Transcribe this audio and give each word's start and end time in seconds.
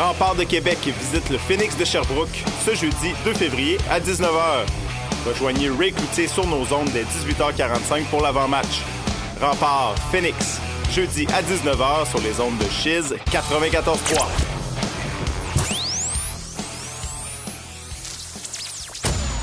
Remparts 0.00 0.36
de 0.36 0.44
Québec 0.44 0.78
visite 0.98 1.28
le 1.28 1.36
Phoenix 1.36 1.76
de 1.76 1.84
Sherbrooke 1.84 2.42
ce 2.64 2.74
jeudi 2.74 3.12
2 3.22 3.34
février 3.34 3.76
à 3.90 4.00
19h. 4.00 4.64
Rejoignez 5.26 5.68
Ray 5.68 5.92
Cloutier 5.92 6.26
sur 6.26 6.46
nos 6.46 6.62
ondes 6.72 6.88
dès 6.94 7.02
18h45 7.02 8.04
pour 8.08 8.22
l'avant-match. 8.22 8.80
Rempart 9.42 9.94
Phoenix, 10.10 10.58
jeudi 10.90 11.26
à 11.34 11.42
19h 11.42 12.08
sur 12.08 12.18
les 12.20 12.40
ondes 12.40 12.56
de 12.56 12.64
Chiz 12.70 13.14
94.3. 13.30 14.24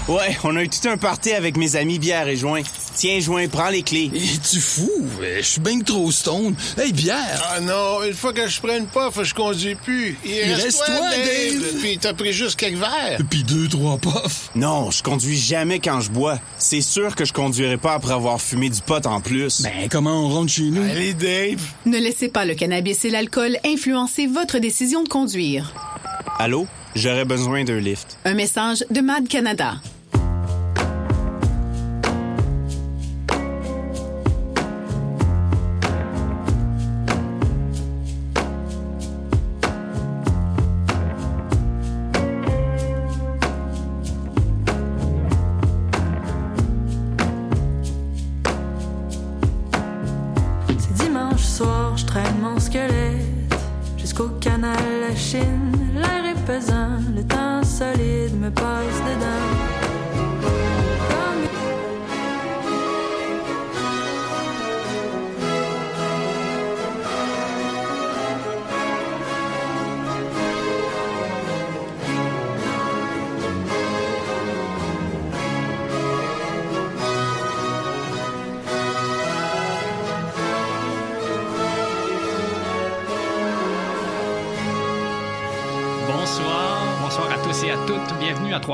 Ouais, 0.08 0.38
on 0.44 0.56
a 0.56 0.64
eu 0.64 0.70
tout 0.70 0.90
un 0.90 0.98
party 0.98 1.34
avec 1.34 1.56
mes 1.56 1.76
amis 1.76 2.00
bière 2.00 2.28
et 2.28 2.36
joint. 2.36 2.64
Tiens, 2.98 3.20
joint, 3.20 3.48
prends 3.48 3.70
les 3.70 3.84
clés. 3.84 4.10
Et 4.12 4.40
tu 4.40 4.60
fou? 4.60 4.90
Je 5.22 5.44
suis 5.44 5.62
bien 5.62 5.80
trop 5.82 6.12
stone. 6.12 6.56
Hey, 6.80 6.92
bière! 6.92 7.44
Ah 7.52 7.60
non, 7.60 8.02
une 8.02 8.16
fois 8.16 8.34
que 8.34 8.48
je 8.48 8.60
prenne 8.60 8.88
pas, 8.88 9.12
je 9.22 9.36
conduis 9.36 9.76
plus. 9.76 10.18
Il, 10.26 10.52
reste 10.54 10.84
toi, 10.84 11.12
Dave? 11.12 11.80
Puis 11.80 12.00
t'as 12.00 12.16
pris 12.16 12.34
juste 12.34 12.56
quelques 12.56 12.80
verres. 12.80 13.20
Puis 13.30 13.44
deux, 13.44 13.68
trois 13.68 14.00
puffs. 14.00 14.50
Non, 14.56 14.90
je 14.90 15.04
conduis 15.04 15.38
jamais 15.38 15.80
quand 15.80 16.02
je 16.02 16.10
bois. 16.10 16.40
C'est 16.58 16.82
sûr 16.82 17.16
que 17.16 17.24
je 17.24 17.34
conduirai 17.34 17.78
pas 17.78 17.94
après 17.94 18.14
avoir 18.14 18.42
fumé 18.42 18.72
du 18.72 18.82
pot 18.82 19.06
en 19.06 19.22
plus. 19.22 19.62
Ben, 19.62 19.88
comment 19.92 20.26
on 20.26 20.30
rentre 20.30 20.52
chez 20.52 20.64
nous? 20.64 20.82
Allez, 20.82 21.14
Dave. 21.14 21.62
Ne 21.86 22.00
laissez 22.00 22.30
pas 22.30 22.46
le 22.46 22.56
cannabis 22.56 23.06
et 23.06 23.12
l'alcool 23.12 23.58
influencer 23.64 24.26
votre 24.26 24.58
décision 24.58 25.04
de 25.04 25.08
conduire. 25.08 25.72
Allô? 26.40 26.66
J'aurais 26.96 27.26
besoin 27.26 27.64
d'un 27.64 27.80
lift. 27.80 28.18
Un 28.26 28.34
message 28.34 28.84
de 28.90 29.02
Mad 29.02 29.28
Canada. 29.28 29.76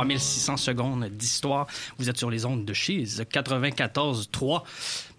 3600 0.07 0.57
secondes 0.57 1.05
d'histoire. 1.09 1.67
Vous 1.97 2.09
êtes 2.09 2.17
sur 2.17 2.29
les 2.29 2.45
ondes 2.45 2.65
de 2.65 2.73
Cheese 2.73 3.21
94.3. 3.31 4.63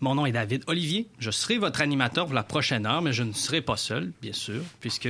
Mon 0.01 0.15
nom 0.15 0.27
est 0.27 0.33
David 0.33 0.63
Olivier. 0.67 1.07
Je 1.19 1.31
serai 1.31 1.59
votre 1.59 1.81
animateur 1.81 2.27
pour 2.27 2.35
la 2.35 2.43
prochaine 2.43 2.87
heure, 2.87 3.01
mais 3.03 3.13
je 3.13 3.23
ne 3.23 3.33
serai 3.33 3.61
pas 3.63 3.77
seul, 3.77 4.13
bien 4.21 4.33
sûr, 4.33 4.61
puisque 4.81 5.09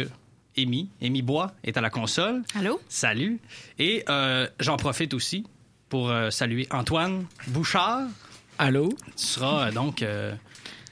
Amy, 0.57 0.89
Amy 1.03 1.23
Bois 1.23 1.53
est 1.65 1.77
à 1.77 1.81
la 1.81 1.91
console. 1.91 2.43
Allô? 2.55 2.81
Salut. 2.89 3.41
Et 3.79 4.05
euh, 4.09 4.47
j'en 4.61 4.77
profite 4.77 5.13
aussi 5.15 5.45
pour 5.89 6.09
euh, 6.11 6.31
saluer 6.31 6.69
Antoine 6.71 7.27
Bouchard. 7.49 8.03
Allô? 8.59 8.91
Tu 9.17 9.25
seras 9.27 9.69
euh, 9.69 9.73
donc 9.73 10.03
euh, 10.03 10.33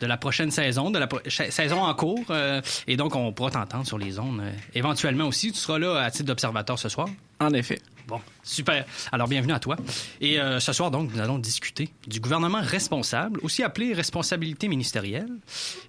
de 0.00 0.06
la 0.06 0.16
prochaine 0.16 0.50
saison, 0.50 0.90
de 0.90 0.98
la 0.98 1.06
pro- 1.06 1.20
saison 1.28 1.82
en 1.84 1.94
cours. 1.94 2.24
euh, 2.30 2.60
et 2.88 2.96
donc, 2.96 3.14
on 3.14 3.32
pourra 3.32 3.52
t'entendre 3.52 3.86
sur 3.86 3.98
les 3.98 4.18
ondes 4.18 4.40
euh, 4.40 4.50
éventuellement 4.74 5.26
aussi. 5.28 5.52
Tu 5.52 5.58
seras 5.58 5.78
là 5.78 6.00
à 6.02 6.10
titre 6.10 6.24
d'observateur 6.24 6.76
ce 6.76 6.88
soir. 6.88 7.08
En 7.38 7.52
effet. 7.54 7.80
Bon, 8.08 8.20
super. 8.42 8.84
Alors, 9.12 9.28
bienvenue 9.28 9.52
à 9.52 9.58
toi. 9.60 9.76
Et 10.20 10.40
euh, 10.40 10.60
ce 10.60 10.72
soir, 10.72 10.90
donc, 10.90 11.12
nous 11.14 11.20
allons 11.20 11.38
discuter 11.38 11.90
du 12.06 12.20
gouvernement 12.20 12.60
responsable, 12.60 13.40
aussi 13.42 13.62
appelé 13.62 13.94
responsabilité 13.94 14.68
ministérielle. 14.68 15.28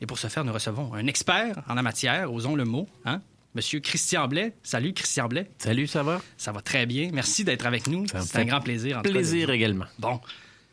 Et 0.01 0.05
pour 0.05 0.17
ce 0.19 0.27
faire, 0.27 0.43
nous 0.43 0.53
recevons 0.53 0.93
un 0.93 1.07
expert 1.07 1.55
en 1.67 1.73
la 1.73 1.81
matière, 1.81 2.31
osons 2.31 2.55
le 2.55 2.65
mot, 2.65 2.87
hein? 3.05 3.21
Monsieur 3.55 3.79
Christian 3.81 4.27
Blais. 4.27 4.53
Salut, 4.63 4.93
Christian 4.93 5.27
Blais. 5.27 5.47
Salut, 5.59 5.85
ça 5.85 6.01
va? 6.01 6.21
Ça 6.37 6.51
va 6.51 6.61
très 6.61 6.85
bien. 6.87 7.09
Merci 7.13 7.43
d'être 7.43 7.65
avec 7.67 7.85
nous. 7.87 8.05
C'est 8.07 8.37
un 8.39 8.45
grand 8.45 8.61
plaisir. 8.61 8.97
en 8.97 9.01
tout 9.01 9.03
cas, 9.03 9.09
de- 9.09 9.13
Plaisir 9.13 9.49
également. 9.51 9.85
Bon, 9.99 10.19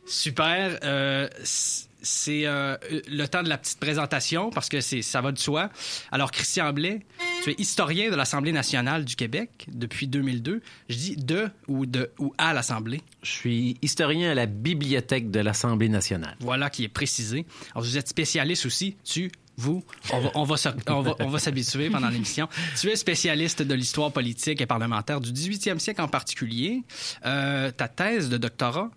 super. 0.06 0.78
Euh, 0.82 1.28
c- 1.44 1.86
c'est 2.02 2.46
euh, 2.46 2.76
le 3.08 3.26
temps 3.26 3.42
de 3.42 3.48
la 3.48 3.58
petite 3.58 3.78
présentation 3.80 4.50
parce 4.50 4.68
que 4.68 4.80
c'est 4.80 5.02
ça 5.02 5.20
va 5.20 5.32
de 5.32 5.38
soi. 5.38 5.70
Alors, 6.12 6.30
Christian 6.30 6.72
Blais, 6.72 7.00
tu 7.44 7.50
es 7.50 7.54
historien 7.58 8.10
de 8.10 8.16
l'Assemblée 8.16 8.52
nationale 8.52 9.04
du 9.04 9.16
Québec 9.16 9.66
depuis 9.68 10.06
2002. 10.06 10.60
Je 10.88 10.96
dis 10.96 11.16
de 11.16 11.48
ou 11.68 11.86
de 11.86 12.10
ou 12.18 12.32
à 12.38 12.52
l'Assemblée. 12.54 13.00
Je 13.22 13.30
suis 13.30 13.76
historien 13.82 14.30
à 14.30 14.34
la 14.34 14.46
Bibliothèque 14.46 15.30
de 15.30 15.40
l'Assemblée 15.40 15.88
nationale. 15.88 16.36
Voilà 16.40 16.70
qui 16.70 16.84
est 16.84 16.88
précisé. 16.88 17.46
Alors, 17.74 17.84
vous 17.84 17.96
êtes 17.98 18.08
spécialiste 18.08 18.66
aussi. 18.66 18.96
Tu 19.04 19.30
vous, 19.56 19.84
on 20.12 20.20
va, 20.20 20.30
on 20.36 20.44
va, 20.44 20.56
se- 20.56 20.68
on 20.86 21.02
va, 21.02 21.16
on 21.20 21.28
va 21.28 21.38
s'habituer 21.38 21.90
pendant 21.90 22.08
l'émission. 22.08 22.48
Tu 22.80 22.88
es 22.88 22.96
spécialiste 22.96 23.60
de 23.60 23.74
l'histoire 23.74 24.10
politique 24.10 24.58
et 24.62 24.64
parlementaire 24.64 25.20
du 25.20 25.32
18e 25.32 25.78
siècle 25.78 26.00
en 26.00 26.08
particulier. 26.08 26.82
Euh, 27.26 27.70
ta 27.70 27.86
thèse 27.88 28.30
de 28.30 28.38
doctorat, 28.38 28.90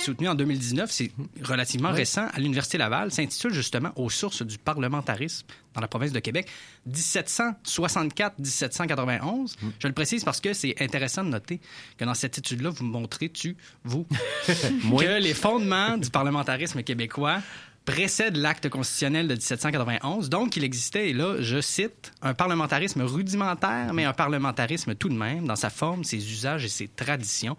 soutenue 0.00 0.28
en 0.28 0.34
2019, 0.34 0.90
c'est 0.90 1.12
relativement 1.42 1.92
récent, 1.92 2.26
à 2.32 2.40
l'Université 2.40 2.78
Laval, 2.78 3.12
s'intitule 3.12 3.52
justement 3.52 3.92
Aux 3.96 4.08
sources 4.10 4.42
du 4.42 4.58
parlementarisme 4.58 5.46
dans 5.74 5.80
la 5.80 5.88
province 5.88 6.12
de 6.12 6.20
Québec, 6.20 6.48
1764-1791. 6.88 9.56
Je 9.78 9.86
le 9.86 9.92
précise 9.92 10.24
parce 10.24 10.40
que 10.40 10.52
c'est 10.52 10.74
intéressant 10.80 11.22
de 11.22 11.28
noter 11.28 11.60
que 11.96 12.04
dans 12.04 12.14
cette 12.14 12.38
étude-là, 12.38 12.70
vous 12.70 12.84
montrez, 12.84 13.28
tu, 13.28 13.56
vous, 13.84 14.04
que 14.48 15.20
les 15.20 15.34
fondements 15.34 15.96
du 15.96 16.10
parlementarisme 16.10 16.82
québécois 16.82 17.38
précèdent 17.84 18.36
l'acte 18.36 18.68
constitutionnel 18.68 19.28
de 19.28 19.34
1791. 19.34 20.28
Donc, 20.28 20.56
il 20.56 20.64
existait, 20.64 21.10
et 21.10 21.12
là, 21.12 21.36
je 21.40 21.60
cite, 21.60 22.12
un 22.22 22.34
parlementarisme 22.34 23.02
rudimentaire, 23.02 23.92
mais 23.94 24.04
un 24.04 24.12
parlementarisme 24.12 24.94
tout 24.94 25.08
de 25.08 25.14
même, 25.14 25.46
dans 25.46 25.56
sa 25.56 25.70
forme, 25.70 26.04
ses 26.04 26.32
usages 26.32 26.64
et 26.64 26.68
ses 26.68 26.88
traditions. 26.88 27.56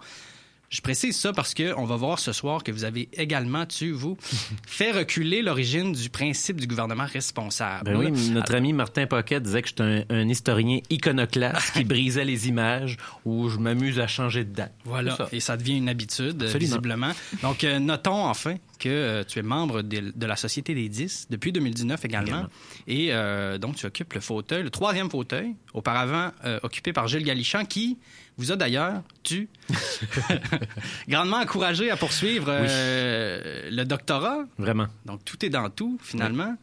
Je 0.71 0.79
précise 0.79 1.17
ça 1.17 1.33
parce 1.33 1.53
que 1.53 1.77
on 1.77 1.83
va 1.83 1.97
voir 1.97 2.17
ce 2.17 2.31
soir 2.31 2.63
que 2.63 2.71
vous 2.71 2.85
avez 2.85 3.09
également, 3.11 3.65
tu, 3.65 3.91
vous, 3.91 4.17
fait 4.65 4.91
reculer 4.91 5.41
l'origine 5.41 5.91
du 5.91 6.09
principe 6.09 6.61
du 6.61 6.65
gouvernement 6.65 7.05
responsable. 7.05 7.91
Ben 7.91 7.97
oui, 7.97 8.29
notre 8.29 8.55
ami 8.55 8.71
Martin 8.71 9.05
Pocket 9.05 9.43
disait 9.43 9.63
que 9.63 9.67
j'étais 9.67 9.83
un, 9.83 10.03
un 10.09 10.29
historien 10.29 10.79
iconoclaste 10.89 11.73
qui 11.73 11.83
brisait 11.83 12.23
les 12.23 12.47
images 12.47 12.95
où 13.25 13.49
je 13.49 13.57
m'amuse 13.57 13.99
à 13.99 14.07
changer 14.07 14.45
de 14.45 14.53
date. 14.53 14.73
Voilà, 14.85 15.17
ça. 15.17 15.27
et 15.33 15.41
ça 15.41 15.57
devient 15.57 15.75
une 15.77 15.89
habitude, 15.89 16.41
Absolument. 16.41 16.59
visiblement. 16.59 17.11
Donc, 17.41 17.65
euh, 17.65 17.79
notons 17.79 18.23
enfin 18.23 18.55
que 18.79 18.87
euh, 18.87 19.23
tu 19.25 19.39
es 19.39 19.43
membre 19.43 19.81
de, 19.81 20.13
de 20.15 20.25
la 20.25 20.37
Société 20.37 20.73
des 20.73 20.87
10 20.87 21.27
depuis 21.29 21.51
2019 21.51 22.05
également. 22.05 22.27
Également. 22.27 22.49
Et 22.87 23.09
euh, 23.11 23.57
donc, 23.57 23.75
tu 23.75 23.85
occupes 23.85 24.13
le 24.13 24.21
fauteuil, 24.21 24.63
le 24.63 24.69
troisième 24.69 25.09
fauteuil, 25.09 25.53
auparavant 25.73 26.31
occupé 26.63 26.93
par 26.93 27.07
Gilles 27.07 27.23
Galichan, 27.23 27.65
qui 27.65 27.97
vous 28.41 28.51
a 28.51 28.55
d'ailleurs, 28.55 29.01
tu, 29.23 29.47
grandement 31.07 31.37
encouragé 31.37 31.89
à 31.91 31.95
poursuivre 31.95 32.47
euh, 32.49 33.69
le 33.71 33.83
doctorat. 33.83 34.45
Vraiment. 34.57 34.87
Donc, 35.05 35.23
tout 35.23 35.45
est 35.45 35.49
dans 35.49 35.69
tout, 35.69 35.97
finalement. 36.01 36.55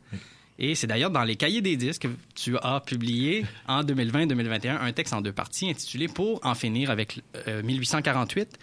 Et 0.58 0.74
c'est 0.74 0.88
d'ailleurs 0.88 1.10
dans 1.10 1.22
les 1.22 1.36
cahiers 1.36 1.60
des 1.60 1.76
disques 1.76 2.02
que 2.02 2.08
tu 2.34 2.56
as 2.58 2.80
publié 2.80 3.46
en 3.69 3.82
2020-2021 3.84 4.80
un 4.80 4.92
texte 4.92 5.14
en 5.14 5.20
deux 5.20 5.32
parties 5.32 5.70
intitulé 5.70 6.08
Pour 6.08 6.44
en 6.44 6.54
finir 6.56 6.90
avec 6.90 7.22
euh, 7.46 7.62
1848, 7.62 8.58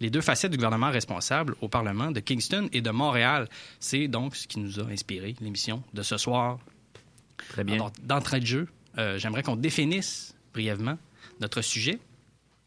les 0.00 0.10
deux 0.10 0.20
facettes 0.20 0.50
du 0.50 0.58
gouvernement 0.58 0.90
responsable 0.90 1.56
au 1.62 1.68
Parlement 1.68 2.10
de 2.10 2.20
Kingston 2.20 2.68
et 2.72 2.82
de 2.82 2.90
Montréal. 2.90 3.48
C'est 3.78 4.06
donc 4.06 4.36
ce 4.36 4.46
qui 4.46 4.58
nous 4.58 4.80
a 4.80 4.84
inspiré 4.84 5.34
l'émission 5.40 5.82
de 5.94 6.02
ce 6.02 6.18
soir. 6.18 6.58
Très 7.48 7.64
bien. 7.64 7.90
D'entrée 8.02 8.40
de 8.40 8.46
jeu, 8.46 8.68
euh, 8.98 9.18
j'aimerais 9.18 9.42
qu'on 9.42 9.56
définisse 9.56 10.34
brièvement 10.52 10.98
notre 11.40 11.62
sujet. 11.62 11.98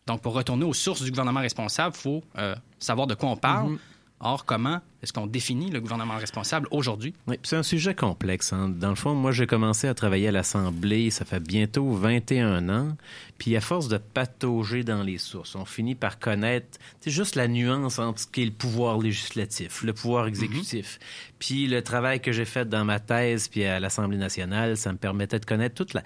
Donc, 0.07 0.21
pour 0.21 0.33
retourner 0.33 0.65
aux 0.65 0.73
sources 0.73 1.01
du 1.03 1.09
gouvernement 1.11 1.39
responsable, 1.41 1.95
il 1.97 2.01
faut 2.01 2.23
euh, 2.37 2.55
savoir 2.79 3.07
de 3.07 3.15
quoi 3.15 3.29
on 3.29 3.37
parle. 3.37 3.71
Mhm. 3.71 3.79
Or, 4.25 4.45
comment 4.45 4.79
est-ce 5.01 5.11
qu'on 5.11 5.27
définit 5.27 5.69
le 5.69 5.81
gouvernement 5.81 6.15
responsable 6.15 6.65
aujourd'hui? 6.71 7.13
Oui, 7.27 7.37
c'est 7.43 7.57
un 7.57 7.63
sujet 7.63 7.93
complexe. 7.93 8.53
hein. 8.53 8.69
Dans 8.69 8.87
le 8.89 8.95
fond, 8.95 9.13
moi, 9.15 9.33
j'ai 9.33 9.47
commencé 9.47 9.85
à 9.89 9.93
travailler 9.93 10.29
à 10.29 10.31
l'Assemblée, 10.31 11.09
ça 11.09 11.25
fait 11.25 11.41
bientôt 11.41 11.91
21 11.91 12.69
ans. 12.69 12.95
Puis 13.37 13.57
à 13.57 13.59
force 13.59 13.89
de 13.89 13.97
patauger 13.97 14.85
dans 14.85 15.03
les 15.03 15.17
sources, 15.17 15.55
on 15.55 15.65
finit 15.65 15.95
par 15.95 16.19
connaître 16.19 16.79
c'est 17.01 17.11
juste 17.11 17.35
la 17.35 17.49
nuance 17.49 17.99
entre 17.99 18.21
ce 18.21 18.27
qui 18.27 18.43
est 18.43 18.45
le 18.45 18.51
pouvoir 18.51 18.97
législatif, 18.97 19.83
le 19.83 19.91
pouvoir 19.91 20.27
exécutif. 20.27 20.99
Puis 21.37 21.67
le 21.67 21.81
travail 21.81 22.21
que 22.21 22.31
j'ai 22.31 22.45
fait 22.45 22.69
dans 22.69 22.85
ma 22.85 23.01
thèse 23.01 23.49
puis 23.49 23.65
à 23.65 23.81
l'Assemblée 23.81 24.17
nationale, 24.17 24.77
ça 24.77 24.93
me 24.93 24.97
permettait 24.97 25.39
de 25.39 25.45
connaître 25.45 25.75
toute 25.75 25.93
la 25.93 26.03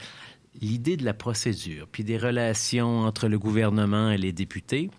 l'idée 0.61 0.97
de 0.97 1.05
la 1.05 1.13
procédure, 1.13 1.87
puis 1.91 2.03
des 2.03 2.17
relations 2.17 3.01
entre 3.01 3.27
le 3.27 3.39
gouvernement 3.39 4.11
et 4.11 4.17
les 4.17 4.31
députés, 4.31 4.89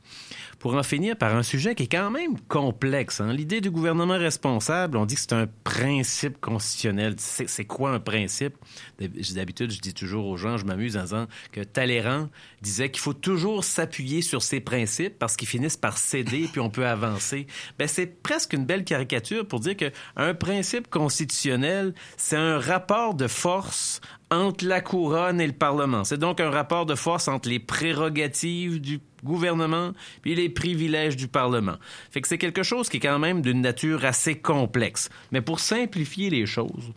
pour 0.58 0.75
en 0.75 0.82
finir 0.82 1.16
par 1.16 1.37
un 1.37 1.43
sujet 1.43 1.75
qui 1.75 1.84
est 1.84 1.93
quand 1.93 2.10
même 2.10 2.38
complexe. 2.49 3.20
Hein. 3.20 3.32
L'idée 3.32 3.60
du 3.60 3.70
gouvernement 3.70 4.19
responsable, 4.19 4.96
on 4.96 5.06
dit 5.06 5.14
que 5.14 5.20
c'est 5.20 5.32
un 5.32 5.49
principe 5.64 6.40
constitutionnel. 6.40 7.14
C'est 7.19 7.64
quoi 7.64 7.90
un 7.90 8.00
principe? 8.00 8.55
D'habitude, 8.99 9.70
je 9.70 9.81
dis 9.81 9.94
toujours 9.94 10.26
aux 10.26 10.37
gens, 10.37 10.56
je 10.56 10.64
m'amuse 10.64 10.96
en 10.96 11.02
disant 11.02 11.26
que 11.52 11.60
Talleyrand 11.60 12.28
disait 12.60 12.90
qu'il 12.90 13.00
faut 13.00 13.14
toujours 13.14 13.62
s'appuyer 13.64 14.22
sur 14.22 14.43
ses 14.43 14.60
principes 14.60 15.19
parce 15.19 15.37
qu'ils 15.37 15.49
finissent 15.49 15.76
par 15.76 15.96
céder 15.96 16.49
puis 16.50 16.60
on 16.60 16.70
peut 16.70 16.87
avancer. 16.87 17.46
Ben, 17.78 17.87
c'est 17.87 18.22
presque 18.22 18.52
une 18.52 18.64
belle 18.64 18.84
caricature 18.84 19.46
pour 19.46 19.60
dire 19.60 19.76
qu'un 19.76 20.34
principe 20.34 20.88
constitutionnel, 20.88 21.94
c'est 22.16 22.37
un 22.37 22.58
rapport 22.58 23.14
de 23.14 23.28
force 23.28 24.00
entre 24.31 24.67
la 24.67 24.81
couronne 24.81 25.41
et 25.41 25.47
le 25.47 25.53
Parlement. 25.53 26.05
C'est 26.05 26.19
donc 26.19 26.41
un 26.41 26.51
rapport 26.51 26.87
de 26.87 26.95
force 26.95 27.29
entre 27.29 27.49
les 27.49 27.59
prérogatives 27.59 28.81
du 28.81 29.01
gouvernement 29.25 29.93
puis 30.23 30.35
les 30.35 30.49
privilèges 30.49 31.17
du 31.17 31.29
Parlement. 31.29 31.77
Fait 32.11 32.21
que 32.21 32.29
c'est 32.29 32.39
quelque 32.39 32.63
chose 32.63 32.89
qui 32.89 32.99
est 32.99 33.01
quand 33.01 33.19
même 33.19 33.43
d'une 33.43 33.61
nature 33.61 34.05
assez 34.05 34.37
complexe. 34.37 35.09
Mais 35.33 35.41
pour 35.41 35.61
simplifier 35.61 36.31
les 36.31 36.47
choses, 36.47 36.93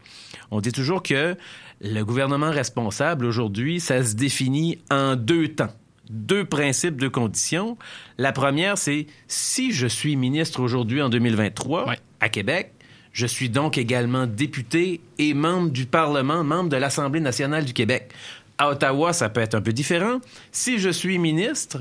on 0.52 0.60
dit 0.60 0.72
toujours 0.72 1.02
que 1.02 1.36
le 1.82 2.04
gouvernement 2.04 2.52
responsable 2.52 3.26
aujourd'hui, 3.26 3.80
ça 3.80 4.04
se 4.04 4.16
définit 4.16 4.80
en 4.90 5.16
deux 5.16 5.48
temps 5.50 5.74
deux 6.10 6.44
principes, 6.44 6.98
deux 6.98 7.10
conditions. 7.10 7.78
La 8.18 8.34
première, 8.34 8.78
c'est 8.78 9.08
si 9.28 9.72
je 9.72 9.88
suis 9.88 10.18
ministre 10.18 10.62
aujourd'hui 10.62 11.02
en 11.02 11.08
2023 11.08 11.94
à 12.20 12.30
Québec, 12.30 12.74
je 13.14 13.26
suis 13.26 13.50
donc 13.50 13.78
également 13.78 14.26
député 14.26 15.02
et 15.18 15.34
membre 15.34 15.70
du 15.70 15.86
Parlement, 15.86 16.44
membre 16.44 16.70
de 16.70 16.78
l'Assemblée 16.78 17.20
nationale 17.20 17.66
du 17.66 17.74
Québec. 17.74 18.12
À 18.58 18.70
Ottawa, 18.70 19.12
ça 19.14 19.30
peut 19.30 19.42
être 19.42 19.56
un 19.56 19.62
peu 19.62 19.74
différent. 19.74 20.20
Si 20.52 20.80
je 20.80 20.90
suis 20.90 21.18
ministre, 21.18 21.80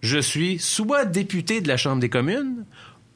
je 0.00 0.18
suis 0.18 0.58
soit 0.58 1.04
député 1.04 1.60
de 1.60 1.68
la 1.68 1.76
Chambre 1.76 2.00
des 2.00 2.08
communes 2.08 2.64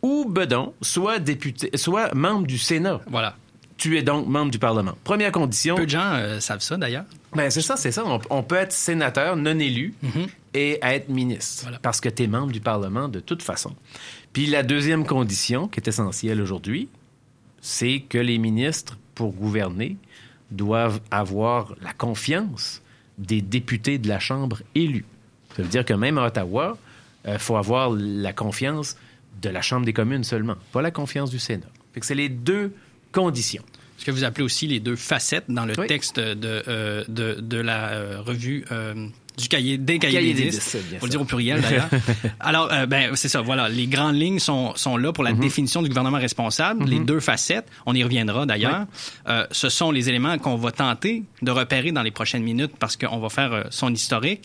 ou, 0.03 0.27
bedon, 0.29 0.75
soit, 0.83 1.19
député, 1.19 1.71
soit 1.77 2.13
membre 2.15 2.47
du 2.47 2.59
Sénat. 2.59 3.01
Voilà. 3.07 3.37
Tu 3.77 3.99
es 3.99 4.03
donc 4.03 4.27
membre 4.29 4.51
du 4.51 4.59
Parlement. 4.59 4.97
Première 5.03 5.33
condition. 5.33 5.75
Peu 5.75 5.87
de 5.87 5.91
gens 5.91 6.13
euh, 6.15 6.41
savent 6.41 6.61
ça, 6.61 6.77
d'ailleurs. 6.77 7.05
Ben, 7.35 7.51
c'est 7.51 7.63
ça, 7.63 7.77
c'est 7.77 7.91
ça. 7.91 8.05
On, 8.31 8.43
peut 8.43 8.55
être 8.57 8.73
sénateur 8.73 9.37
non 9.37 9.59
élu 9.59 9.95
Mhm. 10.03 10.27
et 10.55 10.79
être 10.83 11.09
ministre 11.09 11.67
parce 11.83 12.01
que 12.01 12.09
tu 12.09 12.25
es 12.25 12.27
membre 12.29 12.53
du 12.53 12.61
Parlement 12.61 13.09
de 13.09 13.19
toute 13.21 13.43
façon. 13.43 13.75
Puis 14.33 14.47
la 14.47 14.63
deuxième 14.63 15.05
condition, 15.05 15.67
qui 15.67 15.81
est 15.81 15.89
essentielle 15.89 16.41
aujourd'hui, 16.41 16.89
c'est 17.65 18.01
que 18.01 18.19
les 18.19 18.37
ministres, 18.37 18.99
pour 19.15 19.33
gouverner, 19.33 19.97
doivent 20.51 21.01
avoir 21.11 21.75
la 21.81 21.95
confiance 21.95 22.83
des 23.17 23.41
députés 23.41 23.97
de 23.97 24.07
la 24.07 24.19
Chambre 24.19 24.59
élus. 24.75 25.07
Ça 25.57 25.63
veut 25.63 25.69
dire 25.71 25.85
que 25.87 25.95
même 25.95 26.19
à 26.19 26.27
Ottawa, 26.27 26.77
il 27.27 27.39
faut 27.39 27.57
avoir 27.57 27.91
la 27.91 28.35
confiance 28.35 28.99
de 29.41 29.49
la 29.49 29.63
Chambre 29.63 29.87
des 29.87 29.95
communes 29.95 30.25
seulement, 30.25 30.57
pas 30.73 30.83
la 30.83 30.91
confiance 30.91 31.31
du 31.31 31.39
Sénat. 31.39 31.65
C'est 32.03 32.15
les 32.15 32.29
deux 32.29 32.75
conditions. 33.13 33.63
Ce 33.97 34.05
que 34.05 34.11
vous 34.11 34.25
appelez 34.25 34.45
aussi 34.45 34.67
les 34.67 34.81
deux 34.81 34.97
facettes 34.97 35.45
dans 35.49 35.65
le 35.65 35.73
Oui. 35.79 35.87
texte 35.87 36.21
de, 36.21 36.63
euh, 36.69 37.03
de, 37.09 37.41
de 37.41 37.57
la 37.57 37.93
euh, 37.93 38.21
revue 38.21 38.67
euh, 38.73 39.07
du 39.37 39.49
cahier 39.49 39.79
des 39.79 39.99
cahiers 39.99 40.15
Cahier 40.19 40.33
des 40.35 40.45
des 40.45 40.51
dix. 40.51 40.57
dix, 40.59 40.63
c'est 40.63 40.89
bien 40.89 40.99
Faut 41.01 41.07
le 41.07 41.11
dire 41.11 41.21
au 41.21 41.25
pluriel 41.25 41.61
d'ailleurs. 41.61 41.89
Alors, 42.41 42.73
euh, 42.73 42.87
ben 42.87 43.17
c'est 43.17 43.29
ça. 43.29 43.41
Voilà, 43.41 43.69
les 43.69 43.87
grandes 43.89 44.15
lignes 44.15 44.39
sont, 44.39 44.73
sont 44.77 44.97
là 44.97 45.09
Mhm. 45.09 45.13
pour 45.13 45.25
la 45.25 45.33
définition 45.33 45.83
du 45.83 45.89
gouvernement 45.89 46.19
responsable. 46.19 46.85
Les 46.85 47.01
deux 47.01 47.19
facettes, 47.21 47.67
on 47.87 47.95
y 47.95 48.05
reviendra 48.05 48.47
d'ailleurs. 48.47 48.87
Euh, 49.29 49.45
ce 49.51 49.69
sont 49.69 49.91
les 49.91 50.09
éléments 50.09 50.39
qu'on 50.39 50.57
va 50.57 50.71
tenter 50.71 51.25
de 51.43 51.51
repérer 51.51 51.91
dans 51.91 52.03
les 52.03 52.13
prochaines 52.13 52.45
minutes 52.45 52.73
parce 52.79 52.97
qu'on 52.97 53.19
va 53.19 53.29
faire 53.29 53.53
euh, 53.53 53.63
son 53.71 53.93
historique. 53.93 54.43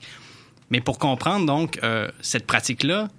Mais 0.72 0.82
pour 0.82 0.98
comprendre 1.00 1.46
donc 1.46 1.80
cette 2.22 2.46
pratique-là, 2.46 3.10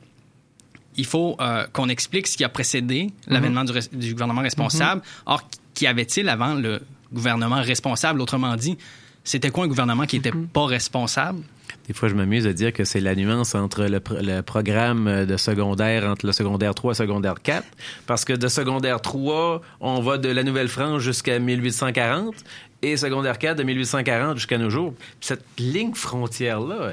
il 0.97 1.05
faut 1.07 1.37
qu'on 1.73 1.89
explique 1.89 2.27
ce 2.27 2.37
qui 2.37 2.45
a 2.45 2.49
précédé 2.49 3.05
Mhm. 3.05 3.11
l'avènement 3.35 3.65
du, 3.65 3.73
du 3.93 4.13
gouvernement 4.13 4.43
responsable. 4.43 5.03
Or, 5.27 5.49
qu'y 5.75 5.87
avait-il 5.87 6.29
avant 6.29 6.55
le 6.55 6.81
gouvernement 7.13 7.61
responsable? 7.63 8.21
Autrement 8.21 8.55
dit, 8.57 8.77
c'était 9.25 9.51
quoi 9.51 9.65
un 9.65 9.69
gouvernement 9.69 10.07
qui 10.07 10.17
n'était 10.17 10.33
pas 10.53 10.67
responsable? 10.67 11.41
Des 11.88 11.94
fois, 11.94 12.09
je 12.09 12.15
m'amuse 12.15 12.47
à 12.47 12.53
dire 12.53 12.73
que 12.73 12.85
c'est 12.85 13.00
la 13.00 13.15
nuance 13.17 13.55
entre 13.56 13.85
le, 13.85 13.99
pr- 13.99 14.23
le 14.25 14.43
programme 14.43 15.27
de 15.27 15.37
secondaire, 15.37 16.05
entre 16.09 16.25
le 16.27 16.32
secondaire 16.32 16.75
3 16.75 16.91
et 16.91 16.93
le 16.93 16.97
secondaire 17.09 17.35
4, 17.43 17.65
parce 18.06 18.25
que 18.25 18.32
de 18.32 18.47
secondaire 18.49 19.00
3, 19.00 19.61
on 19.81 20.00
va 20.00 20.17
de 20.19 20.29
la 20.29 20.44
Nouvelle-France 20.44 21.03
jusqu'à 21.03 21.38
1840, 21.41 22.35
et 22.82 22.97
secondaire 22.97 23.38
4 23.38 23.59
de 23.59 23.62
1840 23.65 24.37
jusqu'à 24.37 24.56
nos 24.56 24.71
jours. 24.71 24.94
Cette 25.21 25.44
ligne 25.59 25.93
frontière-là, 25.94 26.93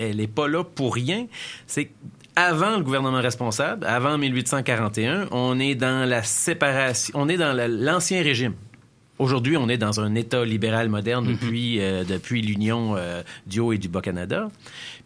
elle 0.00 0.16
n'est 0.16 0.26
pas 0.26 0.48
là 0.48 0.64
pour 0.64 0.94
rien. 0.94 1.26
C'est 1.66 1.90
avant 2.34 2.78
le 2.78 2.82
gouvernement 2.82 3.20
responsable, 3.20 3.84
avant 3.86 4.16
1841, 4.16 5.26
on 5.32 5.60
est 5.60 5.74
dans 5.74 6.08
la 6.08 6.22
séparation, 6.22 7.12
on 7.16 7.28
est 7.28 7.36
dans 7.36 7.52
la- 7.52 7.68
l'ancien 7.68 8.22
régime. 8.22 8.54
Aujourd'hui, 9.20 9.58
on 9.58 9.68
est 9.68 9.76
dans 9.76 10.00
un 10.00 10.14
État 10.14 10.46
libéral 10.46 10.88
moderne 10.88 11.26
depuis, 11.26 11.78
euh, 11.78 12.04
depuis 12.04 12.40
l'union 12.40 12.96
euh, 12.96 13.22
du 13.46 13.60
Haut 13.60 13.74
et 13.74 13.76
du 13.76 13.86
Bas-Canada. 13.86 14.48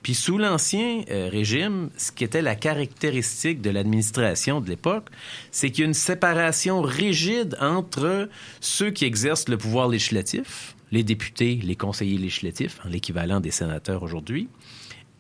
Puis 0.05 0.15
sous 0.15 0.39
l'ancien 0.39 1.03
euh, 1.11 1.29
régime, 1.29 1.91
ce 1.97 2.13
qui 2.13 2.23
était 2.23 2.41
la 2.41 2.55
caractéristique 2.55 3.61
de 3.61 3.71
l'administration 3.71 4.61
de 4.61 4.69
l'époque, 4.69 5.09
c'est 5.51 5.71
qu'il 5.71 5.81
y 5.81 5.83
a 5.83 5.89
une 5.89 5.95
séparation 5.95 6.81
rigide 6.81 7.57
entre 7.61 8.29
ceux 8.61 8.93
qui 8.93 9.05
exercent 9.05 9.49
le 9.49 9.59
pouvoir 9.59 9.89
législatif, 9.89 10.77
les 10.93 11.03
députés, 11.03 11.59
les 11.61 11.75
conseillers 11.75 12.19
législatifs, 12.19 12.79
hein, 12.85 12.91
l'équivalent 12.91 13.41
des 13.41 13.51
sénateurs 13.51 14.05
aujourd'hui, 14.05 14.47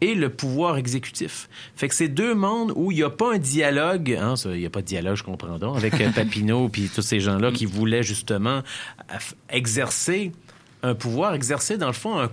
et 0.00 0.14
le 0.14 0.28
pouvoir 0.28 0.76
exécutif. 0.76 1.48
Fait 1.76 1.88
que 1.88 1.94
c'est 1.94 2.08
deux 2.08 2.34
mondes 2.34 2.72
où 2.76 2.90
il 2.92 2.96
n'y 2.96 3.02
a 3.02 3.10
pas 3.10 3.34
un 3.34 3.38
dialogue, 3.38 4.12
hein, 4.20 4.36
ça, 4.36 4.52
il 4.54 4.60
n'y 4.60 4.66
a 4.66 4.70
pas 4.70 4.82
de 4.82 4.86
dialogue, 4.86 5.16
je 5.16 5.22
comprends 5.22 5.58
donc, 5.58 5.76
avec 5.76 5.98
euh, 6.00 6.10
Papineau 6.14 6.68
puis 6.68 6.90
tous 6.94 7.02
ces 7.02 7.20
gens-là 7.20 7.52
qui 7.52 7.64
voulaient 7.64 8.02
justement 8.02 8.60
aff- 9.08 9.34
exercer 9.50 10.32
un 10.82 10.94
pouvoir, 10.94 11.34
exercer 11.34 11.78
dans 11.78 11.86
le 11.86 11.92
fond 11.94 12.18
un, 12.20 12.30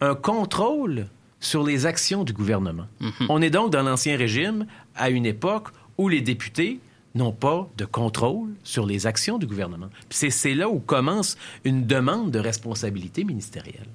un 0.00 0.14
contrôle 0.14 1.08
sur 1.40 1.62
les 1.64 1.84
actions 1.86 2.24
du 2.24 2.32
gouvernement. 2.32 2.86
On 3.28 3.42
est 3.42 3.50
donc 3.50 3.70
dans 3.70 3.82
l'ancien 3.82 4.16
régime 4.16 4.66
à 4.94 5.10
une 5.10 5.26
époque 5.26 5.68
où 5.98 6.08
les 6.08 6.20
députés 6.22 6.80
n'ont 7.14 7.32
pas 7.32 7.68
de 7.76 7.84
contrôle 7.84 8.50
sur 8.64 8.84
les 8.86 9.06
actions 9.06 9.38
du 9.38 9.46
gouvernement. 9.46 9.88
C'est 10.10 10.54
là 10.54 10.68
où 10.68 10.78
commence 10.80 11.36
une 11.64 11.86
demande 11.86 12.30
de 12.30 12.38
responsabilité 12.38 13.24
ministérielle. 13.24 13.86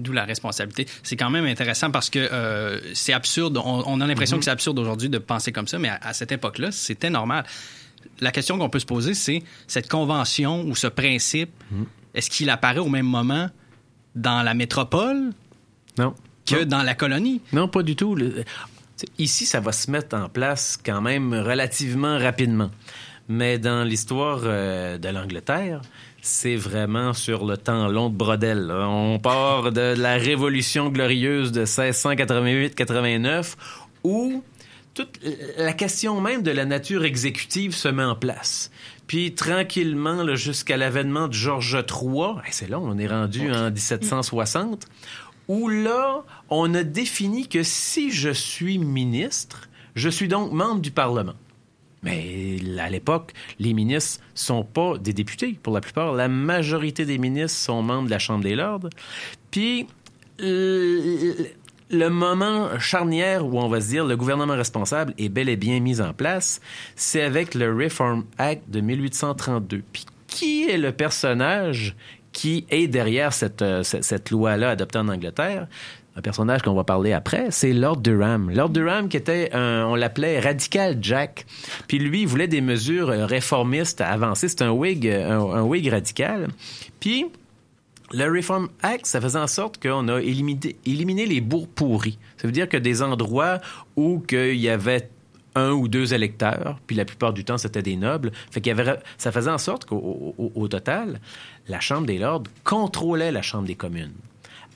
D'où 0.00 0.12
la 0.12 0.24
responsabilité. 0.24 0.86
C'est 1.02 1.16
quand 1.16 1.30
même 1.30 1.44
intéressant 1.44 1.90
parce 1.90 2.10
que 2.10 2.18
euh, 2.18 2.80
c'est 2.94 3.12
absurde. 3.12 3.56
On, 3.58 3.82
on 3.86 4.00
a 4.00 4.06
l'impression 4.06 4.38
que 4.38 4.44
c'est 4.44 4.50
absurde 4.50 4.78
aujourd'hui 4.78 5.08
de 5.08 5.18
penser 5.18 5.52
comme 5.52 5.66
ça, 5.68 5.78
mais 5.78 5.88
à, 5.88 5.98
à 6.02 6.12
cette 6.12 6.32
époque-là, 6.32 6.72
c'était 6.72 7.10
normal. 7.10 7.44
La 8.20 8.32
question 8.32 8.58
qu'on 8.58 8.70
peut 8.70 8.78
se 8.80 8.86
poser, 8.86 9.14
c'est 9.14 9.42
cette 9.66 9.88
convention 9.88 10.62
ou 10.64 10.74
ce 10.74 10.86
principe, 10.86 11.50
est-ce 12.14 12.30
qu'il 12.30 12.50
apparaît 12.50 12.78
au 12.80 12.88
même 12.88 13.06
moment 13.06 13.48
dans 14.14 14.42
la 14.42 14.54
métropole 14.54 15.30
Non. 15.98 16.14
que 16.46 16.60
Non. 16.62 16.66
dans 16.66 16.82
la 16.82 16.94
colonie? 16.94 17.40
Non, 17.52 17.68
pas 17.68 17.82
du 17.82 17.96
tout. 17.96 18.14
Le- 18.14 18.44
Ici, 19.18 19.46
ça 19.46 19.60
va 19.60 19.72
se 19.72 19.90
mettre 19.90 20.14
en 20.16 20.28
place 20.28 20.78
quand 20.84 21.00
même 21.00 21.32
relativement 21.32 22.18
rapidement. 22.18 22.70
Mais 23.28 23.58
dans 23.58 23.82
l'histoire 23.84 24.40
euh, 24.44 24.98
de 24.98 25.08
l'Angleterre, 25.08 25.80
c'est 26.22 26.56
vraiment 26.56 27.12
sur 27.12 27.44
le 27.44 27.56
temps 27.56 27.88
long 27.88 28.10
de 28.10 28.16
brodel. 28.16 28.70
On 28.70 29.18
part 29.18 29.72
de 29.72 29.94
la 29.96 30.14
Révolution 30.14 30.88
glorieuse 30.88 31.52
de 31.52 31.64
1688-89 31.64 33.54
où 34.04 34.42
toute 34.94 35.20
la 35.56 35.72
question 35.72 36.20
même 36.20 36.42
de 36.42 36.50
la 36.50 36.64
nature 36.64 37.04
exécutive 37.04 37.74
se 37.74 37.88
met 37.88 38.04
en 38.04 38.14
place. 38.14 38.70
Puis 39.06 39.34
tranquillement, 39.34 40.34
jusqu'à 40.36 40.76
l'avènement 40.76 41.28
de 41.28 41.32
Georges 41.32 41.84
III, 41.88 42.42
hey, 42.44 42.52
c'est 42.52 42.68
là, 42.68 42.78
on 42.78 42.98
est 42.98 43.08
rendu 43.08 43.50
en 43.50 43.70
1760, 43.70 44.86
où 45.48 45.68
là, 45.68 46.24
on 46.48 46.74
a 46.74 46.82
défini 46.82 47.48
que 47.48 47.62
si 47.62 48.12
je 48.12 48.30
suis 48.30 48.78
ministre, 48.78 49.68
je 49.96 50.08
suis 50.08 50.28
donc 50.28 50.52
membre 50.52 50.80
du 50.80 50.90
Parlement. 50.90 51.34
Mais 52.02 52.56
à 52.78 52.88
l'époque, 52.88 53.32
les 53.58 53.74
ministres 53.74 54.22
sont 54.34 54.64
pas 54.64 54.96
des 54.98 55.12
députés 55.12 55.58
pour 55.62 55.74
la 55.74 55.80
plupart. 55.80 56.14
La 56.14 56.28
majorité 56.28 57.04
des 57.04 57.18
ministres 57.18 57.58
sont 57.58 57.82
membres 57.82 58.06
de 58.06 58.10
la 58.10 58.18
Chambre 58.18 58.42
des 58.42 58.54
Lords. 58.54 58.88
Puis 59.50 59.86
le, 60.38 62.08
moment 62.08 62.78
charnière 62.78 63.44
où 63.46 63.58
on 63.58 63.68
va 63.68 63.80
se 63.80 63.88
dire 63.88 64.06
le 64.06 64.16
gouvernement 64.16 64.54
responsable 64.54 65.12
est 65.18 65.28
bel 65.28 65.48
et 65.48 65.56
bien 65.56 65.80
mis 65.80 66.00
en 66.00 66.14
place, 66.14 66.60
c'est 66.96 67.22
avec 67.22 67.54
le 67.54 67.74
Reform 67.74 68.24
Act 68.38 68.70
de 68.70 68.80
1832. 68.80 69.82
Puis 69.92 70.06
qui 70.26 70.70
est 70.70 70.78
le 70.78 70.92
personnage 70.92 71.96
qui 72.32 72.64
est 72.70 72.86
derrière 72.86 73.32
cette, 73.32 73.60
euh, 73.60 73.82
cette, 73.82 74.04
cette 74.04 74.30
loi-là 74.30 74.70
adoptée 74.70 74.98
en 74.98 75.08
Angleterre? 75.08 75.66
Un 76.16 76.22
personnage 76.22 76.62
qu'on 76.62 76.74
va 76.74 76.84
parler 76.84 77.12
après, 77.12 77.46
c'est 77.50 77.72
Lord 77.72 77.98
Durham. 77.98 78.50
Lord 78.50 78.70
Durham 78.70 79.08
qui 79.08 79.16
était, 79.16 79.50
un- 79.52 79.86
on 79.86 79.94
l'appelait 79.94 80.40
Radical 80.40 80.98
Jack. 81.00 81.46
Puis 81.86 81.98
lui, 81.98 82.22
il 82.22 82.26
voulait 82.26 82.48
des 82.48 82.60
mesures 82.60 83.10
euh, 83.10 83.26
réformistes 83.26 84.00
avancées. 84.00 84.48
C'est 84.48 84.62
un 84.62 84.70
Whig, 84.70 85.06
euh, 85.06 85.30
un, 85.30 85.62
Whig 85.62 85.88
radical. 85.88 86.48
Puis 86.98 87.26
Le 88.12 88.26
Reform 88.26 88.68
Act, 88.82 89.06
ça 89.06 89.20
faisait 89.20 89.38
en 89.38 89.46
sorte 89.46 89.80
qu'on 89.80 90.08
a 90.08 90.20
éliminé, 90.20 90.76
éliminé 90.84 91.26
les 91.26 91.40
bourgs 91.40 91.68
pourris. 91.68 92.18
Ça 92.38 92.48
veut 92.48 92.52
dire 92.52 92.68
que 92.68 92.76
des 92.76 93.02
endroits 93.02 93.60
où 93.96 94.20
il 94.32 94.56
y 94.56 94.68
avait 94.68 95.08
un 95.54 95.70
ou 95.70 95.88
deux 95.88 96.12
électeurs, 96.14 96.78
puis 96.86 96.96
la 96.96 97.04
plupart 97.04 97.32
du 97.32 97.44
temps, 97.44 97.58
c'était 97.58 97.82
des 97.82 97.96
nobles. 97.96 98.32
Fait 98.50 98.60
qu'il 98.60 98.76
y 98.76 98.80
avait, 98.80 98.98
ça 99.18 99.32
faisait 99.32 99.50
en 99.50 99.58
sorte 99.58 99.84
qu'au 99.84 100.34
au, 100.38 100.68
total, 100.68 101.20
la 101.68 101.80
Chambre 101.80 102.06
des 102.06 102.18
Lords 102.18 102.44
contrôlait 102.64 103.32
la 103.32 103.42
Chambre 103.42 103.66
des 103.66 103.74
communes. 103.74 104.12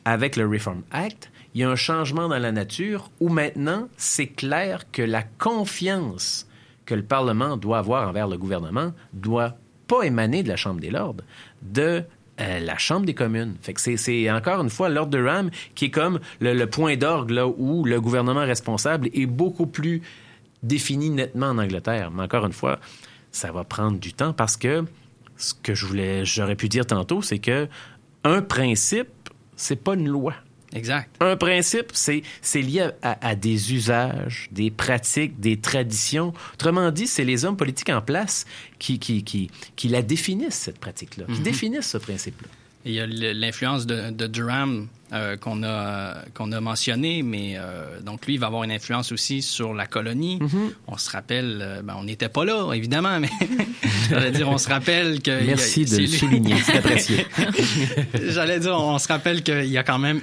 Avec 0.05 0.37
le 0.37 0.47
Reform 0.47 0.83
Act, 0.91 1.31
il 1.55 1.61
y 1.63 1.65
a 1.65 1.71
un 1.71 1.77
changement 1.77 2.29
dans 2.29 2.39
la 2.39 2.53
nature 2.53 3.11
où 3.21 3.29
maintenant, 3.29 3.89
c'est 3.97 4.27
clair 4.27 4.91
que 4.91 5.03
la 5.03 5.23
confiance 5.23 6.47
que 6.85 6.95
le 6.95 7.03
Parlement 7.03 7.57
doit 7.57 7.79
avoir 7.79 8.09
envers 8.09 8.29
le 8.29 8.37
gouvernement 8.37 8.93
doit 9.13 9.57
pas 9.87 10.03
émaner 10.03 10.43
de 10.43 10.49
la 10.49 10.57
Chambre 10.57 10.81
des 10.81 10.91
Lords, 10.91 11.17
de 11.63 12.05
euh, 12.41 12.61
la 12.61 12.77
Chambre 12.77 13.07
des 13.07 13.15
communes. 13.15 13.55
C'est 13.77 14.31
encore 14.31 14.61
une 14.61 14.71
fois 14.71 14.89
l'ordre 14.89 15.13
de 15.13 15.25
Ram 15.25 15.51
qui 15.75 15.87
est 15.87 15.91
comme 15.91 16.21
le, 16.41 16.65
point 16.67 16.97
d'orgue 16.97 17.33
où 17.57 17.85
le 17.85 18.01
gouvernement 18.01 18.41
responsable 18.41 19.09
est 19.15 19.27
beaucoup 19.27 19.67
plus 19.67 20.03
défini 20.63 21.11
nettement 21.11 21.47
en 21.47 21.59
Angleterre. 21.59 22.11
Mais 22.11 22.23
encore 22.23 22.45
une 22.47 22.53
fois, 22.53 22.81
ça 23.31 23.53
va 23.53 23.65
prendre 23.65 23.99
du 23.99 24.13
temps 24.13 24.33
parce 24.33 24.57
que 24.57 24.85
ce 25.37 25.55
que 25.55 25.75
j'aurais 25.75 26.57
pu 26.57 26.69
dire 26.69 26.87
tantôt, 26.87 27.23
c'est 27.23 27.39
que 27.39 27.69
un 28.25 28.41
principe, 28.41 29.09
c'est 29.57 29.83
pas 29.83 29.95
une 29.95 30.09
loi. 30.09 30.35
Exact. 30.75 31.09
Un 31.21 31.37
principe, 31.37 31.93
c'est, 31.93 32.23
lié 32.55 32.91
à, 33.03 33.35
des 33.37 33.73
usages, 33.73 34.49
des 34.51 34.73
pratiques, 34.73 35.39
des 35.39 35.57
traditions. 35.57 36.33
Autrement 36.55 36.91
dit, 36.91 37.07
c'est 37.07 37.25
les 37.25 37.45
hommes 37.45 37.57
politiques 37.57 37.91
en 37.91 38.03
place 38.03 38.45
qui, 38.81 38.99
qui, 38.99 39.23
qui, 39.23 39.51
qui 39.77 39.89
la 39.89 40.03
définissent, 40.03 40.55
cette 40.57 40.79
pratique-là, 40.79 41.27
qui 41.27 41.39
mhm. 41.39 41.43
définissent 41.43 41.91
ce 41.91 41.99
principe-là. 41.99 42.49
Il 42.87 42.93
y 42.93 43.01
a 43.01 43.07
l'influence 43.07 43.87
de, 43.87 44.11
de, 44.11 44.27
Durham 44.27 44.89
euh, 45.13 45.37
qu'on 45.37 45.63
a, 45.63 46.17
qu'on 46.35 46.53
a 46.53 46.61
mentionné, 46.61 47.23
mais 47.23 47.55
euh, 47.57 48.01
donc 48.01 48.27
lui, 48.27 48.35
il 48.35 48.41
va 48.41 48.49
avoir 48.49 48.63
une 48.65 48.73
influence 48.73 49.11
aussi 49.11 49.41
sur 49.41 49.73
la 49.73 49.87
colonie. 49.87 50.39
Mhm. 50.41 50.73
On 50.89 50.99
se 50.99 51.11
rappelle, 51.11 51.61
euh, 51.63 51.83
ben, 51.83 51.95
on 51.99 52.05
n'était 52.05 52.29
pas 52.29 52.45
là, 52.45 52.73
évidemment, 52.75 53.19
mais 53.21 53.31
j'allais 54.11 54.33
dire, 54.33 54.49
on 54.51 54.59
se 54.59 54.69
rappelle 54.69 55.23
que... 55.23 55.45
Merci 55.47 55.87
de 55.87 55.97
le 55.97 56.07
souligner, 56.07 56.57
c'est 56.63 56.77
apprécié. 56.77 57.27
j'allais 58.29 58.61
dire, 58.61 58.75
on 58.79 58.99
se 58.99 59.09
rappelle 59.09 59.43
qu'il 59.43 59.67
y 59.67 59.79
a 59.79 59.83
quand 59.83 59.99
même 59.99 60.21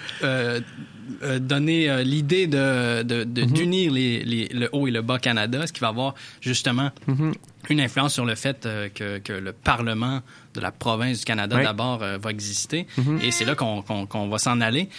euh, 1.24 1.39
donner 1.39 1.89
euh, 1.89 2.03
l'idée 2.03 2.48
de, 2.48 3.03
mhm. 3.03 3.46
d'unir 3.51 3.91
les, 3.91 4.50
le 4.51 4.70
haut 4.72 4.88
et 4.88 4.91
le 4.91 5.01
bas 5.01 5.20
Canada, 5.20 5.68
ce 5.68 5.74
qui 5.74 5.80
va 5.80 5.89
avoir 5.89 6.15
justement 6.39 6.89
mhm. 7.08 7.34
Une 7.70 7.80
influence 7.80 8.13
sur 8.13 8.25
le 8.25 8.36
fait 8.36 8.65
euh, 8.65 8.89
que, 8.89 9.20
que, 9.20 9.34
le 9.34 9.53
Parlement 9.53 10.22
de 10.53 10.60
la 10.60 10.72
province 10.72 11.20
du 11.20 11.25
Canada 11.25 11.62
d'abord 11.62 12.00
va 12.00 12.30
exister. 12.30 12.88
Mhm. 12.98 13.20
Et 13.22 13.32
c'est 13.32 13.46
là 13.46 13.56
qu'on, 13.56 14.27
va 14.30 14.38
s'en 14.38 14.60
aller. 14.62 14.89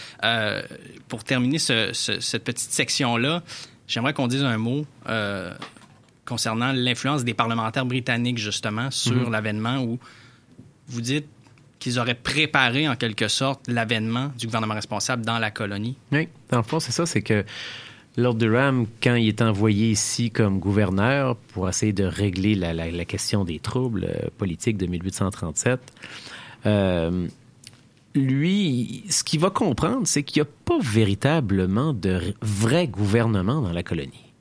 pour 1.09 1.25
terminer 1.25 1.59
cette 1.59 2.45
petite 2.45 2.73
section-là, 2.73 3.43
j'aimerais 3.87 4.15
qu'on 4.15 4.29
dise 4.29 4.45
un 4.45 4.57
mot 4.59 4.87
concernant 6.25 6.73
l'influence 6.73 7.25
des 7.25 7.35
parlementaires 7.35 7.85
britanniques 7.85 8.39
justement 8.39 8.91
sur 8.91 9.29
l'avènement 9.29 9.83
où 9.83 9.99
vous 10.89 11.01
dites 11.01 11.27
qu'ils 11.79 11.99
auraient 11.99 12.15
préparé 12.15 12.89
en 12.89 12.95
quelque 12.95 13.27
sorte 13.27 13.67
l'avènement 13.67 14.31
du 14.39 14.47
gouvernement 14.47 14.75
responsable 14.75 15.25
dans 15.25 15.41
la 15.41 15.51
colonie. 15.51 15.97
Oui, 16.13 16.29
dans 16.49 16.59
le 16.59 16.63
fond, 16.63 16.79
c'est 16.79 16.93
ça, 16.93 17.07
c'est 17.07 17.23
que 17.23 17.45
Lord 18.17 18.35
Durham, 18.35 18.87
quand 19.03 19.15
il 19.15 19.29
est 19.29 19.41
envoyé 19.41 19.91
ici 19.91 20.31
comme 20.31 20.59
gouverneur 20.59 21.37
pour 21.37 21.69
essayer 21.69 21.95
de 21.95 22.05
régler 22.05 22.55
la, 22.55 23.05
question 23.05 23.45
des 23.45 23.59
troubles 23.59 24.05
euh, 24.05 24.29
politiques 24.37 24.77
de 24.77 24.87
1837, 24.87 25.81
euh, 26.67 27.27
lui, 28.15 29.05
ce 29.09 29.25
qu'il 29.25 29.41
va 29.41 29.49
comprendre, 29.51 30.07
c'est 30.07 30.23
qu'il 30.23 30.43
n'y 30.43 30.49
a 30.49 30.51
pas 30.65 30.79
véritablement 30.81 31.95
de 31.95 32.35
vrai 32.43 32.87
gouvernement 32.87 33.63
dans 33.63 33.73
la 33.73 33.83
colonie. 33.83 34.32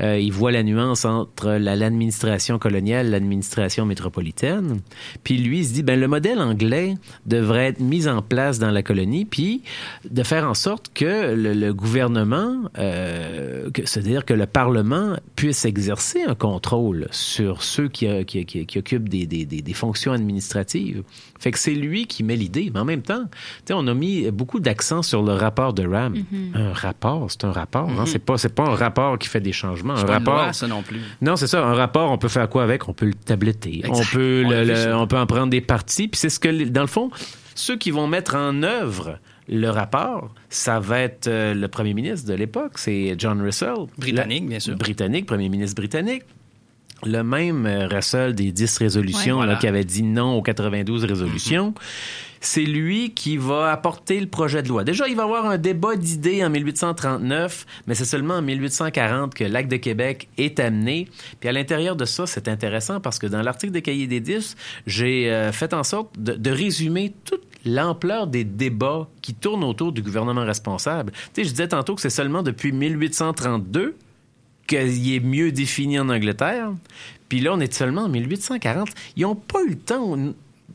Euh, 0.00 0.18
il 0.18 0.32
voit 0.32 0.52
la 0.52 0.62
nuance 0.62 1.04
entre 1.04 1.52
l'administration 1.52 2.58
coloniale 2.58 3.10
l'administration 3.10 3.86
métropolitaine. 3.86 4.80
Puis 5.24 5.38
lui, 5.38 5.60
il 5.60 5.66
se 5.66 5.72
dit, 5.72 5.82
ben 5.82 5.98
le 5.98 6.08
modèle 6.08 6.40
anglais 6.40 6.94
devrait 7.24 7.66
être 7.66 7.80
mis 7.80 8.08
en 8.08 8.22
place 8.22 8.58
dans 8.58 8.70
la 8.70 8.82
colonie, 8.82 9.24
puis 9.24 9.62
de 10.08 10.22
faire 10.22 10.48
en 10.48 10.54
sorte 10.54 10.92
que 10.94 11.34
le, 11.34 11.72
gouvernement, 11.72 12.62
euh, 12.78 13.68
c'est-à-dire 13.84 14.24
que 14.24 14.34
le 14.34 14.46
Parlement 14.46 15.16
puisse 15.34 15.64
exercer 15.64 16.22
un 16.22 16.34
contrôle 16.34 17.08
sur 17.10 17.62
ceux 17.62 17.88
qui, 17.88 18.24
qui, 18.24 18.44
qui, 18.44 18.78
occupent 18.78 19.08
des, 19.08 19.26
des, 19.26 19.44
des, 19.44 19.72
fonctions 19.72 20.12
administratives. 20.12 21.02
Fait 21.38 21.50
que 21.50 21.58
c'est 21.58 21.74
lui 21.74 22.06
qui 22.06 22.22
met 22.22 22.36
l'idée, 22.36 22.70
mais 22.72 22.80
en 22.80 22.84
même 22.84 23.02
temps, 23.02 23.24
on 23.70 23.86
a 23.86 23.94
mis 23.94 24.30
beaucoup 24.30 24.60
d'accent 24.60 25.02
sur 25.02 25.22
le 25.22 25.32
rapport 25.32 25.72
de 25.72 25.86
Ram. 25.86 26.14
Mm-hmm. 26.14 26.56
Un 26.56 26.72
rapport, 26.72 27.30
c'est 27.30 27.44
un 27.44 27.52
rapport. 27.52 27.88
Hein? 27.88 28.04
Mm-hmm. 28.04 28.06
C'est 28.06 28.18
pas, 28.18 28.38
c'est 28.38 28.54
pas 28.54 28.64
un 28.64 28.74
rapport 28.74 29.18
qui 29.18 29.28
fait 29.28 29.40
des 29.40 29.52
changements 29.52 29.94
un 29.94 30.04
rapport. 30.04 30.54
ça 30.54 30.68
non 30.68 30.82
plus. 30.82 31.00
Non, 31.20 31.36
c'est 31.36 31.46
ça. 31.46 31.64
Un 31.64 31.74
rapport, 31.74 32.10
on 32.10 32.18
peut 32.18 32.28
faire 32.28 32.48
quoi 32.48 32.62
avec? 32.62 32.88
On 32.88 32.92
peut 32.92 33.06
le 33.06 33.14
tabletter. 33.14 33.82
On 33.88 34.00
peut, 34.00 34.44
on, 34.94 35.06
peut 35.06 35.18
en 35.18 35.26
prendre 35.26 35.48
des 35.48 35.60
parties. 35.60 36.08
Puis 36.08 36.18
c'est 36.18 36.30
ce 36.30 36.38
que, 36.38 36.64
dans 36.64 36.82
le 36.82 36.86
fond, 36.86 37.10
ceux 37.54 37.76
qui 37.76 37.90
vont 37.90 38.06
mettre 38.06 38.34
en 38.34 38.62
œuvre 38.62 39.18
le 39.48 39.68
rapport, 39.70 40.34
ça 40.48 40.80
va 40.80 41.00
être 41.00 41.28
euh, 41.28 41.54
le 41.54 41.68
premier 41.68 41.94
ministre 41.94 42.28
de 42.28 42.34
l'époque, 42.34 42.78
c'est 42.78 43.14
John 43.16 43.40
Russell. 43.40 43.86
Britannique, 43.96 44.48
bien 44.48 44.58
sûr. 44.58 44.76
Britannique, 44.76 45.26
premier 45.26 45.48
ministre 45.48 45.76
britannique. 45.76 46.24
Le 47.04 47.22
même 47.22 47.66
euh, 47.66 47.88
Russell 47.88 48.34
des 48.34 48.52
10 48.52 48.78
résolutions 48.78 49.40
qui 49.60 49.66
avait 49.66 49.84
dit 49.84 50.02
non 50.02 50.36
aux 50.36 50.42
92 50.42 51.04
résolutions. 51.04 51.70
Mm-hmm 51.70 52.26
c'est 52.40 52.64
lui 52.64 53.12
qui 53.12 53.36
va 53.36 53.72
apporter 53.72 54.20
le 54.20 54.26
projet 54.26 54.62
de 54.62 54.68
loi. 54.68 54.84
Déjà, 54.84 55.08
il 55.08 55.16
va 55.16 55.22
y 55.22 55.24
avoir 55.24 55.46
un 55.46 55.58
débat 55.58 55.96
d'idées 55.96 56.44
en 56.44 56.50
1839, 56.50 57.66
mais 57.86 57.94
c'est 57.94 58.04
seulement 58.04 58.34
en 58.34 58.42
1840 58.42 59.34
que 59.34 59.44
l'Acte 59.44 59.70
de 59.70 59.76
Québec 59.76 60.28
est 60.38 60.60
amené. 60.60 61.08
Puis 61.40 61.48
à 61.48 61.52
l'intérieur 61.52 61.96
de 61.96 62.04
ça, 62.04 62.26
c'est 62.26 62.48
intéressant 62.48 63.00
parce 63.00 63.18
que 63.18 63.26
dans 63.26 63.42
l'article 63.42 63.72
de 63.72 63.80
Cahiers 63.80 64.06
des 64.06 64.20
10, 64.20 64.56
j'ai 64.86 65.30
euh, 65.30 65.52
fait 65.52 65.74
en 65.74 65.82
sorte 65.82 66.18
de, 66.18 66.50
résumer 66.50 67.12
toute 67.24 67.42
l'ampleur 67.64 68.28
des 68.28 68.44
débats 68.44 69.08
qui 69.20 69.34
tournent 69.34 69.64
autour 69.64 69.92
du 69.92 70.00
gouvernement 70.00 70.44
responsable. 70.44 71.12
Tu 71.12 71.42
sais, 71.42 71.44
je 71.44 71.50
disais 71.50 71.68
tantôt 71.68 71.96
que 71.96 72.00
c'est 72.00 72.10
seulement 72.10 72.42
depuis 72.42 72.72
1832 72.72 73.96
qu'il 74.66 75.14
est 75.14 75.20
mieux 75.20 75.52
défini 75.52 75.98
en 75.98 76.08
Angleterre. 76.08 76.72
Puis 77.28 77.40
là, 77.40 77.52
on 77.54 77.60
est 77.60 77.72
seulement 77.72 78.02
en 78.02 78.08
1840. 78.08 78.88
Ils 79.16 79.22
n'ont 79.22 79.34
pas 79.34 79.62
eu 79.64 79.70
le 79.70 79.76
temps 79.76 80.16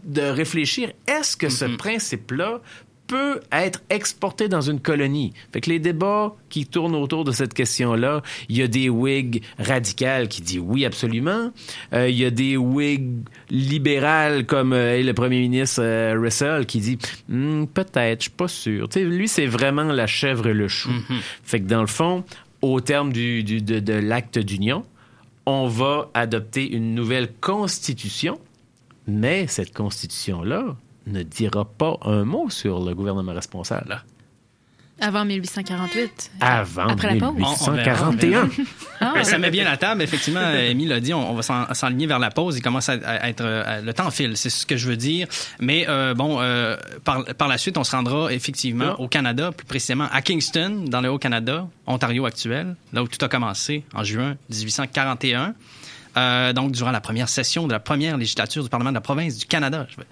de 0.03 0.21
réfléchir, 0.21 0.91
est-ce 1.07 1.37
que 1.37 1.49
ce 1.49 1.65
mm-hmm. 1.65 1.77
principe-là 1.77 2.61
peut 3.07 3.41
être 3.51 3.81
exporté 3.89 4.47
dans 4.47 4.61
une 4.61 4.79
colonie? 4.79 5.33
Fait 5.51 5.59
que 5.59 5.69
les 5.69 5.79
débats 5.79 6.33
qui 6.49 6.65
tournent 6.65 6.95
autour 6.95 7.25
de 7.25 7.31
cette 7.31 7.53
question-là, 7.53 8.21
il 8.47 8.57
y 8.57 8.61
a 8.61 8.67
des 8.67 8.89
Whigs 8.89 9.43
radicales 9.59 10.27
qui 10.29 10.41
disent 10.41 10.61
oui 10.63 10.85
absolument, 10.85 11.51
euh, 11.93 12.09
il 12.09 12.15
y 12.15 12.25
a 12.25 12.29
des 12.29 12.55
Whigs 12.55 13.25
libérales 13.49 14.45
comme 14.45 14.73
euh, 14.73 15.01
le 15.01 15.13
premier 15.13 15.41
ministre 15.41 15.81
euh, 15.83 16.17
Russell 16.17 16.65
qui 16.65 16.79
dit 16.79 16.97
hmm, 17.27 17.65
peut-être, 17.65 18.19
je 18.19 18.23
suis 18.23 18.31
pas 18.31 18.47
sûr. 18.47 18.87
lui 18.95 19.27
c'est 19.27 19.47
vraiment 19.47 19.83
la 19.83 20.07
chèvre 20.07 20.47
et 20.47 20.53
le 20.53 20.67
chou. 20.67 20.89
Mm-hmm. 20.89 21.19
Fait 21.43 21.59
que 21.59 21.65
dans 21.67 21.81
le 21.81 21.87
fond, 21.87 22.23
au 22.61 22.81
terme 22.81 23.11
du, 23.11 23.43
de, 23.43 23.79
de 23.79 23.93
l'acte 23.93 24.39
d'union, 24.39 24.83
on 25.45 25.67
va 25.67 26.09
adopter 26.13 26.71
une 26.71 26.93
nouvelle 26.93 27.31
constitution 27.33 28.39
mais 29.07 29.47
cette 29.47 29.73
constitution-là 29.73 30.75
ne 31.07 31.23
dira 31.23 31.65
pas 31.65 31.97
un 32.03 32.23
mot 32.23 32.49
sur 32.49 32.83
le 32.83 32.93
gouvernement 32.93 33.33
responsable. 33.33 34.03
Avant 35.01 35.25
1848. 35.25 36.31
Avant 36.39 36.87
Après 36.87 37.15
1841. 37.15 38.49
Ah, 38.99 39.23
ça 39.23 39.39
met 39.39 39.49
bien 39.49 39.63
la 39.63 39.77
table. 39.77 40.03
Effectivement, 40.03 40.39
Amy 40.69 40.85
l'a 40.85 40.99
dit, 40.99 41.11
on, 41.13 41.33
va 41.33 41.73
s'enligner 41.73 42.05
vers 42.05 42.19
la 42.19 42.29
pause. 42.29 42.57
Il 42.57 42.61
commence 42.61 42.87
à, 42.87 43.27
être... 43.27 43.81
le 43.83 43.93
temps 43.93 44.11
file, 44.11 44.37
c'est 44.37 44.51
ce 44.51 44.65
que 44.65 44.77
je 44.77 44.87
veux 44.87 44.97
dire. 44.97 45.27
Mais 45.59 45.85
euh, 45.89 46.13
bon, 46.13 46.39
euh, 46.39 46.77
par, 47.03 47.25
par, 47.25 47.47
la 47.47 47.57
suite, 47.57 47.79
on 47.79 47.83
se 47.83 47.95
rendra 47.95 48.31
effectivement 48.31 48.99
au 48.99 49.07
Canada, 49.07 49.51
plus 49.51 49.65
précisément 49.65 50.07
à 50.11 50.21
Kingston, 50.21 50.85
dans 50.85 51.01
le 51.01 51.09
Haut-Canada, 51.09 51.67
Ontario 51.87 52.25
actuel, 52.25 52.75
là 52.93 53.01
où 53.01 53.07
tout 53.07 53.23
a 53.25 53.27
commencé 53.27 53.83
en 53.95 54.03
juin 54.03 54.35
1841. 54.49 55.55
Euh, 56.17 56.51
donc, 56.53 56.71
durant 56.71 56.91
la 56.91 57.01
première 57.01 57.29
session 57.29 57.67
de 57.67 57.71
la 57.71 57.79
première 57.79 58.17
législature 58.17 58.63
du 58.63 58.69
Parlement 58.69 58.91
de 58.91 58.95
la 58.95 59.01
province 59.01 59.37
du 59.37 59.45
Canada, 59.45 59.87
je 59.89 59.97
vais, 59.97 60.07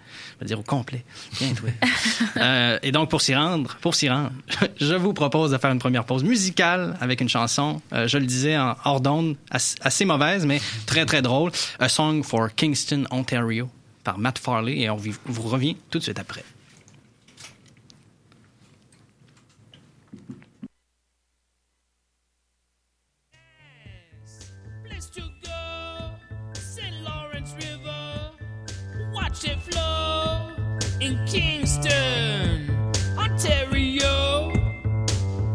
dire 0.45 0.59
au 0.59 0.63
complet. 0.63 1.03
euh, 2.37 2.79
et 2.81 2.91
donc, 2.91 3.09
pour 3.09 3.21
s'y 3.21 3.35
rendre, 3.35 3.77
pour 3.81 3.95
s'y 3.95 4.09
rendre, 4.09 4.31
je 4.79 4.95
vous 4.95 5.13
propose 5.13 5.51
de 5.51 5.57
faire 5.57 5.71
une 5.71 5.79
première 5.79 6.05
pause 6.05 6.23
musicale 6.23 6.97
avec 7.01 7.21
une 7.21 7.29
chanson, 7.29 7.81
euh, 7.93 8.07
je 8.07 8.17
le 8.17 8.25
disais 8.25 8.57
en 8.57 8.75
hors 8.85 9.01
d'onde, 9.01 9.35
assez, 9.49 10.05
mauvaise, 10.05 10.45
mais 10.45 10.61
très, 10.85 11.05
très 11.05 11.21
drôle. 11.21 11.51
A 11.79 11.89
Song 11.89 12.23
for 12.23 12.53
Kingston, 12.55 13.05
Ontario, 13.11 13.69
par 14.03 14.17
Matt 14.17 14.39
Farley, 14.39 14.79
et 14.79 14.89
on 14.89 14.97
vous 14.97 15.49
revient 15.49 15.75
tout 15.89 15.99
de 15.99 16.03
suite 16.03 16.19
après. 16.19 16.43
In 31.01 31.17
Kingston, 31.25 32.69
Ontario. 33.17 34.51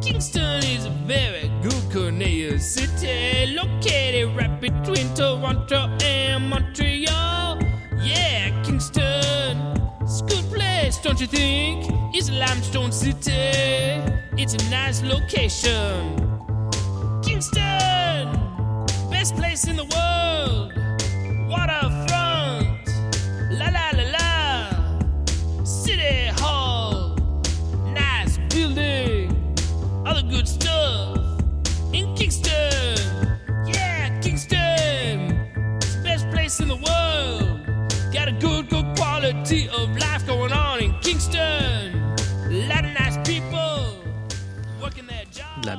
Kingston 0.01 0.63
is 0.65 0.87
a 0.87 0.91
very 1.07 1.51
good 1.63 1.91
Canadian 1.91 2.59
city, 2.59 3.55
located 3.55 4.35
right 4.37 4.61
between 4.61 5.13
Toronto 5.15 5.89
and 6.03 6.49
Montreal. 6.49 7.59
Yeah, 8.01 8.63
Kingston, 8.63 9.57
it's 10.01 10.21
a 10.21 10.25
good 10.25 10.45
place, 10.53 10.99
don't 10.99 11.21
you 11.21 11.27
think? 11.27 11.87
It's 12.15 12.29
a 12.29 12.33
limestone 12.33 12.93
city, 12.93 13.53
it's 14.37 14.55
a 14.55 14.71
nice 14.71 15.03
location. 15.03 16.21
Kingston, 17.23 18.29
best 19.11 19.37
place 19.37 19.67
in 19.67 19.77
the 19.77 19.85
world, 19.95 20.73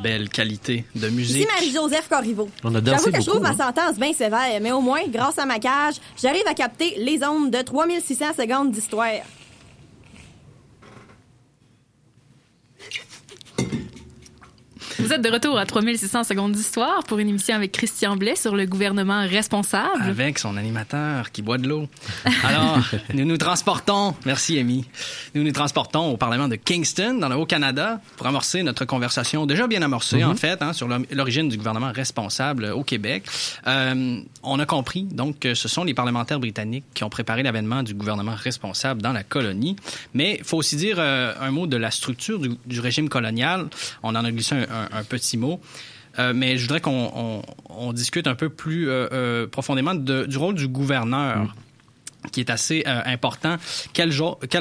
belle 0.05 0.29
qualité 0.29 0.85
de 0.95 1.07
Ici 1.07 1.15
musique. 1.15 1.47
Marie-Joseph 1.51 2.07
Corriveau. 2.07 2.47
On 2.63 2.75
a 2.75 2.81
dansé 2.81 3.05
J'avoue 3.05 3.17
que 3.17 3.23
je 3.23 3.29
trouve 3.29 3.41
ma 3.41 3.49
hein? 3.49 3.57
sentence 3.57 3.97
bien 3.97 4.13
sévère, 4.13 4.59
mais 4.61 4.71
au 4.71 4.79
moins, 4.79 5.01
grâce 5.07 5.39
à 5.39 5.47
ma 5.47 5.57
cage, 5.57 5.95
j'arrive 6.21 6.47
à 6.47 6.53
capter 6.53 6.93
les 6.97 7.23
ondes 7.23 7.49
de 7.49 7.61
3600 7.61 8.25
secondes 8.37 8.71
d'histoire. 8.71 9.23
Vous 14.99 15.11
êtes 15.11 15.21
de 15.21 15.29
retour 15.29 15.57
à 15.57 15.65
3600 15.65 16.23
secondes 16.23 16.53
d'histoire 16.53 17.03
pour 17.03 17.19
une 17.19 17.27
émission 17.29 17.55
avec 17.55 17.71
Christian 17.73 18.15
Blais 18.15 18.35
sur 18.35 18.55
le 18.55 18.65
gouvernement 18.65 19.27
responsable. 19.27 20.01
Avec 20.03 20.39
son 20.39 20.55
animateur 20.57 21.31
qui 21.31 21.41
boit 21.41 21.57
de 21.57 21.67
l'eau. 21.67 21.87
Alors, 22.43 22.79
nous 23.13 23.25
nous 23.25 23.37
transportons, 23.37 24.15
merci 24.25 24.57
Amy, 24.57 24.85
nous 25.33 25.43
nous 25.43 25.51
transportons 25.51 26.11
au 26.11 26.17
Parlement 26.17 26.47
de 26.47 26.55
Kingston, 26.55 27.15
dans 27.19 27.27
le 27.29 27.35
Haut-Canada, 27.35 27.99
pour 28.15 28.25
amorcer 28.27 28.63
notre 28.63 28.85
conversation, 28.85 29.45
déjà 29.45 29.67
bien 29.67 29.81
amorcée 29.81 30.23
en 30.23 30.35
fait, 30.35 30.61
hein, 30.61 30.71
sur 30.71 30.87
l'origine 31.11 31.49
du 31.49 31.57
gouvernement 31.57 31.91
responsable 31.93 32.65
au 32.65 32.83
Québec. 32.83 33.23
Euh, 33.67 34.21
on 34.43 34.59
a 34.59 34.65
compris 34.65 35.03
donc 35.03 35.39
que 35.39 35.53
ce 35.55 35.67
sont 35.67 35.83
les 35.83 35.93
parlementaires 35.93 36.39
britanniques 36.39 36.85
qui 36.93 37.03
ont 37.03 37.09
préparé 37.09 37.43
l'avènement 37.43 37.83
du 37.83 37.93
gouvernement 37.93 38.35
responsable 38.35 39.01
dans 39.01 39.11
la 39.13 39.23
colonie. 39.23 39.75
Mais 40.13 40.37
il 40.39 40.45
faut 40.45 40.57
aussi 40.57 40.77
dire 40.77 40.97
euh, 40.99 41.33
un 41.41 41.51
mot 41.51 41.67
de 41.67 41.75
la 41.77 41.91
structure 41.91 42.39
du, 42.39 42.51
du 42.65 42.79
régime 42.79 43.09
colonial. 43.09 43.67
On 44.03 44.15
en 44.15 44.23
a 44.23 44.31
glissé 44.31 44.55
un, 44.55 44.61
un- 44.61 44.94
un 44.95 45.03
petit 45.03 45.37
mot. 45.37 45.59
Euh, 46.17 46.31
mais 46.33 46.57
je 46.57 46.63
voudrais 46.63 46.79
qu'on 46.81 47.11
on- 47.13 47.41
on 47.69 47.91
discute 47.93 48.25
un 48.27 48.35
peu 48.35 48.47
plus 48.49 48.87
euh, 48.89 49.07
euh, 49.11 49.47
profondément 49.47 49.93
de- 49.95 50.25
du 50.25 50.37
rôle 50.37 50.55
du 50.55 50.67
gouverneur. 50.67 51.53
qui 52.31 52.39
est 52.39 52.49
assez 52.49 52.83
important. 52.87 53.57
Quel, 53.93 54.09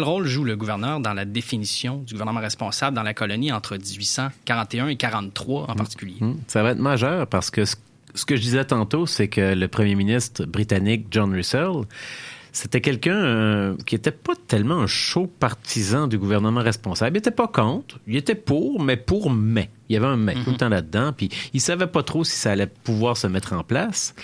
rôle 0.02 0.26
joue 0.26 0.44
le 0.44 0.54
gouverneur 0.54 1.00
dans 1.00 1.14
la 1.14 1.24
définition 1.24 1.96
du 2.06 2.12
gouvernement 2.12 2.40
responsable 2.40 2.94
dans 2.94 3.02
la 3.02 3.14
colonie 3.14 3.52
entre 3.52 3.78
1841 3.78 4.88
et 4.88 4.96
43 4.96 5.70
en 5.70 5.74
particulier? 5.74 6.16
Hum, 6.20 6.36
Ça 6.46 6.62
va 6.62 6.72
être 6.72 6.78
majeur 6.78 7.26
parce 7.26 7.50
que 7.50 7.64
ce, 7.64 7.76
ce 8.14 8.26
que 8.26 8.36
je 8.36 8.42
disais 8.42 8.66
tantôt, 8.66 9.06
c'est 9.06 9.28
que 9.28 9.54
le 9.54 9.68
premier 9.68 9.94
ministre 9.94 10.44
britannique 10.44 11.06
John 11.10 11.32
Russell, 11.32 11.70
c'était 12.52 12.82
quelqu'un 12.82 13.16
euh, 13.16 13.76
qui 13.86 13.94
était 13.94 14.10
pas 14.10 14.34
tellement 14.46 14.80
un 14.80 14.86
chaud 14.86 15.26
partisan 15.26 16.06
du 16.06 16.18
gouvernement 16.18 16.60
responsable. 16.60 17.16
Il 17.16 17.20
était 17.20 17.30
pas 17.30 17.48
contre, 17.48 17.98
il 18.06 18.16
était 18.16 18.34
pour, 18.34 18.82
mais 18.82 18.98
pour 18.98 19.30
mais. 19.30 19.70
Il 19.88 19.94
y 19.94 19.96
avait 19.96 20.06
un 20.06 20.16
mais 20.16 20.34
tout 20.34 20.50
le 20.50 20.56
temps 20.56 20.68
là-dedans, 20.68 21.12
puis 21.12 21.28
il 21.52 21.60
savait 21.60 21.86
pas 21.86 22.02
trop 22.02 22.24
si 22.24 22.36
ça 22.36 22.52
allait 22.52 22.66
pouvoir 22.66 23.16
se 23.16 23.26
mettre 23.26 23.52
en 23.52 23.62
place. 23.62 24.14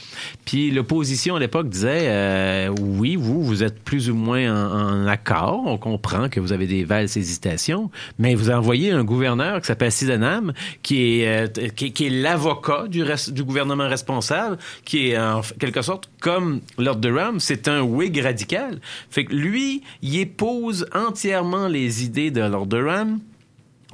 Puis 0.44 0.70
l'opposition 0.70 1.36
à 1.36 1.40
l'époque 1.40 1.68
disait 1.68 2.08
euh, 2.08 2.74
oui, 2.80 3.16
vous, 3.16 3.42
vous 3.42 3.62
êtes 3.62 3.82
plus 3.82 4.10
ou 4.10 4.14
moins 4.14 4.50
en, 4.50 5.02
en 5.02 5.06
accord, 5.06 5.62
on 5.66 5.76
comprend 5.76 6.28
que 6.28 6.40
vous 6.40 6.52
avez 6.52 6.66
des 6.66 6.84
valses 6.84 7.16
hésitations, 7.16 7.90
mais 8.18 8.34
vous 8.34 8.50
envoyez 8.50 8.90
un 8.92 9.04
gouverneur 9.04 9.60
qui 9.60 9.66
s'appelle 9.66 9.92
Sydenham, 9.92 10.52
qui 10.82 11.20
est 11.20 11.28
euh, 11.28 11.68
qui, 11.68 11.92
qui 11.92 12.06
est 12.06 12.10
l'avocat 12.10 12.86
du, 12.88 13.04
du 13.32 13.44
gouvernement 13.44 13.88
responsable, 13.88 14.58
qui 14.84 15.08
est 15.08 15.18
en 15.18 15.42
quelque 15.58 15.82
sorte 15.82 16.10
comme 16.20 16.60
Lord 16.78 16.96
Durham, 16.96 17.40
c'est 17.40 17.68
un 17.68 17.82
Whig 17.82 18.18
radical. 18.20 18.80
Fait 19.10 19.24
que 19.24 19.34
lui, 19.34 19.82
il 20.02 20.18
épouse 20.18 20.86
entièrement 20.94 21.68
les 21.68 22.04
idées 22.04 22.30
de 22.30 22.40
Lord 22.40 22.66
Durham 22.66 23.20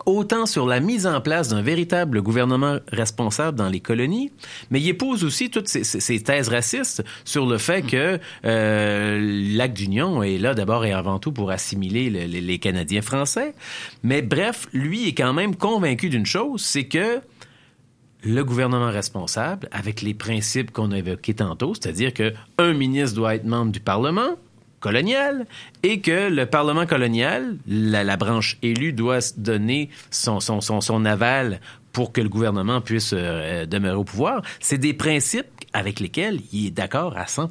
autant 0.05 0.47
sur 0.47 0.67
la 0.67 0.81
mise 0.81 1.07
en 1.07 1.21
place 1.21 1.49
d'un 1.49 1.63
véritable 1.63 2.21
gouvernement 2.23 2.79
responsable 2.93 3.57
dans 3.57 3.69
les 3.69 3.81
colonies, 3.81 4.31
mais 4.71 4.81
il 4.81 4.89
épouse 4.89 5.25
aussi 5.25 5.49
toutes 5.51 5.69
ces, 5.69 6.23
thèses 6.23 6.49
racistes 6.49 7.03
sur 7.25 7.47
le 7.47 7.57
fait 7.59 7.83
que 7.83 8.19
euh, 8.45 9.49
l'acte 9.57 9.77
d'union 9.77 10.23
est 10.23 10.39
là 10.39 10.55
d'abord 10.55 10.85
et 10.85 10.93
avant 10.93 11.19
tout 11.19 11.33
pour 11.33 11.51
assimiler 11.51 12.11
le- 12.11 12.25
les, 12.27 12.41
les 12.41 12.59
Canadiens 12.59 13.03
français. 13.03 13.55
Mais 14.03 14.23
bref, 14.23 14.67
lui 14.73 15.09
est 15.09 15.15
quand 15.15 15.33
même 15.33 15.57
convaincu 15.57 16.09
d'une 16.11 16.27
chose, 16.27 16.63
c'est 16.63 16.85
que 16.85 17.21
le 18.23 18.45
gouvernement 18.45 18.91
responsable, 18.91 19.69
avec 19.71 20.03
les 20.03 20.15
principes 20.15 20.73
qu'on 20.73 20.91
a 20.91 20.99
évoqués 20.99 21.35
tantôt, 21.35 21.75
c'est-à-dire 21.75 22.13
que 22.13 22.33
un 22.59 22.73
ministre 22.73 23.15
doit 23.17 23.35
être 23.37 23.45
membre 23.45 23.71
du 23.73 23.81
Parlement 23.81 24.31
et 25.83 26.01
que 26.01 26.29
le 26.29 26.47
Parlement 26.47 26.87
colonial, 26.87 27.57
la, 27.67 28.17
branche 28.17 28.59
élue, 28.63 28.93
doit 28.93 29.19
donner 29.37 29.91
son, 30.11 31.05
aval 31.05 31.61
pour 31.93 32.13
que 32.13 32.21
le 32.21 32.29
gouvernement 32.29 32.81
puisse 32.81 33.15
euh, 33.17 33.67
demeurer 33.67 33.97
au 33.97 34.05
pouvoir. 34.05 34.43
C'est 34.61 34.79
des 34.79 34.95
principes 34.95 35.47
avec 35.73 36.01
lesquels 36.01 36.41
il 36.53 36.67
est 36.67 36.71
d'accord 36.71 37.17
à 37.17 37.27
100 37.27 37.51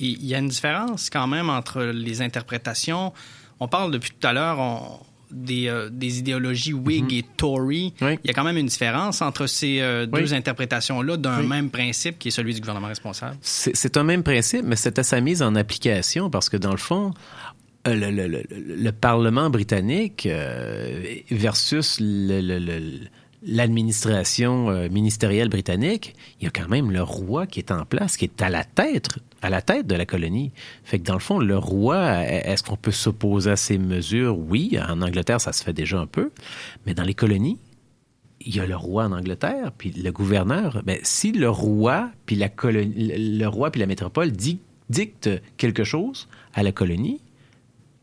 Il 0.00 0.22
il 0.22 0.26
y 0.26 0.34
a 0.34 0.38
une 0.38 0.48
différence 0.48 1.10
quand 1.10 1.26
même 1.26 1.50
entre 1.50 1.82
les 1.82 2.22
interprétations. 2.22 3.12
On 3.60 3.68
parle 3.68 3.90
depuis 3.92 4.10
tout 4.10 4.26
à 4.26 4.32
l'heure 4.32 4.58
des, 5.32 5.68
euh, 5.68 5.88
des 5.90 6.18
idéologies 6.18 6.72
Whig 6.74 7.12
et 7.12 7.24
Tory. 7.36 7.94
Il 8.00 8.18
y 8.24 8.30
a 8.30 8.32
quand 8.34 8.44
même 8.44 8.56
une 8.58 8.66
différence 8.66 9.22
entre 9.22 9.46
ces 9.46 9.80
euh, 9.80 10.06
deux 10.06 10.34
interprétations-là 10.34 11.16
d'un 11.16 11.40
Oui. 11.40 11.46
même 11.46 11.70
principe 11.70 12.18
qui 12.18 12.28
est 12.28 12.32
celui 12.32 12.54
du 12.54 12.60
gouvernement 12.60 12.88
responsable. 12.88 13.36
C'est 13.40 13.96
un 13.96 14.04
même 14.04 14.22
principe, 14.22 14.64
mais 14.64 14.76
c'était 14.76 15.02
sa 15.02 15.20
mise 15.20 15.42
en 15.42 15.54
application 15.54 16.30
parce 16.30 16.48
que 16.48 16.56
dans 16.56 16.72
le 16.72 16.76
fond, 16.76 17.12
euh, 17.88 17.94
le, 17.94 18.10
le- 18.10 18.28
le- 18.28 18.44
le 18.50 18.92
Parlement 18.92 19.50
britannique 19.50 20.28
versus 21.30 21.98
le- 22.00 23.00
l'administration 23.44 24.88
ministérielle 24.88 25.48
britannique, 25.48 26.14
il 26.40 26.44
y 26.44 26.46
a 26.46 26.50
quand 26.50 26.68
même 26.68 26.90
le 26.90 27.02
roi 27.02 27.46
qui 27.46 27.58
est 27.60 27.70
en 27.70 27.84
place, 27.84 28.16
qui 28.16 28.24
est 28.26 28.42
à 28.42 28.50
la 28.50 28.64
tête, 28.64 29.08
à 29.42 29.50
la 29.50 29.60
tête 29.60 29.86
de 29.86 29.94
la 29.94 30.06
colonie. 30.06 30.52
Fait 30.84 30.98
que 30.98 31.04
dans 31.04 31.14
le 31.14 31.20
fond, 31.20 31.38
le 31.38 31.58
roi, 31.58 32.22
est-ce 32.26 32.62
qu'on 32.62 32.76
peut 32.76 32.92
s'opposer 32.92 33.50
à 33.50 33.56
ces 33.56 33.76
mesures? 33.76 34.38
Oui, 34.38 34.78
en 34.88 35.02
Angleterre, 35.02 35.40
ça 35.40 35.52
se 35.52 35.62
fait 35.62 35.72
déjà 35.72 35.98
un 35.98 36.06
peu, 36.06 36.30
mais 36.86 36.94
dans 36.94 37.02
les 37.02 37.14
colonies, 37.14 37.58
il 38.40 38.56
y 38.56 38.60
a 38.60 38.66
le 38.66 38.76
roi 38.76 39.04
en 39.04 39.12
Angleterre, 39.12 39.72
puis 39.76 39.90
le 39.90 40.10
gouverneur. 40.10 40.82
Ben, 40.84 40.98
si 41.02 41.32
le 41.32 41.50
roi 41.50 42.10
puis 42.26 42.36
la 42.36 42.48
colonie, 42.48 43.12
le 43.38 43.46
roi 43.46 43.70
puis 43.70 43.80
la 43.80 43.86
métropole 43.86 44.32
di- 44.32 44.60
dictent 44.88 45.30
quelque 45.56 45.84
chose 45.84 46.28
à 46.54 46.62
la 46.62 46.72
colonie, 46.72 47.20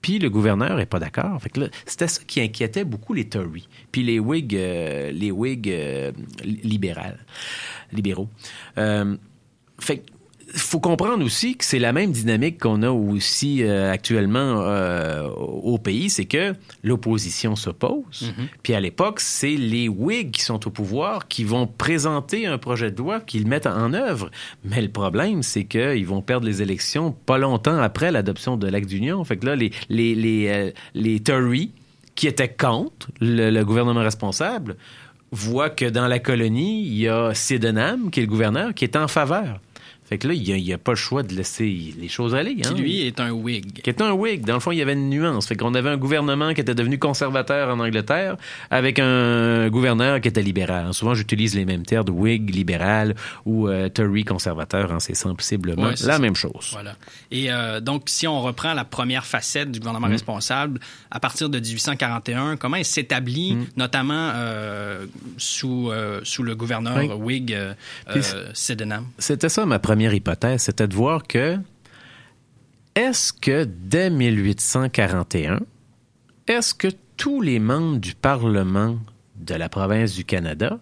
puis 0.01 0.17
le 0.17 0.29
gouverneur 0.29 0.79
est 0.79 0.85
pas 0.85 0.99
d'accord. 0.99 1.41
Fait 1.41 1.49
que 1.49 1.69
c'était 1.85 2.07
ça 2.07 2.21
qui 2.25 2.39
inquiétait 2.39 2.85
beaucoup 2.85 3.13
les 3.13 3.27
Tories, 3.27 3.67
puis 3.91 4.01
les 4.03 4.17
Whigs, 4.17 4.55
euh, 4.55 5.11
les 5.11 5.31
Whigs 5.31 5.69
euh, 5.69 6.13
libéraux. 7.91 8.29
Euh, 8.77 9.17
fait 9.77 9.97
que 9.97 10.11
faut 10.55 10.79
comprendre 10.79 11.23
aussi 11.23 11.55
que 11.55 11.65
c'est 11.65 11.79
la 11.79 11.93
même 11.93 12.11
dynamique 12.11 12.59
qu'on 12.59 12.83
a 12.83 12.89
aussi 12.89 13.63
euh, 13.63 13.91
actuellement 13.91 14.61
euh, 14.61 15.27
au 15.27 15.77
pays, 15.77 16.09
c'est 16.09 16.25
que 16.25 16.53
l'opposition 16.83 17.55
s'oppose. 17.55 18.33
Puis 18.63 18.73
à 18.73 18.79
l'époque, 18.79 19.19
c'est 19.19 19.55
les 19.55 19.87
Whigs 19.87 20.31
qui 20.31 20.41
sont 20.41 20.67
au 20.67 20.69
pouvoir 20.69 21.27
qui 21.27 21.43
vont 21.43 21.67
présenter 21.67 22.45
un 22.45 22.57
projet 22.57 22.91
de 22.91 22.97
loi 22.97 23.19
qu'ils 23.19 23.47
mettent 23.47 23.67
en 23.67 23.93
œuvre. 23.93 24.29
Mais 24.63 24.81
le 24.81 24.89
problème, 24.89 25.43
c'est 25.43 25.65
qu'ils 25.65 26.07
vont 26.07 26.21
perdre 26.21 26.45
les 26.45 26.61
élections 26.61 27.11
pas 27.11 27.37
longtemps 27.37 27.77
après 27.77 28.11
l'adoption 28.11 28.57
de 28.57 28.67
l'acte 28.67 28.87
d'union. 28.89 29.23
Fait 29.23 29.37
que 29.37 29.45
là, 29.45 29.55
les, 29.55 29.71
les, 29.89 30.15
les, 30.15 30.47
euh, 30.47 30.71
les 30.93 31.19
Tories, 31.19 31.71
qui 32.15 32.27
étaient 32.27 32.49
contre 32.49 33.09
le, 33.21 33.49
le 33.49 33.65
gouvernement 33.65 34.01
responsable, 34.01 34.75
voient 35.31 35.69
que 35.69 35.85
dans 35.85 36.07
la 36.07 36.19
colonie, 36.19 36.85
il 36.85 36.97
y 36.97 37.07
a 37.07 37.33
Sydenham, 37.33 38.11
qui 38.11 38.19
est 38.19 38.23
le 38.23 38.29
gouverneur, 38.29 38.73
qui 38.73 38.83
est 38.83 38.95
en 38.95 39.07
faveur. 39.07 39.61
Fait 40.09 40.17
que 40.17 40.27
là, 40.27 40.33
il 40.33 40.41
n'y 40.63 40.73
a, 40.73 40.77
pas 40.79 40.93
le 40.93 40.97
choix 40.97 41.21
de 41.21 41.33
laisser 41.35 41.93
les 41.97 42.07
choses 42.07 42.33
aller. 42.33 42.55
Qui, 42.55 42.67
hein. 42.67 42.73
lui, 42.73 43.01
est 43.05 43.19
un 43.19 43.29
Whig. 43.31 43.81
Qui 43.83 43.89
est 43.89 44.01
un 44.01 44.11
Whig. 44.11 44.43
Dans 44.43 44.55
le 44.55 44.59
fond, 44.59 44.71
il 44.71 44.79
y 44.79 44.81
avait 44.81 44.93
une 44.93 45.07
nuance. 45.09 45.45
Fait 45.47 45.55
qu'on 45.55 45.75
avait 45.75 45.89
un 45.91 45.97
gouvernement 45.97 46.53
qui 46.55 46.61
était 46.61 46.73
devenu 46.73 46.97
conservateur 46.97 47.69
en 47.69 47.79
Angleterre 47.79 48.35
avec 48.71 48.97
un 48.97 49.69
gouverneur 49.69 50.19
qui 50.19 50.27
était 50.27 50.41
libéral. 50.41 50.93
Souvent, 50.95 51.13
j'utilise 51.13 51.55
les 51.55 51.63
mêmes 51.65 51.85
termes 51.85 52.05
de 52.05 52.11
Whig, 52.11 52.53
libéral 52.53 53.13
ou 53.45 53.67
euh, 53.67 53.87
Tory, 53.89 54.23
conservateur. 54.25 54.91
hein. 54.91 54.99
C'est 54.99 55.13
sensiblement 55.15 55.83
Ouais, 55.83 55.89
la 55.91 55.95
ça. 55.95 56.19
même 56.19 56.35
chose. 56.35 56.69
Voilà. 56.71 56.95
Et 57.29 57.51
euh, 57.51 57.79
donc, 57.79 58.03
si 58.07 58.27
on 58.27 58.41
reprend 58.41 58.73
la 58.73 58.85
première 58.85 59.25
facette 59.25 59.71
du 59.71 59.79
gouvernement 59.79 60.07
Mm. 60.07 60.11
responsable, 60.11 60.79
à 61.11 61.19
partir 61.19 61.49
de 61.49 61.59
1841, 61.59 62.57
comment 62.57 62.77
il 62.77 62.85
s'établit, 62.85 63.53
Mm. 63.53 63.65
notamment 63.77 64.31
euh, 64.33 65.05
sous, 65.37 65.91
euh, 65.91 66.21
sous 66.23 66.41
le 66.41 66.55
gouverneur 66.55 66.97
Oui. 66.97 67.09
Whig 67.43 67.57
Sydenham? 68.53 69.05
C'était 69.17 69.49
ça 69.49 69.65
ma 69.65 69.77
première 69.77 69.98
hypothèse, 70.07 70.63
c'était 70.63 70.87
de 70.87 70.95
voir 70.95 71.23
que 71.23 71.57
est-ce 72.95 73.31
que 73.33 73.65
dès 73.65 74.09
1841, 74.09 75.59
est-ce 76.47 76.73
que 76.73 76.87
tous 77.17 77.41
les 77.41 77.59
membres 77.59 77.97
du 77.97 78.15
Parlement 78.15 78.97
de 79.35 79.55
la 79.55 79.69
province 79.69 80.15
du 80.15 80.25
Canada, 80.25 80.79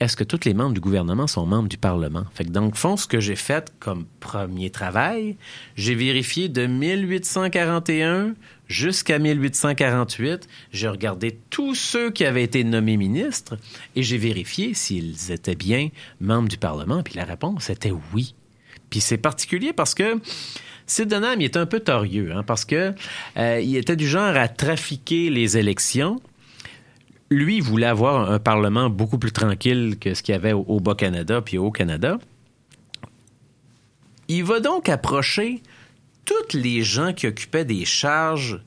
est-ce 0.00 0.16
que 0.16 0.24
tous 0.24 0.44
les 0.44 0.54
membres 0.54 0.74
du 0.74 0.80
gouvernement 0.80 1.26
sont 1.26 1.44
membres 1.44 1.68
du 1.68 1.76
Parlement? 1.76 2.24
Fait 2.32 2.44
le 2.44 2.70
fond, 2.72 2.96
ce 2.96 3.06
que 3.06 3.18
j'ai 3.18 3.34
fait 3.34 3.72
comme 3.80 4.06
premier 4.20 4.70
travail, 4.70 5.36
j'ai 5.74 5.94
vérifié 5.94 6.48
de 6.48 6.66
1841 6.66 8.34
jusqu'à 8.68 9.18
1848, 9.18 10.48
j'ai 10.72 10.88
regardé 10.88 11.38
tous 11.50 11.74
ceux 11.74 12.10
qui 12.10 12.24
avaient 12.24 12.44
été 12.44 12.62
nommés 12.64 12.96
ministres 12.96 13.56
et 13.96 14.02
j'ai 14.02 14.18
vérifié 14.18 14.74
s'ils 14.74 15.32
étaient 15.32 15.56
bien 15.56 15.88
membres 16.20 16.48
du 16.48 16.58
Parlement. 16.58 17.02
Puis 17.02 17.14
la 17.14 17.24
réponse 17.24 17.70
était 17.70 17.92
oui. 18.12 18.34
Puis 18.90 19.00
c'est 19.00 19.18
particulier 19.18 19.72
parce 19.72 19.94
que 19.94 20.20
il 20.98 21.42
était 21.42 21.58
un 21.58 21.66
peu 21.66 21.80
torieux, 21.80 22.32
hein, 22.34 22.42
parce 22.42 22.64
que 22.64 22.94
euh, 23.36 23.56
était 23.60 23.96
du 23.96 24.08
genre 24.08 24.36
à 24.36 24.48
trafiquer 24.48 25.30
les 25.30 25.58
élections. 25.58 26.20
Lui, 27.30 27.60
voulait 27.60 27.86
avoir 27.86 28.30
un 28.30 28.38
Parlement 28.38 28.88
beaucoup 28.88 29.18
plus 29.18 29.32
tranquille 29.32 29.98
que 30.00 30.14
ce 30.14 30.22
qu'il 30.22 30.32
y 30.32 30.36
avait 30.36 30.54
au, 30.54 30.64
au 30.66 30.80
Bas-Canada 30.80 31.42
puis 31.42 31.58
au 31.58 31.70
Canada. 31.70 32.18
Il 34.28 34.44
va 34.44 34.60
donc 34.60 34.88
approcher 34.88 35.62
tous 36.28 36.56
les 36.56 36.82
gens 36.82 37.12
qui 37.12 37.26
occupaient 37.26 37.64
des 37.64 37.84
charges 37.84 38.60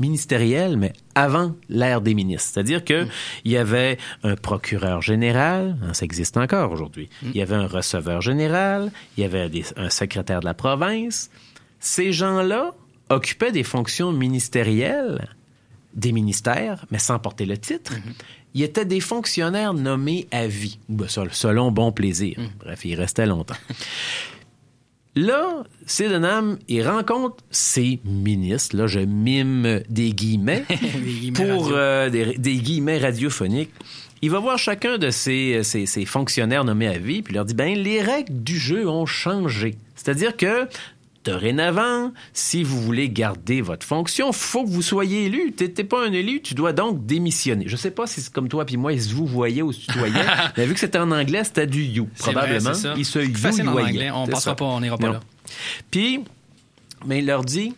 ministérielles, 0.00 0.76
mais 0.76 0.92
avant 1.14 1.54
l'ère 1.68 2.00
des 2.00 2.14
ministres. 2.14 2.50
C'est-à-dire 2.54 2.84
que 2.84 3.06
il 3.44 3.52
y 3.52 3.56
avait 3.56 3.96
un 4.24 4.34
procureur 4.34 5.00
général, 5.02 5.76
hein, 5.82 5.94
ça 5.94 6.04
existe 6.04 6.36
encore 6.36 6.72
aujourd'hui. 6.72 7.08
Il 7.22 7.36
y 7.36 7.42
avait 7.42 7.54
un 7.54 7.68
receveur 7.68 8.20
général, 8.20 8.90
il 9.16 9.20
y 9.22 9.24
avait 9.24 9.48
des- 9.48 9.64
un 9.76 9.90
secrétaire 9.90 10.40
de 10.40 10.46
la 10.46 10.54
province. 10.54 11.30
Ces 11.78 12.12
gens-là 12.12 12.72
occupaient 13.08 13.52
des 13.52 13.62
fonctions 13.62 14.10
ministérielles, 14.12 15.28
des 15.94 16.10
ministères, 16.10 16.86
mais 16.90 16.98
sans 16.98 17.20
porter 17.20 17.46
le 17.46 17.56
titre. 17.56 17.92
Ils 18.54 18.62
étaient 18.64 18.84
des 18.84 19.00
fonctionnaires 19.00 19.74
nommés 19.74 20.26
à 20.32 20.46
vie, 20.48 20.78
Ben, 20.88 21.06
sel- 21.08 21.28
selon 21.32 21.70
bon 21.70 21.92
plaisir. 21.92 22.36
Bref, 22.58 22.84
ils 22.84 22.94
restaient 22.96 23.26
longtemps. 23.26 23.54
Là, 25.16 25.62
Sydenham, 25.86 26.58
il 26.68 26.86
rencontre 26.86 27.36
ses 27.50 28.00
ministres, 28.04 28.76
là, 28.76 28.86
je 28.88 28.98
mime 29.00 29.80
des 29.88 30.10
guillemets, 30.12 30.64
pour 31.34 31.70
euh, 31.72 32.10
des, 32.10 32.36
des 32.36 32.56
guillemets 32.56 32.98
radiophoniques. 32.98 33.70
Il 34.22 34.30
va 34.30 34.38
voir 34.40 34.58
chacun 34.58 34.98
de 34.98 35.10
ses, 35.10 35.62
ses- 35.62 35.86
ses 35.86 36.04
fonctionnaires 36.04 36.64
nommés 36.64 36.88
à 36.88 36.98
vie, 36.98 37.22
puis 37.22 37.32
il 37.32 37.36
leur 37.36 37.44
dit, 37.44 37.54
ben, 37.54 37.76
les 37.78 38.00
règles 38.00 38.42
du 38.42 38.58
jeu 38.58 38.88
ont 38.88 39.06
changé. 39.06 39.76
C'est-à-dire 39.94 40.36
que, 40.36 40.66
dorénavant, 41.24 42.12
si 42.32 42.62
vous 42.62 42.80
voulez 42.80 43.08
garder 43.08 43.60
votre 43.60 43.86
fonction, 43.86 44.32
faut 44.32 44.64
que 44.64 44.70
vous 44.70 44.82
soyez 44.82 45.24
élu. 45.26 45.52
T'es 45.52 45.68
t'es 45.68 45.84
pas 45.84 46.06
un 46.06 46.12
élu, 46.12 46.42
tu 46.42 46.54
dois 46.54 46.72
donc 46.72 47.06
démissionner. 47.06 47.64
Je 47.66 47.76
sais 47.76 47.90
pas 47.90 48.06
si 48.06 48.20
c'est 48.20 48.32
comme 48.32 48.48
toi 48.48 48.64
puis 48.64 48.76
moi, 48.76 48.92
ils 48.92 49.02
se 49.02 49.14
vous 49.14 49.26
voyaient 49.26 49.62
ou 49.62 49.72
se 49.72 49.80
tutoyaient, 49.80 50.24
mais 50.56 50.66
vu 50.66 50.74
que 50.74 50.80
c'était 50.80 50.98
en 50.98 51.10
anglais, 51.10 51.44
c'était 51.44 51.66
du 51.66 51.82
you, 51.82 52.08
vrai, 52.16 52.32
probablement. 52.32 52.74
ça. 52.74 52.94
Ils 52.96 53.04
se 53.04 53.18
anglais, 53.18 54.10
on 54.10 54.26
passera 54.26 54.54
pas, 54.56 54.64
on 54.64 54.80
n'ira 54.80 54.98
pas 54.98 55.06
Non. 55.06 55.12
là. 55.14 55.20
Puis, 55.90 56.20
mais 57.06 57.18
il 57.18 57.26
leur 57.26 57.44
dit, 57.44 57.74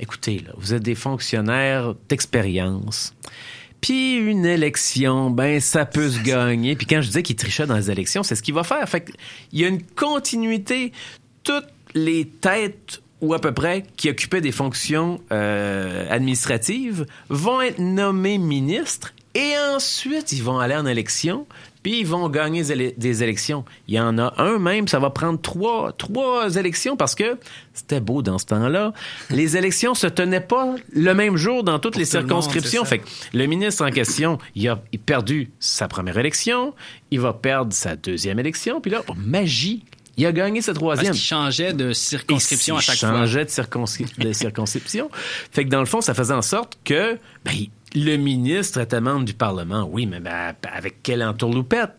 écoutez, 0.00 0.38
là, 0.38 0.52
vous 0.56 0.74
êtes 0.74 0.82
des 0.82 0.94
fonctionnaires 0.94 1.94
d'expérience. 2.08 3.14
Puis 3.80 4.16
une 4.16 4.44
élection, 4.44 5.30
ben 5.30 5.60
ça 5.60 5.86
peut 5.86 6.10
se 6.10 6.20
gagner. 6.20 6.74
Puis 6.74 6.86
quand 6.86 7.00
je 7.00 7.06
disais 7.08 7.22
qu'il 7.22 7.36
trichait 7.36 7.66
dans 7.66 7.76
les 7.76 7.90
élections, 7.90 8.22
c'est 8.24 8.34
ce 8.34 8.42
qu'il 8.42 8.54
va 8.54 8.64
faire. 8.64 8.88
Fait 8.88 9.02
que 9.02 9.12
il 9.52 9.60
y 9.60 9.64
a 9.64 9.68
une 9.68 9.82
continuité. 9.82 10.92
Toutes 11.44 11.68
les 12.04 12.26
têtes 12.26 13.00
ou 13.20 13.34
à 13.34 13.40
peu 13.40 13.52
près 13.52 13.84
qui 13.96 14.08
occupaient 14.10 14.40
des 14.40 14.52
fonctions 14.52 15.20
euh, 15.32 16.06
administratives 16.10 17.04
vont 17.28 17.60
être 17.60 17.78
nommés 17.80 18.38
ministres 18.38 19.12
et 19.34 19.52
ensuite 19.74 20.32
ils 20.32 20.42
vont 20.42 20.58
aller 20.58 20.76
en 20.76 20.86
élection. 20.86 21.46
Puis 21.84 22.00
ils 22.00 22.06
vont 22.06 22.28
gagner 22.28 22.62
des 22.62 22.72
élec- 22.74 22.98
des 22.98 23.22
élections. 23.22 23.64
Il 23.86 23.94
y 23.94 24.00
en 24.00 24.18
a 24.18 24.34
un 24.38 24.58
même, 24.58 24.88
ça 24.88 24.98
va 24.98 25.10
prendre 25.10 25.40
trois, 25.40 25.92
trois 25.92 26.56
élections 26.56 26.96
parce 26.96 27.14
que 27.14 27.38
c'était 27.72 28.00
beau 28.00 28.20
dans 28.20 28.38
ce 28.38 28.46
temps-là. 28.46 28.92
Les 29.30 29.56
élections 29.56 29.94
se 29.94 30.08
tenaient 30.08 30.40
pas 30.40 30.74
le 30.92 31.14
même 31.14 31.36
jour 31.36 31.62
dans 31.62 31.78
toutes 31.78 31.92
Pour 31.92 32.00
les 32.00 32.08
le 32.12 32.20
monde, 32.20 32.26
circonscriptions. 32.42 32.82
ça. 32.82 32.90
Fait 32.90 32.98
que 32.98 33.06
le 33.32 33.46
ministre 33.46 33.86
en 33.86 33.90
question, 33.90 34.38
il 34.56 34.68
a 34.68 34.82
il 34.92 34.98
a 34.98 35.02
perdu 35.06 35.50
sa 35.60 35.86
première 35.86 36.18
élection, 36.18 36.74
il 37.12 37.20
va 37.20 37.32
perdre 37.32 37.72
sa 37.72 37.94
deuxième 37.94 38.40
élection, 38.40 38.80
puis 38.80 38.90
là, 38.90 39.02
oh, 39.08 39.12
magie, 39.16 39.84
il 40.18 40.26
a 40.26 40.32
gagné 40.32 40.60
sa 40.60 40.74
troisième. 40.74 41.06
Parce 41.06 41.18
qu'il 41.18 41.26
changeait 41.26 41.72
de 41.72 41.92
circonscription 41.92 42.76
à 42.76 42.80
Il 42.80 42.82
chaque 42.82 42.96
fois. 42.98 43.08
changeait 43.10 43.44
de, 43.46 43.50
circonscri- 43.50 44.18
de 44.18 44.32
circonscription. 44.34 45.10
Fait 45.52 45.64
que 45.64 45.70
dans 45.70 45.80
le 45.80 45.86
fond, 45.86 46.00
ça 46.00 46.12
faisait 46.12 46.34
en 46.34 46.42
sorte 46.42 46.78
que 46.84 47.16
ben, 47.44 47.54
le 47.94 48.16
ministre 48.16 48.80
était 48.80 49.00
membre 49.00 49.24
du 49.24 49.32
Parlement. 49.34 49.88
Oui, 49.90 50.04
mais 50.06 50.20
ben, 50.20 50.54
avec 50.72 51.02
quelle 51.02 51.22
entourloupette? 51.22 51.92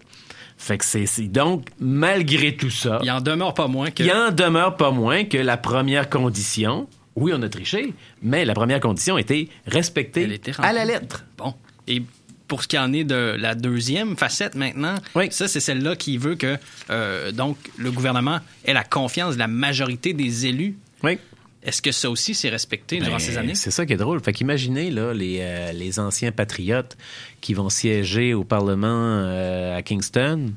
Fait 0.58 0.78
que 0.78 0.84
c'est 0.86 1.06
donc, 1.30 1.66
malgré 1.80 2.56
tout 2.58 2.70
ça, 2.70 3.00
Il 3.02 3.10
en 3.12 3.22
demeure 3.22 3.54
pas 3.54 3.68
moins 3.68 3.90
que. 3.92 4.04
il 4.04 4.12
en 4.12 4.30
demeure 4.32 4.76
pas 4.76 4.92
moins 4.92 5.24
que 5.24 5.38
la 5.38 5.56
première 5.56 6.10
condition, 6.10 6.88
oui, 7.16 7.32
on 7.34 7.42
a 7.42 7.48
triché, 7.48 7.94
mais 8.22 8.44
la 8.44 8.54
première 8.54 8.82
condition 8.82 9.18
était 9.18 9.48
respectée 9.66 10.32
était 10.34 10.52
à 10.58 10.74
la 10.74 10.84
lettre. 10.84 11.24
Bon. 11.38 11.54
Et 11.88 12.04
pour 12.50 12.64
ce 12.64 12.68
qui 12.68 12.78
en 12.78 12.92
est 12.92 13.06
de 13.06 13.38
la 13.40 13.56
deuxième 13.56 14.18
facette 14.18 14.56
maintenant, 14.56 14.96
ça, 15.30 15.48
c'est 15.48 15.62
celle-là 15.62 15.96
qui 15.96 16.18
veut 16.18 16.36
que 16.36 16.58
euh, 16.90 17.32
donc 17.32 17.58
le 17.78 17.92
gouvernement 17.92 18.40
ait 18.66 18.74
la 18.74 18.84
confiance 18.84 19.36
de 19.36 19.40
la 19.40 19.48
majorité 19.48 20.12
des 20.14 20.48
élus. 20.48 20.76
Oui. 21.04 21.18
Est-ce 21.62 21.82
que 21.82 21.92
ça 21.92 22.10
aussi 22.10 22.34
s'est 22.34 22.50
respecté 22.50 23.00
durant 23.00 23.18
Ben, 23.18 23.20
ces 23.20 23.38
années? 23.38 23.54
C'est 23.54 23.72
ça 23.72 23.86
qui 23.86 23.94
est 23.94 23.98
drôle. 23.98 24.22
Fait 24.22 24.34
qu'imaginez 24.34 24.90
là, 24.92 25.14
les, 25.14 25.40
euh, 25.42 25.72
les 25.74 26.00
anciens 26.00 26.32
patriotes 26.32 26.98
qui 27.42 27.54
vont 27.54 27.70
siéger 27.70 28.34
au 28.34 28.44
Parlement 28.44 28.88
euh, 28.88 29.78
à 29.78 29.82
Kingston, 29.82 30.54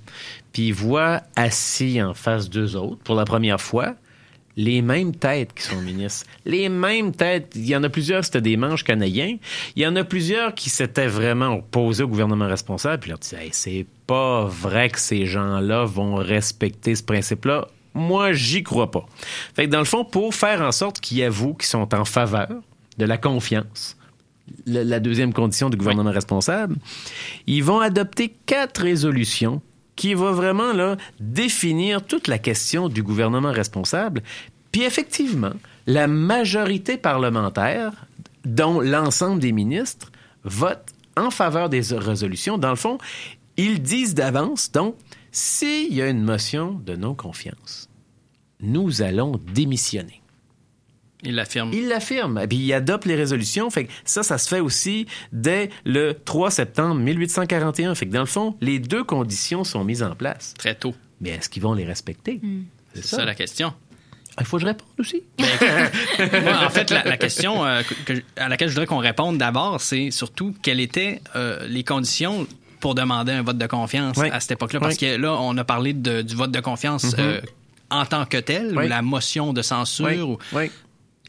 puis 0.53 0.69
ils 0.69 0.75
voient 0.75 1.23
assis 1.37 2.01
en 2.01 2.15
face 2.15 2.49
d'eux 2.49 2.77
autres 2.77 3.03
pour 3.03 3.17
la 3.17 3.25
première 3.25 3.61
fois 3.61 3.97
les 4.57 4.83
mêmes 4.83 5.15
têtes 5.15 5.55
qui 5.55 5.63
sont 5.63 5.81
ministres. 5.81 6.27
Les 6.45 6.69
mêmes 6.69 7.13
têtes. 7.13 7.53
Il 7.55 7.67
y 7.67 7.75
en 7.75 7.83
a 7.83 7.89
plusieurs, 7.89 8.25
c'était 8.25 8.41
des 8.41 8.57
manches 8.57 8.85
canadiens. 8.85 9.37
Il 9.77 9.83
y 9.83 9.87
en 9.87 9.97
a 9.97 10.05
plusieurs 10.05 10.55
qui 10.55 10.71
s'étaient 10.71 11.07
vraiment 11.07 11.55
opposés 11.55 12.03
au 12.03 12.09
gouvernement 12.09 12.47
responsable. 12.47 13.01
Puis 13.01 13.09
ils 13.09 13.13
leur 13.13 13.19
disaient, 13.19 13.45
Hey, 13.45 13.51
c'est 13.53 13.87
pas 14.07 14.45
vrai 14.45 14.91
que 14.91 15.01
ces 15.01 15.27
gens-là 15.27 15.85
vont 15.85 16.17
respecter 16.17 16.95
ce 16.95 17.03
principe-là. 17.03 17.69
Moi, 17.95 18.33
j'y 18.33 18.63
crois 18.63 18.91
pas. 18.91 19.07
Fait 19.55 19.67
que 19.67 19.71
dans 19.71 19.79
le 19.79 19.85
fond, 19.85 20.05
pour 20.05 20.35
faire 20.35 20.63
en 20.63 20.73
sorte 20.73 21.01
qu'il 21.01 21.19
y 21.19 21.23
avouent 21.23 21.55
qu'ils 21.55 21.69
sont 21.69 21.95
en 21.95 22.05
faveur 22.05 22.49
de 22.99 23.05
la 23.05 23.19
confiance, 23.19 23.97
la 24.67 25.01
deuxième 25.01 25.33
condition 25.33 25.71
du 25.71 25.77
gouvernement 25.77 26.11
responsable, 26.11 26.77
ils 27.47 27.63
vont 27.63 27.81
adopter 27.81 28.35
quatre 28.47 28.83
résolutions 28.83 29.63
qui 29.97 30.15
vont 30.15 30.33
vraiment 30.33 30.97
définir 31.21 32.05
toute 32.05 32.29
la 32.29 32.39
question 32.39 32.89
du 32.89 33.03
gouvernement 33.03 33.53
responsable. 33.53 34.23
Puis 34.71 34.83
effectivement, 34.83 35.53
la 35.87 36.07
majorité 36.07 36.97
parlementaire, 36.97 37.93
dont 38.45 38.81
l'ensemble 38.81 39.41
des 39.41 39.53
ministres, 39.53 40.11
vote 40.45 40.93
en 41.17 41.31
faveur 41.31 41.69
des 41.69 41.83
résolutions. 41.93 42.59
Dans 42.59 42.71
le 42.71 42.77
fond, 42.77 42.99
ils 43.57 43.83
disent 43.83 44.15
d'avance, 44.15 44.73
donc, 44.73 44.97
s'il 45.31 45.93
y 45.93 46.03
a 46.03 46.09
une 46.09 46.23
motion 46.23 46.73
de 46.85 46.97
non-confiance, 46.97 47.89
nous 48.61 49.03
allons 49.03 49.41
démissionner. 49.53 50.22
Il 51.25 51.35
l'affirme. 51.37 51.71
Il 51.73 51.89
l'affirme. 51.89 52.39
Et 52.39 52.47
Puis 52.49 52.59
il 52.59 52.73
adopte 52.73 53.05
les 53.07 53.15
résolutions. 53.15 53.71
Fait 53.71 53.85
que 53.87 53.93
ça, 54.05 54.23
ça 54.23 54.39
se 54.39 54.49
fait 54.49 54.61
aussi 54.61 55.07
dès 55.33 55.71
le 55.85 56.15
3 56.25 56.51
septembre 56.51 56.97
1841. 56.97 57.95
Fait 57.95 58.07
que 58.07 58.13
dans 58.13 58.21
le 58.21 58.27
fond, 58.27 58.57
les 58.61 58.79
deux 58.79 59.05
conditions 59.05 59.63
sont 59.65 59.85
mises 59.85 60.03
en 60.03 60.15
place. 60.15 60.55
Très 60.59 60.75
tôt. 60.75 60.95
Mais 61.21 61.31
est-ce 61.31 61.49
qu'ils 61.49 61.63
vont 61.63 61.75
les 61.75 61.85
respecter? 61.85 62.41
C'est 62.95 63.05
ça. 63.05 63.25
la 63.25 63.35
question. 63.35 63.73
Il 64.41 64.47
faut 64.47 64.57
que 64.57 64.63
je 64.63 64.67
réponde 64.67 64.89
aussi. 64.99 65.23
Moi, 65.39 66.67
en 66.67 66.71
fait, 66.71 66.91
la, 66.91 67.05
la 67.05 67.17
question 67.17 67.65
euh, 67.65 67.83
que- 68.07 68.23
à 68.37 68.49
laquelle 68.49 68.69
je 68.69 68.73
voudrais 68.75 68.87
qu'on 68.87 68.99
réponde 68.99 69.39
d'abord, 69.39 69.81
c'est 69.81 70.11
surtout 70.11 70.55
quelles 70.63 70.81
étaient 70.81 71.21
euh, 71.37 71.67
les 71.69 71.85
conditions 71.85 72.47
pour 72.81 72.95
demander 72.95 73.33
un 73.33 73.43
vote 73.43 73.59
de 73.59 73.67
confiance 73.67 74.17
Oui. 74.17 74.29
à 74.33 74.41
cette 74.41 74.53
époque-là? 74.53 74.81
Parce 74.81 74.95
Oui. 74.95 75.01
que 75.01 75.17
là, 75.17 75.35
on 75.39 75.57
a 75.59 75.65
parlé 75.65 75.93
de- 75.93 76.23
du 76.23 76.35
vote 76.35 76.51
de 76.51 76.61
confiance 76.61 77.05
Mhm. 77.05 77.15
euh, 77.19 77.41
en 77.91 78.07
tant 78.07 78.25
que 78.25 78.39
Oui. 78.49 78.75
ou 78.87 78.89
la 78.89 79.03
motion 79.03 79.53
de 79.53 79.61
censure. 79.61 80.07
Oui, 80.07 80.21
ou- 80.21 80.39
oui. 80.55 80.71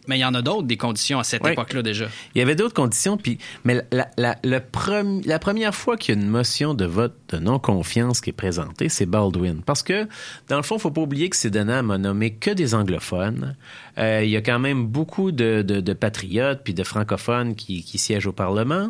Mais 0.08 0.18
il 0.18 0.22
y 0.22 0.26
en 0.26 0.34
a 0.34 0.42
d'autres, 0.42 0.64
des 0.68 0.76
conditions 0.76 1.18
à 1.20 1.24
cette 1.24 1.44
Oui. 1.44 1.52
époque-là 1.54 1.82
déjà. 1.82 2.08
Il 2.36 2.40
y 2.40 2.42
avait 2.42 2.56
d'autres 2.56 2.74
conditions, 2.74 3.16
puis 3.16 3.38
mais 3.64 3.86
la, 3.92 4.10
la, 4.18 4.36
le 4.44 4.60
premi- 4.60 5.26
la 5.26 5.40
première 5.40 5.74
fois 5.74 5.96
qu'il 5.96 6.16
y 6.16 6.18
a 6.18 6.22
une 6.22 6.28
motion 6.28 6.74
de 6.74 6.84
vote 6.86 7.16
de 7.30 7.38
non-confiance 7.38 8.20
qui 8.20 8.32
est 8.32 8.34
présentée, 8.34 8.90
c'est 8.90 9.06
Baldwin. 9.06 9.62
Parce 9.66 9.82
que, 9.82 10.08
dans 10.50 10.58
le 10.58 10.64
fond, 10.64 10.78
faut 10.78 10.92
pas 10.92 11.02
oublier 11.02 11.30
que 11.30 11.38
Sydenham 11.38 11.90
a 11.92 11.98
nommé 11.98 12.34
que 12.34 12.52
des 12.52 12.76
anglophones. 12.76 13.56
Euh, 13.98 14.22
il 14.24 14.30
y 14.30 14.36
a 14.36 14.42
quand 14.42 14.60
même 14.60 14.88
beaucoup 14.88 15.32
de, 15.32 15.62
de, 15.62 15.80
de 15.80 15.94
patriotes 15.94 16.62
puis 16.64 16.74
de 16.74 16.84
francophones 16.84 17.56
qui, 17.56 17.84
qui 17.84 17.98
siègent 17.98 18.28
au 18.28 18.34
Parlement. 18.34 18.90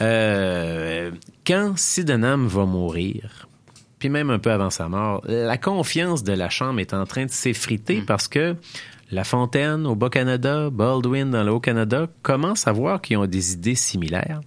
Euh, 0.00 1.10
quand 1.46 1.76
Sydenham 1.76 2.46
va 2.46 2.64
mourir, 2.66 3.48
puis 3.98 4.08
même 4.08 4.30
un 4.30 4.38
peu 4.38 4.50
avant 4.50 4.70
sa 4.70 4.88
mort, 4.88 5.22
la 5.26 5.56
confiance 5.56 6.22
de 6.22 6.32
la 6.32 6.50
Chambre 6.50 6.80
est 6.80 6.92
en 6.92 7.06
train 7.06 7.24
de 7.24 7.30
s'effriter 7.30 8.02
parce 8.06 8.28
que 8.28 8.56
La 9.10 9.22
Fontaine 9.22 9.86
au 9.86 9.94
Bas-Canada, 9.94 10.68
Baldwin 10.70 11.30
dans 11.30 11.44
le 11.44 11.52
Haut-Canada 11.52 12.08
commencent 12.22 12.66
à 12.66 12.72
voir 12.72 13.00
qu'ils 13.00 13.16
ont 13.18 13.26
des 13.26 13.52
idées 13.52 13.76
similaires. 13.76 14.40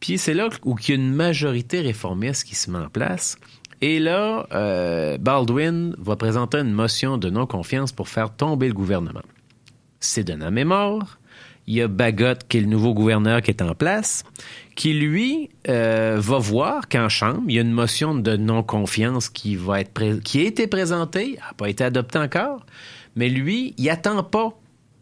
Puis 0.00 0.18
c'est 0.18 0.34
là 0.34 0.48
où 0.64 0.76
il 0.80 0.88
y 0.88 0.92
a 0.92 0.94
une 0.96 1.12
majorité 1.12 1.80
réformiste 1.80 2.44
qui 2.44 2.56
se 2.56 2.70
met 2.70 2.78
en 2.78 2.88
place. 2.88 3.36
Et 3.80 4.00
là, 4.00 4.46
euh, 4.52 5.16
Baldwin 5.18 5.94
va 5.98 6.16
présenter 6.16 6.58
une 6.58 6.72
motion 6.72 7.18
de 7.18 7.30
non-confiance 7.30 7.92
pour 7.92 8.08
faire 8.08 8.34
tomber 8.34 8.66
le 8.66 8.74
gouvernement. 8.74 9.22
Sydenham 10.00 10.58
est 10.58 10.64
mort. 10.64 11.18
Il 11.68 11.74
y 11.74 11.82
a 11.82 11.86
Bagot, 11.86 12.38
qui 12.48 12.58
est 12.58 12.60
le 12.62 12.66
nouveau 12.66 12.94
gouverneur 12.94 13.42
qui 13.42 13.50
est 13.50 13.62
en 13.62 13.74
place, 13.74 14.24
qui, 14.74 14.94
lui, 14.94 15.50
euh, 15.68 16.16
va 16.18 16.38
voir 16.38 16.88
qu'en 16.88 17.10
Chambre, 17.10 17.42
il 17.46 17.54
y 17.54 17.58
a 17.58 17.62
une 17.62 17.72
motion 17.72 18.14
de 18.14 18.36
non-confiance 18.36 19.28
qui, 19.28 19.58
qui 20.24 20.40
a 20.40 20.44
été 20.44 20.66
présentée, 20.66 21.36
n'a 21.36 21.52
pas 21.52 21.68
été 21.68 21.84
adoptée 21.84 22.18
encore, 22.18 22.64
mais 23.18 23.28
lui, 23.28 23.74
il 23.76 23.90
attend 23.90 24.22
pas 24.22 24.52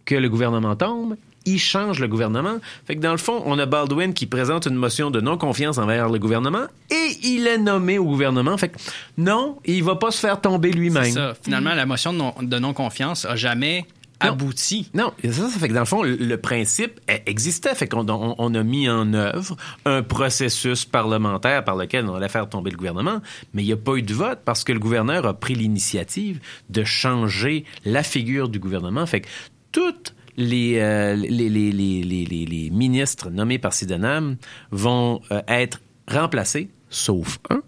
que 0.06 0.14
le 0.14 0.28
gouvernement 0.30 0.74
tombe, 0.74 1.16
il 1.44 1.58
change 1.58 2.00
le 2.00 2.08
gouvernement. 2.08 2.56
Fait 2.86 2.96
que 2.96 3.00
dans 3.00 3.12
le 3.12 3.18
fond, 3.18 3.42
on 3.44 3.58
a 3.58 3.66
Baldwin 3.66 4.14
qui 4.14 4.26
présente 4.26 4.66
une 4.66 4.74
motion 4.74 5.10
de 5.10 5.20
non-confiance 5.20 5.78
envers 5.78 6.08
le 6.08 6.18
gouvernement 6.18 6.64
et 6.90 7.18
il 7.22 7.46
est 7.46 7.58
nommé 7.58 7.98
au 7.98 8.04
gouvernement. 8.04 8.56
Fait 8.56 8.70
que 8.70 8.78
non, 9.18 9.58
il 9.64 9.84
va 9.84 9.96
pas 9.96 10.10
se 10.10 10.18
faire 10.18 10.40
tomber 10.40 10.72
lui-même. 10.72 11.34
Finalement, 11.42 11.74
la 11.74 11.86
motion 11.86 12.34
de 12.40 12.58
non-confiance 12.58 13.26
a 13.26 13.36
jamais 13.36 13.86
abouti. 14.20 14.90
Non, 14.94 15.12
ça, 15.24 15.48
ça 15.48 15.58
fait 15.58 15.68
que 15.68 15.74
dans 15.74 15.80
le 15.80 15.86
fond, 15.86 16.02
le, 16.02 16.36
principe 16.36 17.00
existait. 17.26 17.74
Fait 17.74 17.88
qu'on 17.88 18.08
on, 18.08 18.34
on 18.38 18.54
a 18.54 18.62
mis 18.62 18.88
en 18.88 19.12
œuvre 19.14 19.56
un 19.84 20.02
processus 20.02 20.84
parlementaire 20.84 21.64
par 21.64 21.76
lequel 21.76 22.06
on 22.06 22.14
allait 22.14 22.28
faire 22.28 22.48
tomber 22.48 22.70
le 22.70 22.76
gouvernement, 22.76 23.20
mais 23.54 23.62
il 23.62 23.66
n'y 23.66 23.72
a 23.72 23.76
pas 23.76 23.96
eu 23.96 24.02
de 24.02 24.14
vote 24.14 24.40
parce 24.44 24.64
que 24.64 24.72
le 24.72 24.78
gouverneur 24.78 25.26
a 25.26 25.34
pris 25.34 25.54
l'initiative 25.54 26.40
de 26.70 26.84
changer 26.84 27.64
la 27.84 28.02
figure 28.02 28.48
du 28.48 28.58
gouvernement. 28.58 29.06
Fait 29.06 29.22
que 29.22 29.28
toutes 29.72 30.14
les, 30.36 30.78
euh, 30.78 31.14
les, 31.14 31.48
les, 31.48 31.72
les, 31.72 32.70
ministres 32.70 33.30
nommés 33.30 33.58
par 33.58 33.72
Sydenham 33.72 34.36
vont 34.70 35.20
euh, 35.30 35.40
être 35.48 35.80
remplacés, 36.08 36.68
sauf 36.90 37.38
un, 37.50 37.62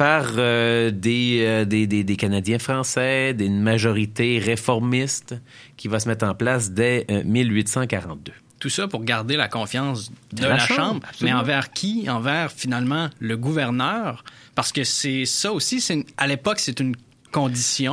par 0.00 0.32
euh, 0.38 0.90
des, 0.90 1.40
euh, 1.42 1.66
des, 1.66 1.86
des, 1.86 2.04
des 2.04 2.16
Canadiens 2.16 2.58
français, 2.58 3.34
d'une 3.34 3.60
majorité 3.60 4.38
réformiste 4.38 5.34
qui 5.80 5.88
va 5.88 5.98
se 5.98 6.06
mettre 6.06 6.26
en 6.26 6.34
place 6.34 6.72
dès 6.72 7.06
euh, 7.10 7.22
1842. 7.24 8.34
Tout 8.58 8.68
ça 8.68 8.86
pour 8.86 9.02
garder 9.02 9.38
la 9.38 9.48
confiance 9.48 10.12
de 10.30 10.42
De 10.42 10.42
la, 10.42 10.48
la 10.50 10.58
Chambre. 10.58 10.76
Chambre, 10.76 11.06
Mais 11.22 11.32
envers 11.32 11.72
qui? 11.72 12.10
Envers, 12.10 12.52
finalement, 12.52 13.08
le 13.18 13.38
gouverneur? 13.38 14.22
Parce 14.54 14.72
que 14.72 14.84
c'est 14.84 15.24
ça 15.24 15.54
aussi, 15.54 15.80
c'est 15.80 16.04
à 16.18 16.26
l'époque, 16.26 16.58
c'est 16.60 16.80
une 16.80 16.94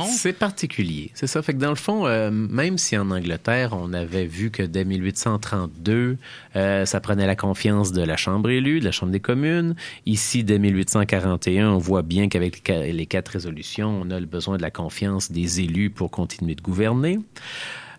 C'est 0.04 0.32
particulier. 0.32 1.10
C'est 1.14 1.26
ça. 1.26 1.42
Fait 1.42 1.54
que 1.54 1.58
dans 1.58 1.70
le 1.70 1.76
fond, 1.76 2.06
euh, 2.06 2.30
même 2.30 2.78
si 2.78 2.96
en 2.96 3.10
Angleterre, 3.10 3.72
on 3.72 3.92
avait 3.92 4.26
vu 4.26 4.50
que 4.50 4.62
dès 4.62 4.84
1832, 4.84 6.16
euh, 6.56 6.84
ça 6.84 7.00
prenait 7.00 7.26
la 7.26 7.36
confiance 7.36 7.92
de 7.92 8.02
la 8.02 8.16
Chambre 8.16 8.50
élue, 8.50 8.80
de 8.80 8.84
la 8.84 8.92
Chambre 8.92 9.12
des 9.12 9.20
communes. 9.20 9.74
Ici, 10.06 10.44
dès 10.44 10.58
1841, 10.58 11.70
on 11.70 11.78
voit 11.78 12.02
bien 12.02 12.28
qu'avec 12.28 12.68
les 12.68 13.06
quatre 13.06 13.28
résolutions, 13.28 14.00
on 14.02 14.10
a 14.10 14.18
le 14.20 14.26
besoin 14.26 14.56
de 14.56 14.62
la 14.62 14.70
confiance 14.70 15.30
des 15.30 15.60
élus 15.60 15.90
pour 15.90 16.10
continuer 16.10 16.54
de 16.54 16.62
gouverner. 16.62 17.18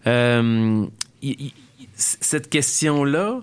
Euh, 0.07 0.85
cette 1.95 2.49
question-là 2.49 3.41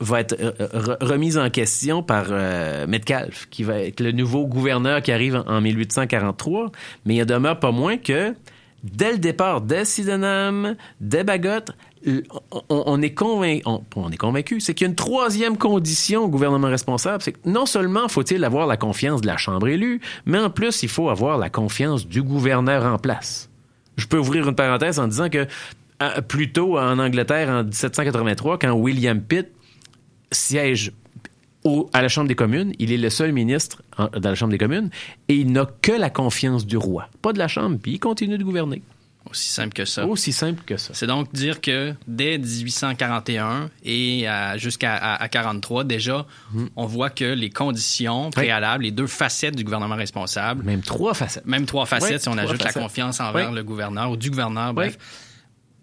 va 0.00 0.20
être 0.20 0.36
euh, 0.38 0.52
re- 0.58 1.04
remise 1.04 1.38
en 1.38 1.50
question 1.50 2.02
par 2.02 2.26
euh, 2.30 2.86
Metcalfe, 2.86 3.46
qui 3.50 3.62
va 3.62 3.80
être 3.80 4.00
le 4.00 4.12
nouveau 4.12 4.46
gouverneur 4.46 5.02
qui 5.02 5.12
arrive 5.12 5.36
en, 5.36 5.56
en 5.56 5.60
1843. 5.60 6.70
Mais 7.04 7.16
il 7.16 7.22
en 7.22 7.26
demeure 7.26 7.58
pas 7.58 7.72
moins 7.72 7.96
que 7.96 8.34
dès 8.82 9.12
le 9.12 9.18
départ, 9.18 9.60
dès 9.60 9.84
Sydenham, 9.84 10.76
dès 11.00 11.24
Bagot, 11.24 11.72
on, 12.68 13.02
est 13.02 13.14
convaincu, 13.14 13.62
on, 13.64 14.10
est 14.10 14.16
convaincu, 14.16 14.60
c'est 14.60 14.74
qu'il 14.74 14.86
y 14.86 14.88
a 14.88 14.90
une 14.90 14.96
troisième 14.96 15.56
condition 15.56 16.24
au 16.24 16.28
gouvernement 16.28 16.68
responsable, 16.68 17.22
c'est 17.22 17.32
que 17.32 17.48
non 17.48 17.66
seulement 17.66 18.08
faut-il 18.08 18.44
avoir 18.44 18.66
la 18.66 18.76
confiance 18.76 19.20
de 19.22 19.26
la 19.26 19.36
Chambre 19.36 19.66
élue, 19.68 20.00
mais 20.24 20.38
en 20.38 20.50
plus 20.50 20.82
il 20.82 20.88
faut 20.88 21.08
avoir 21.08 21.38
la 21.38 21.50
confiance 21.50 22.06
du 22.06 22.22
gouverneur 22.22 22.84
en 22.84 22.98
place. 22.98 23.50
Je 23.96 24.06
peux 24.06 24.18
ouvrir 24.18 24.48
une 24.48 24.54
parenthèse 24.54 24.98
en 25.00 25.08
disant 25.08 25.28
que 25.30 25.46
euh, 26.02 26.20
plus 26.20 26.52
tôt 26.52 26.78
en 26.78 26.98
Angleterre, 26.98 27.48
en 27.48 27.64
1783, 27.64 28.58
quand 28.58 28.72
William 28.72 29.20
Pitt 29.20 29.48
siège 30.32 30.92
au- 31.64 31.90
à 31.92 32.00
la 32.02 32.08
Chambre 32.08 32.28
des 32.28 32.34
communes, 32.36 32.72
il 32.78 32.92
est 32.92 32.96
le 32.96 33.10
seul 33.10 33.32
ministre 33.32 33.82
en- 33.98 34.06
dans 34.08 34.28
la 34.30 34.34
Chambre 34.36 34.52
des 34.52 34.58
communes 34.58 34.90
et 35.28 35.34
il 35.34 35.50
n'a 35.52 35.66
que 35.82 35.92
la 35.92 36.10
confiance 36.10 36.64
du 36.66 36.76
roi, 36.76 37.08
pas 37.22 37.32
de 37.32 37.38
la 37.38 37.48
Chambre, 37.48 37.78
puis 37.82 37.92
il 37.94 37.98
continue 37.98 38.38
de 38.38 38.44
gouverner. 38.44 38.82
Aussi 39.28 39.48
simple 39.48 39.72
que 39.74 39.84
ça. 39.84 40.06
Aussi 40.06 40.32
simple 40.32 40.62
que 40.64 40.76
ça. 40.76 40.94
C'est 40.94 41.08
donc 41.08 41.32
dire 41.34 41.60
que 41.60 41.92
dès 42.06 42.38
1841 42.38 43.70
et 43.84 44.24
jusqu'à 44.56 44.94
à, 44.94 45.20
à 45.20 45.28
43, 45.28 45.82
déjà, 45.82 46.24
Mhm. 46.52 46.68
on 46.76 46.86
voit 46.86 47.10
que 47.10 47.24
les 47.24 47.50
conditions 47.50 48.30
préalables, 48.30 48.84
les 48.84 48.92
deux 48.92 49.08
facettes 49.08 49.56
du 49.56 49.64
gouvernement 49.64 49.96
responsable, 49.96 50.62
même 50.64 50.82
trois 50.82 51.14
facettes, 51.14 51.44
même 51.44 51.66
trois 51.66 51.86
facettes 51.86 52.12
Oui, 52.18 52.20
si 52.20 52.28
on 52.28 52.38
ajoute 52.38 52.62
la 52.62 52.72
confiance 52.72 53.18
envers 53.18 53.48
Oui. 53.50 53.56
le 53.56 53.64
gouverneur 53.64 54.12
ou 54.12 54.16
du 54.16 54.30
gouverneur, 54.30 54.72
bref. 54.72 54.96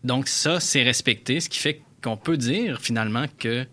Donc 0.06 0.29
ça, 0.29 0.62
c'est 0.62 0.84
respecté, 0.84 1.41
ce 1.41 1.49
qui 1.49 1.60
fait 1.60 1.82
qu'on 2.01 2.15
peut 2.17 2.38
dire 2.38 2.79
finalement 2.82 3.25
que 3.39 3.65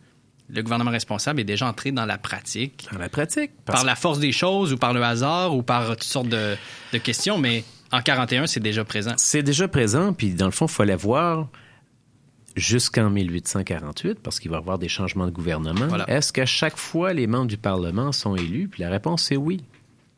le 0.53 0.63
gouvernement 0.63 0.91
responsable 0.91 1.41
est 1.41 1.45
déjà 1.45 1.67
entré 1.67 1.93
dans 1.93 2.07
la 2.07 2.19
pratique. 2.19 2.89
Dans 2.93 2.99
la 2.99 3.09
pratique. 3.09 3.53
Par 3.65 3.85
la 3.85 3.95
force 3.95 4.19
des 4.19 4.33
choses 4.33 4.73
ou 4.73 4.77
par 4.77 4.93
le 4.93 5.03
hasard 5.03 5.55
ou 5.55 5.63
par 5.63 5.91
toutes 5.91 6.03
sortes 6.05 6.29
de, 6.29 6.57
de 6.93 6.99
questions, 6.99 7.39
mais 7.39 7.65
en 7.93 8.03
41, 8.03 8.47
c'est 8.47 8.61
déjà 8.61 8.85
présent. 8.85 9.15
C'est 9.17 9.43
déjà 9.43 9.69
présent, 9.69 10.13
puis 10.13 10.35
dans 10.35 10.47
le 10.47 10.53
fond, 10.53 10.67
il 10.67 10.73
fallait 10.73 10.97
voir 10.97 11.49
jusqu'en 12.57 13.11
1848, 13.11 14.21
parce 14.21 14.41
qu'il 14.41 14.51
va 14.51 14.59
y 14.59 14.61
avoir 14.61 14.79
des 14.79 14.89
changements 14.89 15.27
de 15.27 15.31
gouvernement. 15.31 15.87
Voilà. 15.89 16.09
Est-ce 16.09 16.33
qu'à 16.33 16.47
chaque 16.47 16.77
fois, 16.77 17.13
les 17.13 17.27
membres 17.27 17.47
du 17.47 17.57
Parlement 17.57 18.13
sont 18.13 18.37
élus? 18.37 18.69
Puis 18.69 18.83
la 18.83 18.91
réponse 18.91 19.31
est 19.33 19.37
oui. 19.37 19.65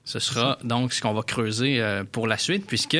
Ce 0.04 0.18
sera 0.18 0.58
donc 0.64 0.92
ce 0.92 1.00
qu'on 1.00 1.14
va 1.14 1.22
creuser 1.22 1.80
euh, 1.80 2.04
pour 2.10 2.26
la 2.26 2.36
suite, 2.36 2.66
puisque 2.66 2.98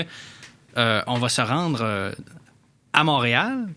euh, 0.77 1.03
on 1.07 1.19
va 1.19 1.29
se 1.29 1.43
rendre 1.43 1.81
euh, 1.83 2.13
à 2.93 3.05
Montréal, 3.05 3.69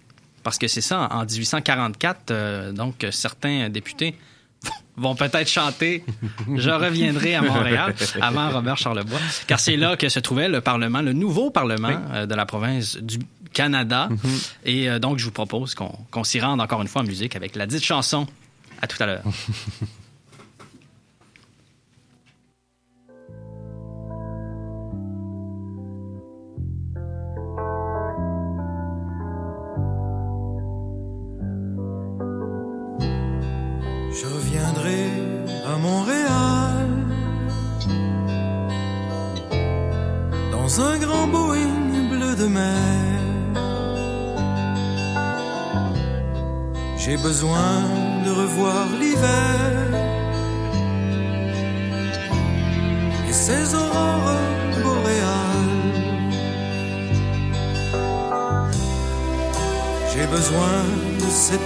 parce 0.46 0.60
que 0.60 0.68
c'est 0.68 0.80
ça, 0.80 1.10
en 1.12 1.26
1844, 1.26 2.30
euh, 2.30 2.72
donc 2.72 3.06
certains 3.10 3.68
députés 3.70 4.16
vont 4.96 5.16
peut-être 5.16 5.50
chanter 5.50 6.06
Je 6.56 6.70
reviendrai 6.70 7.34
à 7.34 7.42
Montréal 7.42 7.96
avant 8.22 8.52
Robert 8.52 8.78
Charlebois, 8.78 9.20
car 9.48 9.60
c'est 9.60 9.76
là 9.76 9.98
que 9.98 10.08
se 10.08 10.20
trouvait 10.20 10.48
le 10.48 10.62
Parlement, 10.62 11.02
le 11.02 11.14
nouveau 11.14 11.50
Parlement 11.50 12.00
euh, 12.14 12.28
de 12.28 12.36
la 12.36 12.46
province 12.46 12.96
du 12.98 13.18
Canada. 13.54 14.08
Et 14.66 14.88
euh, 14.88 15.00
donc, 15.00 15.18
je 15.18 15.26
vous 15.26 15.32
propose 15.32 15.74
qu'on 15.74 15.98
qu'on 16.12 16.24
s'y 16.24 16.40
rende 16.40 16.62
encore 16.62 16.82
une 16.82 16.88
fois 16.88 17.02
en 17.02 17.06
musique 17.06 17.36
avec 17.36 17.56
la 17.56 17.66
dite 17.66 17.84
chanson. 17.84 18.28
À 18.82 18.88
tout 18.88 19.02
à 19.02 19.08
l'heure. 19.08 19.24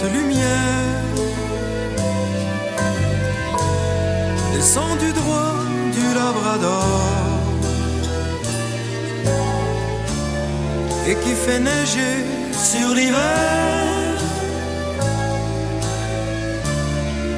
de 0.01 0.07
lumière 0.07 0.89
descendu 4.53 5.11
droit 5.13 5.55
du 5.97 6.07
Labrador 6.13 7.39
et 11.07 11.15
qui 11.23 11.33
fait 11.43 11.59
neiger 11.59 12.15
sur 12.53 12.93
l'hiver. 12.93 14.15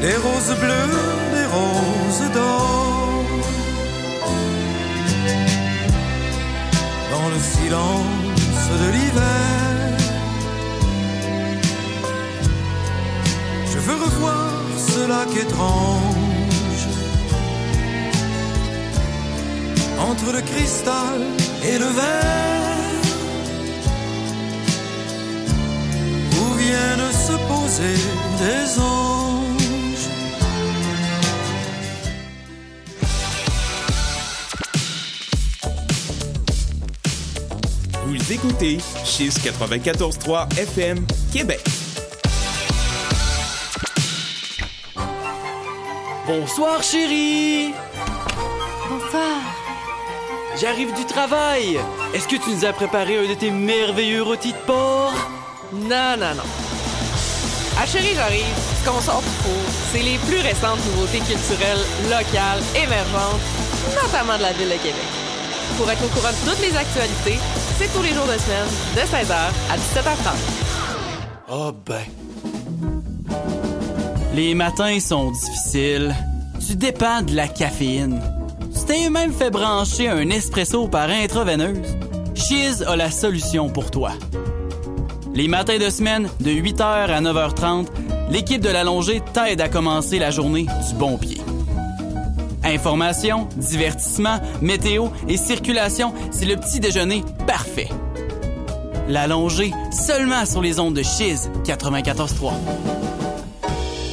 Des 0.01 0.17
roses 0.25 0.55
bleues, 0.63 0.97
des 1.35 1.47
roses 1.55 2.31
d'or. 2.33 3.23
Dans 7.13 7.29
le 7.29 7.39
silence 7.55 8.63
de 8.81 8.91
l'hiver. 8.95 9.60
Étrange. 15.37 16.87
Entre 19.99 20.31
le 20.31 20.41
cristal 20.41 21.21
et 21.63 21.77
le 21.77 21.85
verre. 21.85 23.01
Où 26.39 26.53
viennent 26.55 27.11
se 27.11 27.35
poser 27.47 27.97
des 28.39 28.79
anges. 28.79 29.21
Vous 38.05 38.31
écoutez 38.31 38.79
Chiz 39.05 39.37
94.3 39.39 40.57
FM 40.57 41.05
Québec. 41.31 41.70
Bonsoir 46.31 46.81
chérie 46.81 47.73
Bonsoir. 48.89 49.35
J'arrive 50.61 50.93
du 50.93 51.03
travail 51.05 51.77
Est-ce 52.13 52.25
que 52.25 52.37
tu 52.37 52.51
nous 52.51 52.63
as 52.63 52.71
préparé 52.71 53.17
un 53.17 53.27
de 53.27 53.33
tes 53.33 53.51
merveilleux 53.51 54.23
rôtis 54.23 54.53
de 54.53 54.57
porc? 54.59 55.11
Non, 55.73 56.15
non, 56.17 56.33
non. 56.33 56.47
Ah 57.77 57.85
chérie, 57.85 58.15
j'arrive. 58.15 58.45
Ce 58.79 58.89
qu'on 58.89 59.01
sort 59.01 59.21
du 59.21 59.27
four, 59.43 59.61
c'est 59.91 60.03
les 60.03 60.17
plus 60.19 60.39
récentes 60.39 60.79
nouveautés 60.85 61.19
culturelles, 61.19 61.83
locales, 62.03 62.63
émergentes, 62.77 63.41
notamment 64.01 64.37
de 64.37 64.43
la 64.43 64.53
ville 64.53 64.69
de 64.69 64.77
Québec. 64.77 65.11
Pour 65.77 65.91
être 65.91 66.05
au 66.05 66.07
courant 66.07 66.31
de 66.31 66.49
toutes 66.49 66.61
les 66.61 66.77
actualités, 66.77 67.39
c'est 67.77 67.91
tous 67.91 68.03
les 68.03 68.13
jours 68.13 68.27
de 68.27 68.37
semaine, 68.37 68.71
de 68.95 69.01
16h 69.01 69.35
à 69.35 69.75
17h30. 69.75 70.31
Oh 71.49 71.73
ben. 71.85 72.20
Les 74.33 74.55
matins 74.55 74.99
sont 75.01 75.31
difficiles. 75.31 76.15
Tu 76.65 76.75
dépends 76.75 77.21
de 77.21 77.35
la 77.35 77.49
caféine. 77.49 78.21
Tu 78.73 78.85
t'es 78.85 79.09
même 79.09 79.33
fait 79.33 79.49
brancher 79.49 80.07
un 80.07 80.29
espresso 80.29 80.87
par 80.87 81.09
intraveineuse. 81.09 81.97
Chiz 82.33 82.81
a 82.87 82.95
la 82.95 83.11
solution 83.11 83.69
pour 83.69 83.91
toi. 83.91 84.11
Les 85.35 85.49
matins 85.49 85.77
de 85.77 85.89
semaine, 85.89 86.29
de 86.39 86.49
8h 86.49 86.81
à 86.81 87.21
9h30, 87.21 87.87
l'équipe 88.29 88.61
de 88.61 88.69
l'allongée 88.69 89.21
t'aide 89.33 89.59
à 89.59 89.67
commencer 89.67 90.17
la 90.17 90.31
journée 90.31 90.63
du 90.63 90.95
bon 90.95 91.17
pied. 91.17 91.41
Information, 92.63 93.49
divertissement, 93.57 94.39
météo 94.61 95.07
et 95.27 95.35
circulation, 95.35 96.13
c'est 96.31 96.45
le 96.45 96.55
petit 96.55 96.79
déjeuner 96.79 97.23
parfait. 97.47 97.89
L'allongée, 99.09 99.73
seulement 99.91 100.45
sur 100.45 100.61
les 100.61 100.79
ondes 100.79 100.93
de 100.93 101.03
Chiz 101.03 101.49
94.3. 101.65 103.00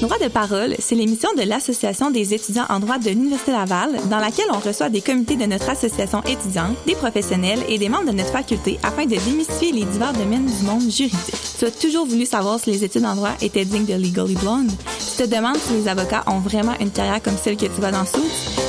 Droit 0.01 0.19
de 0.19 0.29
parole, 0.29 0.77
c'est 0.79 0.95
l'émission 0.95 1.29
de 1.37 1.43
l'Association 1.43 2.13
des 2.13 2.33
étudiants 2.33 2.67
en 2.69 2.79
droit 2.79 2.99
de 2.99 3.11
l'Université 3.11 3.51
Laval, 3.51 3.99
dans 4.09 4.21
laquelle 4.21 4.47
on 4.53 4.61
reçoit 4.61 4.91
des 4.91 5.01
comités 5.01 5.35
de 5.35 5.45
notre 5.45 5.69
association 5.69 6.23
étudiante, 6.23 6.77
des 6.87 6.95
professionnels 6.95 7.59
et 7.69 7.79
des 7.79 7.89
membres 7.89 8.07
de 8.07 8.13
notre 8.13 8.31
faculté 8.31 8.79
afin 8.85 9.07
de 9.07 9.17
démystifier 9.17 9.73
les 9.73 9.85
divers 9.85 10.13
domaines 10.13 10.47
du 10.47 10.65
monde 10.65 10.83
juridique. 10.83 11.35
Tu 11.59 11.65
as 11.65 11.73
toujours 11.73 12.07
voulu 12.07 12.27
savoir 12.27 12.61
si 12.61 12.71
les 12.71 12.85
études 12.85 13.05
en 13.07 13.17
droit 13.17 13.33
étaient 13.43 13.65
dignes 13.65 13.87
de 13.87 13.95
Legally 13.95 14.37
Blonde? 14.37 14.71
Tu 14.71 15.25
te 15.25 15.29
demandes 15.29 15.59
si 15.59 15.73
les 15.73 15.89
avocats 15.89 16.23
ont 16.29 16.39
vraiment 16.39 16.79
une 16.79 16.93
carrière 16.93 17.21
comme 17.21 17.37
celle 17.37 17.57
que 17.57 17.67
tu 17.67 17.81
vois 17.81 17.91
dans 17.91 18.07
Suits? 18.07 18.23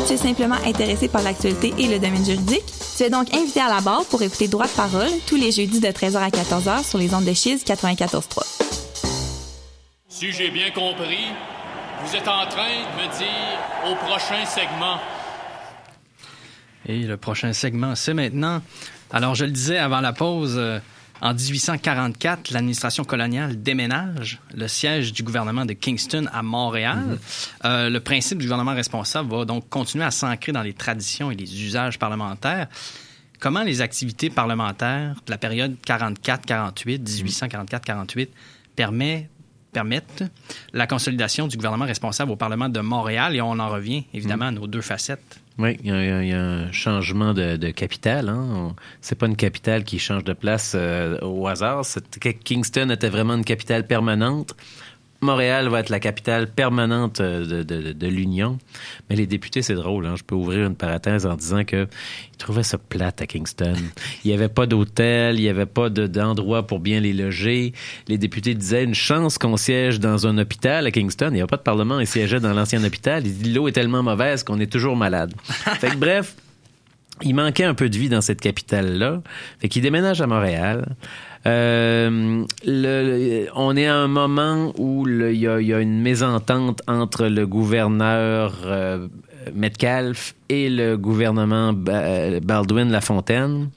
Tu 0.08 0.14
es 0.14 0.18
simplement 0.18 0.58
intéressé 0.66 1.10
par 1.10 1.22
l'actualité 1.22 1.76
et 1.78 1.88
le 1.88 2.00
domaine 2.00 2.26
juridique? 2.26 2.66
Tu 2.98 3.04
es 3.04 3.12
donc 3.12 3.32
invité 3.36 3.60
à 3.62 3.70
la 3.70 3.82
barre 3.82 4.06
pour 4.06 4.24
écouter 4.24 4.48
Droit 4.48 4.66
de 4.66 4.72
parole 4.72 5.12
tous 5.28 5.36
les 5.36 5.52
jeudis 5.52 5.80
de 5.80 5.90
13h 5.90 6.18
à 6.18 6.30
14h 6.30 6.90
sur 6.90 6.98
les 6.98 7.14
ondes 7.14 7.26
de 7.26 7.34
Chiz 7.34 7.64
94.3. 7.64 8.89
Si 10.20 10.34
j'ai 10.34 10.52
bien 10.52 10.70
compris, 10.72 11.28
vous 12.04 12.14
êtes 12.14 12.28
en 12.28 12.46
train 12.46 12.68
de 12.68 13.02
me 13.02 13.18
dire 13.18 13.90
au 13.90 13.96
prochain 13.96 14.46
segment. 14.46 15.00
Et 16.86 17.04
le 17.04 17.16
prochain 17.16 17.54
segment, 17.54 17.96
c'est 17.96 18.14
maintenant. 18.14 18.62
Alors, 19.12 19.34
je 19.36 19.46
le 19.46 19.52
disais 19.52 19.78
avant 19.78 20.02
la 20.02 20.12
pause, 20.12 20.56
euh, 20.58 20.80
en 21.22 21.34
1844, 21.34 22.52
l'administration 22.52 23.06
coloniale 23.06 23.62
déménage 23.64 24.40
le 24.54 24.68
siège 24.68 25.14
du 25.14 25.24
gouvernement 25.24 25.66
de 25.66 25.72
Kingston 25.72 26.28
à 26.34 26.44
Montréal. 26.44 27.18
Euh, 27.64 27.90
le 27.90 28.02
principe 28.02 28.40
du 28.40 28.44
gouvernement 28.44 28.76
responsable 28.76 29.34
va 29.34 29.46
donc 29.46 29.70
continuer 29.70 30.04
à 30.04 30.12
s'ancrer 30.12 30.52
dans 30.52 30.64
les 30.64 30.74
traditions 30.74 31.32
et 31.32 31.36
les 31.36 31.64
usages 31.64 31.98
parlementaires. 31.98 32.68
Comment 33.40 33.64
les 33.64 33.80
activités 33.80 34.30
parlementaires 34.30 35.16
de 35.26 35.32
la 35.32 35.38
période 35.38 35.78
44-48, 35.88 37.06
1844-48, 37.06 38.28
permet- 38.76 39.30
permettent 39.72 40.24
la 40.74 40.88
consolidation 40.88 41.48
du 41.48 41.56
gouvernement 41.58 41.86
responsable 41.86 42.32
au 42.32 42.36
Parlement 42.36 42.70
de 42.70 42.80
Montréal? 42.80 43.36
Et 43.36 43.42
on 43.42 43.52
en 43.60 43.70
revient 43.70 44.04
évidemment 44.14 44.46
à 44.46 44.52
nos 44.52 44.68
deux 44.68 44.82
facettes. 44.82 45.40
Oui, 45.58 45.78
il 45.84 45.90
y, 45.90 46.32
a- 46.34 46.40
un 46.42 46.72
changement 46.72 47.34
de, 47.34 47.58
de 47.58 47.70
capitale. 47.72 48.30
Hein. 48.30 48.76
C'est 49.02 49.16
pas 49.18 49.26
une 49.28 49.36
capitale 49.36 49.84
qui 49.84 50.00
change 50.00 50.24
de 50.24 50.32
place 50.32 50.72
euh, 50.74 51.20
au 51.22 51.48
hasard. 51.48 51.84
Kingston 52.46 52.90
était 52.90 53.10
vraiment 53.10 53.34
une 53.36 53.44
capitale 53.44 53.86
permanente. 53.86 54.56
Montréal 55.22 55.68
va 55.68 55.82
être 55.82 55.90
la 55.90 56.00
capitale 56.00 56.48
permanente 56.48 57.20
euh, 57.20 57.46
de, 57.46 57.64
de- 57.64 57.92
de 57.92 58.08
l'Union. 58.08 58.58
Mais 59.10 59.16
les 59.18 59.28
députés, 59.28 59.62
c'est 59.62 59.74
drôle. 59.76 60.06
Hein? 60.06 60.16
Je 60.18 60.24
peux 60.24 60.36
ouvrir 60.36 60.66
une 60.66 60.76
parenthèse 60.76 61.26
en 61.26 61.36
disant 61.36 61.66
que 61.66 61.88
ils 62.34 62.38
trouvaient 62.38 62.64
ça 62.64 62.78
plate 62.78 63.22
à 63.22 63.28
Kingston. 63.28 63.74
Il 64.24 64.30
n'y 64.30 64.34
avait 64.34 64.48
pas 64.48 64.66
d'hôtel, 64.66 65.38
il 65.38 65.42
n'y 65.42 65.50
avait 65.50 65.66
pas 65.66 65.90
de- 65.90 66.08
d'endroit 66.08 66.66
pour 66.66 66.80
bien 66.80 67.02
les 67.02 67.12
loger. 67.14 67.74
Les 68.08 68.18
députés 68.18 68.54
disaient 68.56 68.84
une 68.86 68.96
chance 68.96 69.38
qu'on 69.38 69.58
siège 69.58 70.00
dans 70.00 70.26
un 70.26 70.38
hôpital 70.38 70.88
à 70.88 70.92
Kingston. 70.92 71.28
Il 71.32 71.34
n'y 71.34 71.40
avait 71.42 71.48
pas 71.48 71.58
de 71.58 71.64
parlement, 71.64 72.00
ils 72.00 72.08
siégeaient 72.08 72.40
dans 72.40 72.54
l'ancien 72.54 72.82
hôpital. 72.84 73.24
L'eau 73.46 73.68
est 73.68 73.74
tellement 73.74 74.04
mauvaise 74.04 74.44
qu'on 74.44 74.60
est 74.62 74.72
toujours 74.72 74.96
malade. 74.96 75.34
fait 75.80 75.90
que 75.90 75.98
bref, 75.98 76.36
il 77.22 77.36
manquait 77.36 77.66
un 77.66 77.74
peu 77.74 77.90
de 77.90 77.98
vie 77.98 78.08
dans 78.08 78.22
cette 78.22 78.40
capitale-là. 78.40 79.22
Fait 79.60 79.68
qu'il 79.68 79.82
déménage 79.82 80.22
à 80.22 80.28
Montréal. 80.28 80.96
Euh, 81.46 82.46
on 83.56 83.78
est 83.78 83.88
à 83.88 83.96
un 83.96 84.08
moment 84.08 84.74
où 84.78 85.08
il 85.08 85.38
y, 85.38 85.48
a, 85.48 85.80
une 85.80 86.02
mésentente 86.02 86.82
entre 86.88 87.28
le 87.28 87.48
gouverneur 87.48 88.56
euh, 88.66 89.08
Metcalfe 89.54 90.36
et 90.50 90.70
le 90.70 90.98
gouvernement 90.98 91.74
Ba- 91.74 92.40
Baldwin 92.42 92.92
Lafontaine. 92.92 93.70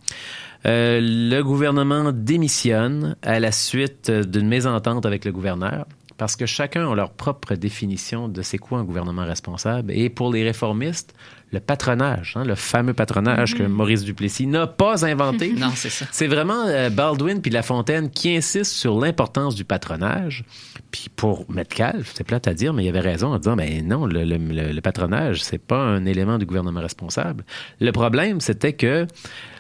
Euh, 0.65 1.01
le 1.03 1.41
gouvernement 1.43 2.13
démissionne 2.13 3.17
à 3.23 3.41
la 3.41 3.53
suite 3.53 4.11
d'une 4.11 4.49
mésentente 4.49 5.07
avec 5.07 5.25
le 5.25 5.33
gouverneur 5.33 5.87
parce 6.19 6.37
que 6.37 6.47
chacun 6.47 6.89
a 6.89 6.95
leur 6.95 7.11
propre 7.11 7.55
définition 7.55 8.29
de 8.29 8.43
c'est 8.43 8.59
quoi 8.59 8.79
un 8.79 8.85
gouvernement 8.85 9.25
responsable. 9.25 9.93
Et 9.93 10.09
pour 10.09 10.33
les 10.33 10.45
réformistes, 10.45 11.15
le 11.53 11.61
patronage, 11.61 12.33
hein, 12.37 12.45
le 12.45 12.55
fameux 12.55 12.95
patronage 12.95 13.55
que 13.55 13.63
Maurice 13.63 14.05
Duplessis 14.05 14.47
n'a 14.47 14.67
pas 14.67 15.05
inventé. 15.05 15.53
Non, 15.59 15.71
c'est 15.75 15.91
ça. 15.91 16.07
C'est 16.11 16.27
vraiment 16.27 16.65
euh, 16.67 16.89
Baldwin 16.91 17.41
puis 17.43 17.51
Lafontaine 17.51 18.11
qui 18.11 18.35
insistent 18.35 18.73
sur 18.75 18.99
l'importance 18.99 19.55
du 19.55 19.65
patronage. 19.65 20.45
Puis 20.91 21.07
pour 21.15 21.45
Metcalfe, 21.51 22.13
c'est 22.15 22.25
plate 22.25 22.49
à 22.49 22.55
dire, 22.55 22.73
mais 22.73 22.85
il 22.85 22.89
avait 22.89 23.01
raison 23.01 23.33
en 23.35 23.39
disant, 23.39 23.55
ben 23.57 23.87
non, 23.87 24.07
le- 24.07 24.25
le 24.25 24.81
patronage, 24.81 25.43
c'est 25.43 25.59
pas 25.59 25.79
un 25.79 26.05
élément 26.07 26.39
du 26.39 26.47
gouvernement 26.47 26.81
responsable. 26.81 27.45
Le 27.81 27.93
problème, 27.93 28.41
c'était 28.41 28.73
que 28.73 29.07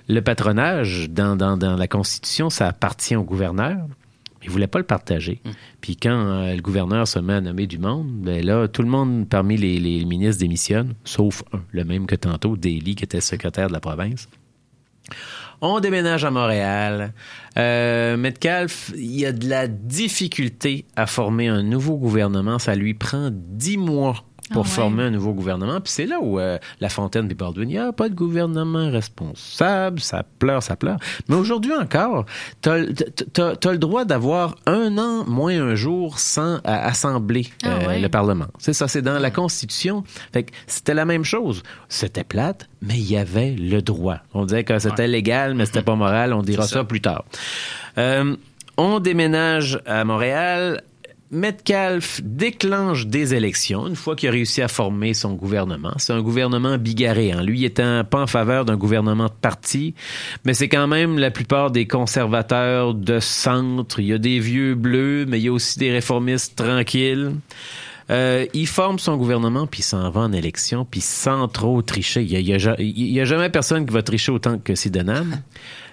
le 0.08 0.20
patronage, 0.20 1.08
dans, 1.10 1.36
dans, 1.36 1.56
dans 1.56 1.76
la 1.76 1.88
Constitution, 1.88 2.50
ça 2.50 2.68
appartient 2.68 3.16
au 3.16 3.22
gouverneur. 3.24 3.76
Il 4.44 4.50
voulait 4.50 4.66
pas 4.66 4.78
le 4.78 4.84
partager. 4.84 5.40
Puis 5.80 5.96
quand 5.96 6.10
euh, 6.10 6.54
le 6.54 6.62
gouverneur 6.62 7.06
se 7.06 7.18
met 7.18 7.34
à 7.34 7.40
nommer 7.40 7.66
du 7.66 7.78
monde, 7.78 8.08
ben 8.08 8.44
là, 8.44 8.68
tout 8.68 8.82
le 8.82 8.88
monde 8.88 9.28
parmi 9.28 9.56
les, 9.56 9.78
les 9.78 10.04
ministres 10.04 10.40
démissionne, 10.40 10.94
sauf 11.04 11.42
un, 11.52 11.60
le 11.70 11.84
même 11.84 12.06
que 12.06 12.14
tantôt, 12.14 12.56
Daly, 12.56 12.94
qui 12.94 13.04
était 13.04 13.20
secrétaire 13.20 13.68
de 13.68 13.72
la 13.72 13.80
province. 13.80 14.28
On 15.64 15.78
déménage 15.78 16.24
à 16.24 16.30
Montréal. 16.32 17.12
Euh, 17.56 18.16
Metcalfe, 18.16 18.92
il 18.96 19.20
y 19.20 19.26
a 19.26 19.32
de 19.32 19.48
la 19.48 19.68
difficulté 19.68 20.86
à 20.96 21.06
former 21.06 21.46
un 21.46 21.62
nouveau 21.62 21.96
gouvernement. 21.96 22.58
Ça 22.58 22.74
lui 22.74 22.94
prend 22.94 23.30
dix 23.32 23.76
mois 23.76 24.24
pour 24.50 24.64
Ah 24.64 24.68
ouais. 24.68 24.74
former 24.74 25.02
un 25.04 25.10
nouveau 25.10 25.32
gouvernement. 25.32 25.80
Puis 25.80 25.92
c'est 25.92 26.06
là 26.06 26.18
où 26.20 26.38
euh, 26.38 26.58
La 26.80 26.88
Fontaine 26.88 27.30
et 27.30 27.34
Baldwin, 27.34 27.68
il 27.68 27.72
n'y 27.72 27.78
a 27.78 27.92
pas 27.92 28.08
de 28.08 28.14
gouvernement 28.14 28.90
responsable, 28.90 30.00
ça 30.00 30.24
pleure, 30.38 30.62
ça 30.62 30.76
pleure. 30.76 30.98
Mais 31.28 31.36
aujourd'hui 31.36 31.72
encore, 31.72 32.26
tu 32.60 32.68
as, 32.70 32.78
le 32.78 33.76
droit 33.78 34.04
d'avoir 34.04 34.56
un 34.66 34.98
an 34.98 35.24
moins 35.26 35.60
un 35.60 35.74
jour 35.74 36.18
sans 36.18 36.58
assembler 36.64 37.46
Ah 37.62 37.68
euh, 37.68 37.86
ouais. 37.88 38.00
le 38.00 38.08
Parlement. 38.08 38.46
C'est 38.58 38.72
ça, 38.72 38.88
c'est 38.88 39.02
dans 39.02 39.18
la 39.18 39.30
Constitution. 39.30 40.04
Fait 40.32 40.44
que 40.44 40.52
c'était 40.66 40.94
la 40.94 41.04
même 41.04 41.24
chose. 41.24 41.62
C'était 41.88 42.24
plate, 42.24 42.68
mais 42.80 42.94
il 42.94 43.10
y 43.10 43.16
avait 43.16 43.52
le 43.52 43.80
droit. 43.82 44.18
On 44.34 44.44
disait 44.44 44.64
que 44.64 44.78
c'était 44.78 45.06
légal, 45.08 45.54
mais 45.54 45.66
c'était 45.66 45.82
pas 45.82 45.94
moral. 45.94 46.32
On 46.32 46.42
dira 46.42 46.64
ça. 46.64 46.74
ça. 46.76 46.84
plus 46.84 47.00
tard. 47.00 47.24
Euh, 47.98 48.36
on 48.76 49.00
déménage 49.00 49.80
à 49.86 50.04
Montréal. 50.04 50.82
Metcalf 51.32 52.20
déclenche 52.22 53.06
des 53.06 53.34
élections 53.34 53.86
une 53.88 53.96
fois 53.96 54.14
qu'il 54.14 54.28
a 54.28 54.32
réussi 54.32 54.60
à 54.60 54.68
former 54.68 55.14
son 55.14 55.32
gouvernement. 55.32 55.94
C'est 55.96 56.12
un 56.12 56.20
gouvernement 56.20 56.76
bigarré. 56.76 57.32
Hein. 57.32 57.42
Lui, 57.42 57.60
il 57.60 57.64
était 57.64 58.04
pas 58.04 58.20
en 58.22 58.26
faveur 58.26 58.66
d'un 58.66 58.76
gouvernement 58.76 59.26
de 59.26 59.32
parti, 59.40 59.94
mais 60.44 60.52
c'est 60.52 60.68
quand 60.68 60.86
même 60.86 61.18
la 61.18 61.30
plupart 61.30 61.70
des 61.70 61.86
conservateurs 61.86 62.92
de 62.94 63.18
centre. 63.18 63.98
Il 63.98 64.06
y 64.06 64.12
a 64.12 64.18
des 64.18 64.38
vieux 64.40 64.74
bleus, 64.74 65.24
mais 65.26 65.40
il 65.40 65.44
y 65.44 65.48
a 65.48 65.52
aussi 65.52 65.78
des 65.78 65.90
réformistes 65.90 66.54
tranquilles. 66.56 67.32
Euh, 68.10 68.44
il 68.52 68.66
forme 68.66 68.98
son 68.98 69.16
gouvernement, 69.16 69.66
puis 69.66 69.80
s'en 69.80 70.10
va 70.10 70.20
en 70.20 70.32
élection, 70.32 70.84
puis 70.84 71.00
sans 71.00 71.48
trop 71.48 71.80
tricher. 71.80 72.20
Il 72.22 72.30
y 72.30 72.36
a, 72.36 72.40
il 72.40 72.46
y 72.48 72.52
a 72.52 72.58
ja- 72.58 72.76
il 72.78 73.10
y 73.10 73.20
a 73.20 73.24
jamais 73.24 73.48
personne 73.48 73.86
qui 73.86 73.94
va 73.94 74.02
tricher 74.02 74.32
autant 74.32 74.58
que 74.58 74.74
Sidenham. 74.74 75.40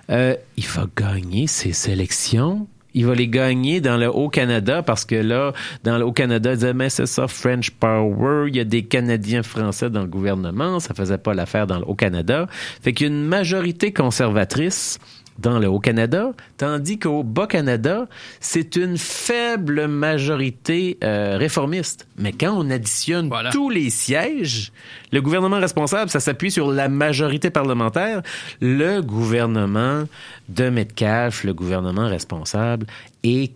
Euh, 0.10 0.36
il 0.58 0.66
va 0.66 0.86
gagner 0.98 1.48
ses 1.48 1.90
élections. 1.92 2.68
Il 2.94 3.06
va 3.06 3.14
les 3.14 3.28
gagner 3.28 3.82
dans 3.82 3.98
le 3.98 4.10
Haut-Canada 4.10 4.82
parce 4.82 5.06
que 5.06 5.16
là, 5.16 5.54
dans 5.84 5.98
le 5.98 6.06
Haut-Canada, 6.06 6.52
ils 6.52 6.56
disaient, 6.56 6.74
mais 6.74 6.90
c'est 6.90 7.06
ça, 7.06 7.28
French 7.28 7.72
Power, 7.72 8.46
il 8.48 8.56
y 8.56 8.60
a 8.60 8.64
des 8.64 8.84
Canadiens 8.84 9.44
français 9.44 9.90
dans 9.90 10.02
le 10.02 10.08
gouvernement, 10.08 10.80
ça 10.80 10.94
faisait 10.94 11.18
pas 11.18 11.34
l'affaire 11.34 11.68
dans 11.68 11.80
le 11.80 11.86
Haut-Canada. 11.86 12.48
Fait 12.82 12.94
qu'il 12.94 13.08
y 13.08 13.10
a 13.10 13.14
une 13.14 13.26
majorité 13.26 13.94
conservatrice 13.94 15.00
dans 15.42 15.60
le 15.60 15.68
Haut-Canada, 15.68 16.32
tandis 16.58 17.00
qu'au 17.00 17.24
Bas-Canada, 17.24 18.08
c'est 18.40 18.76
une 18.76 18.98
faible 18.98 19.88
majorité 19.88 20.98
euh, 21.04 21.38
réformiste. 21.38 22.08
Mais 22.18 22.32
quand 22.32 22.54
on 22.56 22.70
additionne 22.70 23.30
tous 23.52 23.70
les 23.70 23.90
sièges, 23.90 24.72
le 25.12 25.22
gouvernement 25.22 25.60
responsable, 25.60 26.10
ça 26.10 26.20
s'appuie 26.20 26.52
sur 26.52 26.72
la 26.72 26.90
majorité 26.90 27.50
parlementaire. 27.50 28.22
Le 28.62 29.02
gouvernement 29.02 30.04
de 30.50 30.70
Metcalf, 30.70 31.44
le 31.44 31.54
gouvernement 31.54 32.08
responsable, 32.08 32.86
est 33.24 33.54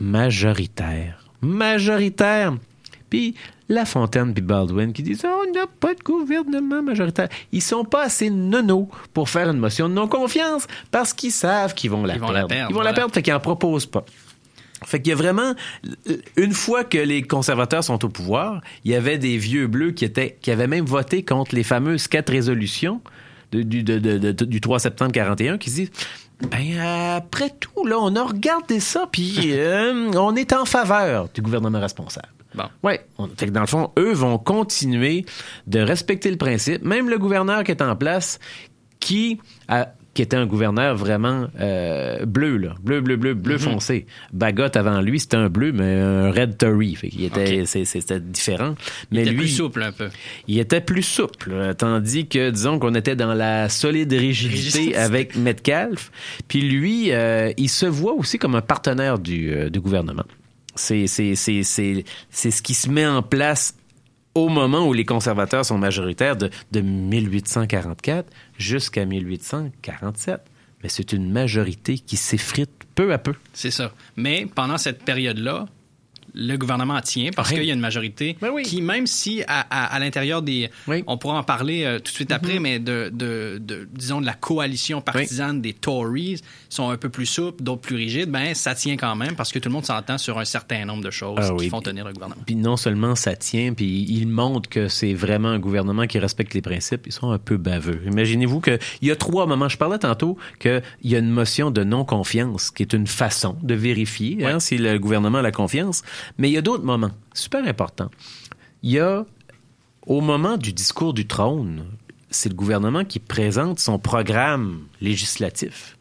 majoritaire. 0.00 1.24
Majoritaire. 1.42 2.54
Puis 3.16 3.34
La 3.68 3.84
Fontaine 3.84 4.32
puis 4.34 4.42
Baldwin 4.42 4.92
qui 4.92 5.02
disent 5.02 5.22
Oh, 5.26 5.42
on 5.48 5.52
n'a 5.52 5.66
pas 5.66 5.94
de 5.94 6.00
gouvernement 6.02 6.82
majoritaire. 6.82 7.28
Ils 7.52 7.62
sont 7.62 7.84
pas 7.84 8.04
assez 8.04 8.30
nono 8.30 8.88
pour 9.14 9.28
faire 9.28 9.48
une 9.50 9.58
motion 9.58 9.88
de 9.88 9.94
non-confiance 9.94 10.66
parce 10.90 11.12
qu'ils 11.12 11.32
savent 11.32 11.74
qu'ils 11.74 11.90
vont 11.90 12.04
la 12.04 12.14
Ils 12.14 12.20
vont 12.20 12.26
perdre. 12.28 12.40
la 12.42 12.46
perdre, 12.46 12.70
Ils 12.70 12.74
vont 12.74 12.80
la 12.82 12.92
perdre, 12.92 13.12
fait 13.14 13.22
qu'ils 13.22 13.32
en 13.34 13.40
proposent 13.40 13.86
pas. 13.86 14.04
Fait 14.84 15.00
qu'il 15.00 15.08
y 15.10 15.12
a 15.14 15.16
vraiment, 15.16 15.54
une 16.36 16.52
fois 16.52 16.84
que 16.84 16.98
les 16.98 17.22
conservateurs 17.22 17.82
sont 17.82 18.04
au 18.04 18.08
pouvoir, 18.10 18.60
il 18.84 18.90
y 18.90 18.94
avait 18.94 19.16
des 19.16 19.38
vieux 19.38 19.66
bleus 19.68 19.92
qui 19.92 20.04
étaient, 20.04 20.36
qui 20.42 20.50
avaient 20.50 20.66
même 20.66 20.84
voté 20.84 21.24
contre 21.24 21.54
les 21.54 21.62
fameuses 21.64 22.08
quatre 22.08 22.30
résolutions 22.30 23.00
de- 23.52 23.62
du, 23.62 23.82
de- 23.82 23.98
de- 23.98 24.18
de- 24.32 24.44
du 24.44 24.60
3 24.60 24.78
septembre 24.78 25.12
41 25.12 25.56
qui 25.56 25.70
se 25.70 25.74
disent, 25.76 25.90
ben, 26.50 26.78
après 27.16 27.50
tout, 27.58 27.86
là, 27.86 27.96
on 27.98 28.14
a 28.16 28.22
regardé 28.22 28.78
ça, 28.80 29.08
puis 29.10 29.38
euh, 29.54 30.10
on 30.14 30.36
est 30.36 30.52
en 30.52 30.66
faveur 30.66 31.30
du 31.34 31.40
gouvernement 31.40 31.80
responsable. 31.80 32.28
Bon. 32.56 32.64
Ouais. 32.82 33.00
Fait 33.36 33.46
que 33.46 33.50
dans 33.52 33.60
le 33.60 33.66
fond, 33.66 33.90
eux 33.98 34.12
vont 34.12 34.38
continuer 34.38 35.24
de 35.66 35.80
respecter 35.80 36.30
le 36.30 36.36
principe. 36.38 36.82
Même 36.84 37.08
le 37.10 37.18
gouverneur 37.18 37.64
qui 37.64 37.70
est 37.70 37.82
en 37.82 37.94
place, 37.96 38.38
qui 39.00 39.38
a- 39.68 39.92
qui 40.14 40.22
était 40.22 40.38
un 40.38 40.46
gouverneur 40.46 40.96
vraiment 40.96 41.48
euh, 41.60 42.24
bleu, 42.24 42.56
là. 42.56 42.74
Bleu, 42.82 43.02
bleu, 43.02 43.16
bleu, 43.16 43.34
bleu 43.34 43.56
Mhm. 43.56 43.60
foncé. 43.60 44.06
Bagot, 44.32 44.74
avant 44.74 45.02
lui, 45.02 45.20
c'était 45.20 45.36
un 45.36 45.50
bleu, 45.50 45.72
mais 45.72 45.92
un 46.00 46.30
red 46.30 46.56
Tory. 46.56 46.94
Fait 46.94 47.10
qu'il 47.10 47.24
était, 47.24 47.60
Ok. 47.60 47.66
c'est- 47.66 47.84
c'était 47.84 48.18
différent. 48.18 48.76
Il 49.10 49.16
Mais 49.16 49.20
était 49.24 49.30
lui, 49.32 49.36
plus 49.40 49.48
souple 49.48 49.82
un 49.82 49.92
peu. 49.92 50.08
il 50.48 50.58
était 50.58 50.80
plus 50.80 51.02
souple, 51.02 51.74
tandis 51.76 52.26
que, 52.26 52.48
disons 52.48 52.78
qu'on 52.78 52.94
était 52.94 53.14
dans 53.14 53.34
la 53.34 53.68
solide 53.68 54.10
rigidité 54.14 54.78
Rigidité. 54.78 54.96
avec 54.96 55.36
Metcalf. 55.36 56.10
Puis 56.48 56.62
lui, 56.62 57.12
euh, 57.12 57.52
il 57.58 57.68
se 57.68 57.84
voit 57.84 58.14
aussi 58.14 58.38
comme 58.38 58.54
un 58.54 58.62
partenaire 58.62 59.18
du, 59.18 59.52
euh, 59.52 59.68
du 59.68 59.80
gouvernement. 59.80 60.24
C'est 60.76 61.06
ce 61.06 62.62
qui 62.62 62.74
se 62.74 62.88
met 62.88 63.06
en 63.06 63.22
place 63.22 63.74
au 64.34 64.48
moment 64.48 64.86
où 64.86 64.92
les 64.92 65.04
conservateurs 65.04 65.64
sont 65.64 65.78
majoritaires 65.78 66.36
de, 66.36 66.50
de 66.72 66.80
1844 66.80 68.30
jusqu'à 68.58 69.04
1847. 69.04 70.40
Mais 70.82 70.90
c'est 70.90 71.12
une 71.12 71.30
majorité 71.30 71.98
qui 71.98 72.16
s'effrite 72.16 72.70
peu 72.94 73.12
à 73.12 73.18
peu. 73.18 73.34
C'est 73.54 73.70
ça. 73.70 73.92
Mais 74.16 74.46
pendant 74.54 74.76
cette 74.76 75.04
période-là, 75.04 75.66
le 76.38 76.56
gouvernement 76.56 77.00
tient 77.00 77.30
parce 77.34 77.48
Oui. 77.50 77.56
qu'il 77.56 77.64
y 77.64 77.70
a 77.70 77.74
une 77.74 77.80
majorité 77.80 78.36
qui, 78.64 78.82
même 78.82 79.06
si 79.06 79.42
à, 79.48 79.60
à- 79.70 79.86
à 79.94 79.98
l'intérieur 79.98 80.42
des... 80.42 80.70
On 81.06 81.16
pourra 81.16 81.38
en 81.38 81.42
parler 81.42 81.84
euh, 81.84 81.96
tout 81.98 82.04
de 82.12 82.16
suite 82.16 82.30
après, 82.30 82.58
mais 82.58 82.78
de, 82.78 83.10
de- 83.12 83.58
de- 83.58 83.88
disons, 83.90 84.20
de 84.20 84.26
la 84.26 84.34
coalition 84.34 85.00
partisane 85.00 85.62
des 85.62 85.72
Tories 85.72 86.40
sont 86.68 86.90
un 86.90 86.96
peu 86.98 87.08
plus 87.08 87.24
souples, 87.26 87.62
d'autres 87.62 87.80
plus 87.80 87.96
rigides, 87.96 88.30
ben 88.30 88.54
ça 88.54 88.74
tient 88.74 88.96
quand 88.96 89.16
même 89.16 89.34
parce 89.34 89.50
que 89.50 89.58
tout 89.58 89.68
le 89.70 89.72
monde 89.74 89.86
s'entend 89.86 90.18
sur 90.18 90.38
un 90.38 90.44
certain 90.44 90.84
nombre 90.84 91.02
de 91.02 91.10
choses 91.10 91.38
Ah 91.40 91.46
qui 91.48 91.54
oui. 91.64 91.68
font 91.70 91.80
tenir 91.80 92.04
le 92.06 92.12
gouvernement. 92.12 92.42
Puis 92.44 92.54
non 92.56 92.76
seulement 92.76 93.14
ça 93.14 93.34
tient, 93.34 93.72
puis 93.72 94.04
il 94.08 94.26
montre 94.28 94.68
que 94.68 94.88
c'est 94.88 95.14
vraiment 95.14 95.48
un 95.48 95.58
gouvernement 95.58 96.06
qui 96.06 96.18
respecte 96.18 96.52
les 96.54 96.60
principes, 96.62 97.06
ils 97.06 97.12
sont 97.12 97.30
un 97.30 97.38
peu 97.38 97.56
baveux. 97.56 98.02
Imaginez-vous 98.06 98.60
qu'il 98.60 98.78
y 99.02 99.10
a 99.10 99.16
trois 99.16 99.46
moments. 99.46 99.68
Je 99.70 99.78
parlais 99.78 99.98
tantôt 99.98 100.36
qu'il 100.58 100.82
y 101.02 101.14
a 101.16 101.18
une 101.18 101.30
motion 101.30 101.70
de 101.70 101.82
non-confiance, 101.82 102.70
qui 102.70 102.82
est 102.82 102.92
une 102.92 103.06
façon 103.06 103.56
de 103.62 103.74
vérifier 103.74 104.44
hein, 104.44 104.60
si 104.60 104.76
le 104.76 104.98
gouvernement 104.98 105.38
a 105.38 105.42
la 105.42 105.52
confiance. 105.52 106.02
Mais 106.38 106.48
il 106.48 106.52
y 106.52 106.58
a 106.58 106.62
d'autres 106.62 106.84
moments, 106.84 107.12
super 107.34 107.66
importants. 107.66 108.10
Il 108.82 108.90
y 108.90 109.00
a, 109.00 109.24
au 110.06 110.20
moment 110.20 110.56
du 110.56 110.72
discours 110.72 111.14
du 111.14 111.26
trône, 111.26 111.84
c'est 112.30 112.48
le 112.48 112.54
gouvernement 112.54 113.04
qui 113.04 113.18
présente 113.18 113.78
son 113.78 113.98
programme 113.98 114.82
législatif 115.00 115.96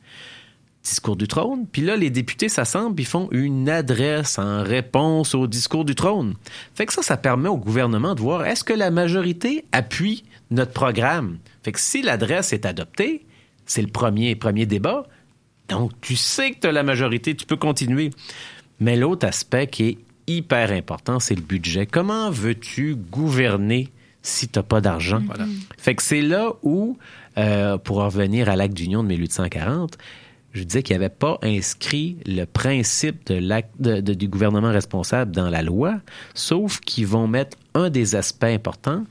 discours 0.86 1.15
du 1.15 1.28
trône. 1.28 1.65
Puis 1.69 1.82
là, 1.82 1.97
les 1.97 2.09
députés 2.09 2.47
s'assemblent, 2.47 3.01
ils 3.01 3.05
font 3.05 3.28
une 3.32 3.69
adresse 3.69 4.39
en 4.39 4.63
réponse 4.63 5.36
au 5.36 5.47
discours 5.47 5.84
du 5.84 5.95
trône. 5.95 6.36
Fait 6.76 6.86
que 6.86 6.93
ça, 6.93 7.01
ça 7.01 7.17
permet 7.17 7.49
au 7.49 7.57
gouvernement 7.57 8.15
de 8.15 8.21
voir 8.21 8.45
est-ce 8.45 8.63
que 8.63 8.73
la 8.73 8.91
majorité 8.91 9.65
appuie 9.71 10.23
notre 10.51 10.71
programme? 10.71 11.39
Fait 11.63 11.71
que 11.71 11.80
si 11.80 12.01
l'adresse 12.01 12.53
est 12.53 12.65
adoptée, 12.65 13.26
c'est 13.65 13.82
le 13.82 13.88
premier, 13.88 14.36
premier 14.36 14.65
débat. 14.65 15.07
Donc, 15.67 15.91
tu 16.01 16.15
sais 16.15 16.51
que 16.51 16.59
tu 16.59 16.67
as 16.67 16.71
la 16.71 16.84
majorité, 16.84 17.36
tu 17.36 17.45
peux 17.45 17.57
continuer. 17.57 18.11
Mais 18.80 18.95
l'autre 18.95 19.26
aspect 19.26 19.67
qui 19.67 19.84
est 19.84 19.97
hyper 20.28 20.71
important, 20.71 21.19
c'est 21.19 21.36
le 21.36 21.41
budget. 21.41 21.86
Comment 21.86 22.30
veux-tu 22.32 22.95
gouverner 22.95 23.89
si 24.21 24.47
tu 24.47 24.57
n'as 24.59 24.63
pas 24.63 24.82
d'argent? 24.82 25.21
Fait 25.78 25.95
que 25.95 26.01
c'est 26.03 26.21
là 26.21 26.53
où, 26.63 26.97
euh, 27.38 27.78
pour 27.78 27.99
en 27.99 28.05
revenir 28.05 28.49
à 28.49 28.55
l'acte 28.55 28.73
d'union 28.73 29.03
de 29.03 29.09
1840, 29.09 29.97
je 30.53 30.63
disais 30.63 30.84
qu'il 30.84 30.95
n'y 30.97 31.03
avait 31.03 31.13
pas 31.13 31.38
inscrit 31.43 32.17
le 32.26 32.45
principe 32.45 33.26
de 33.28 33.36
l'acte 33.36 33.71
de- 33.80 33.99
de- 33.99 34.13
du 34.13 34.28
gouvernement 34.30 34.71
responsable 34.71 35.32
dans 35.32 35.49
la 35.49 35.61
loi, 35.61 35.99
sauf 36.34 36.80
qu'ils 36.80 37.07
vont 37.07 37.28
mettre 37.28 37.57
un 37.73 37.89
des 37.89 38.15
aspects 38.15 38.45
importants. 38.45 39.03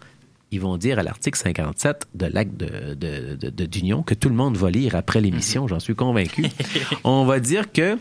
Ils 0.50 0.60
vont 0.60 0.76
dire 0.78 0.98
à 0.98 1.02
l'article 1.02 1.38
57 1.38 2.06
de 2.14 2.26
l'acte 2.26 2.56
de- 2.56 3.66
d'union 3.66 4.02
que 4.02 4.14
tout 4.14 4.28
le 4.30 4.34
monde 4.36 4.56
va 4.56 4.70
lire 4.70 4.94
après 4.94 5.20
l'émission, 5.20 5.68
j'en 5.68 5.80
suis 5.80 5.94
convaincu. 5.94 6.46
On 7.04 7.24
va 7.26 7.40
dire 7.40 7.70
que 7.72 7.98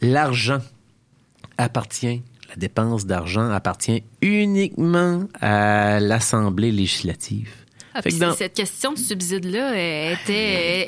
l'argent 0.00 0.58
appartient, 1.58 2.22
la 2.50 2.56
dépense 2.56 3.06
d'argent 3.06 3.50
appartient 3.50 4.02
uniquement 4.20 5.24
à 5.40 6.00
l'Assemblée 6.00 6.72
législative. 6.72 7.50
Ah, 7.94 8.00
que 8.00 8.18
dans- 8.18 8.32
Cette 8.32 8.54
question 8.54 8.94
de 8.94 8.98
subside-là 8.98 9.72
euh, 9.74 10.14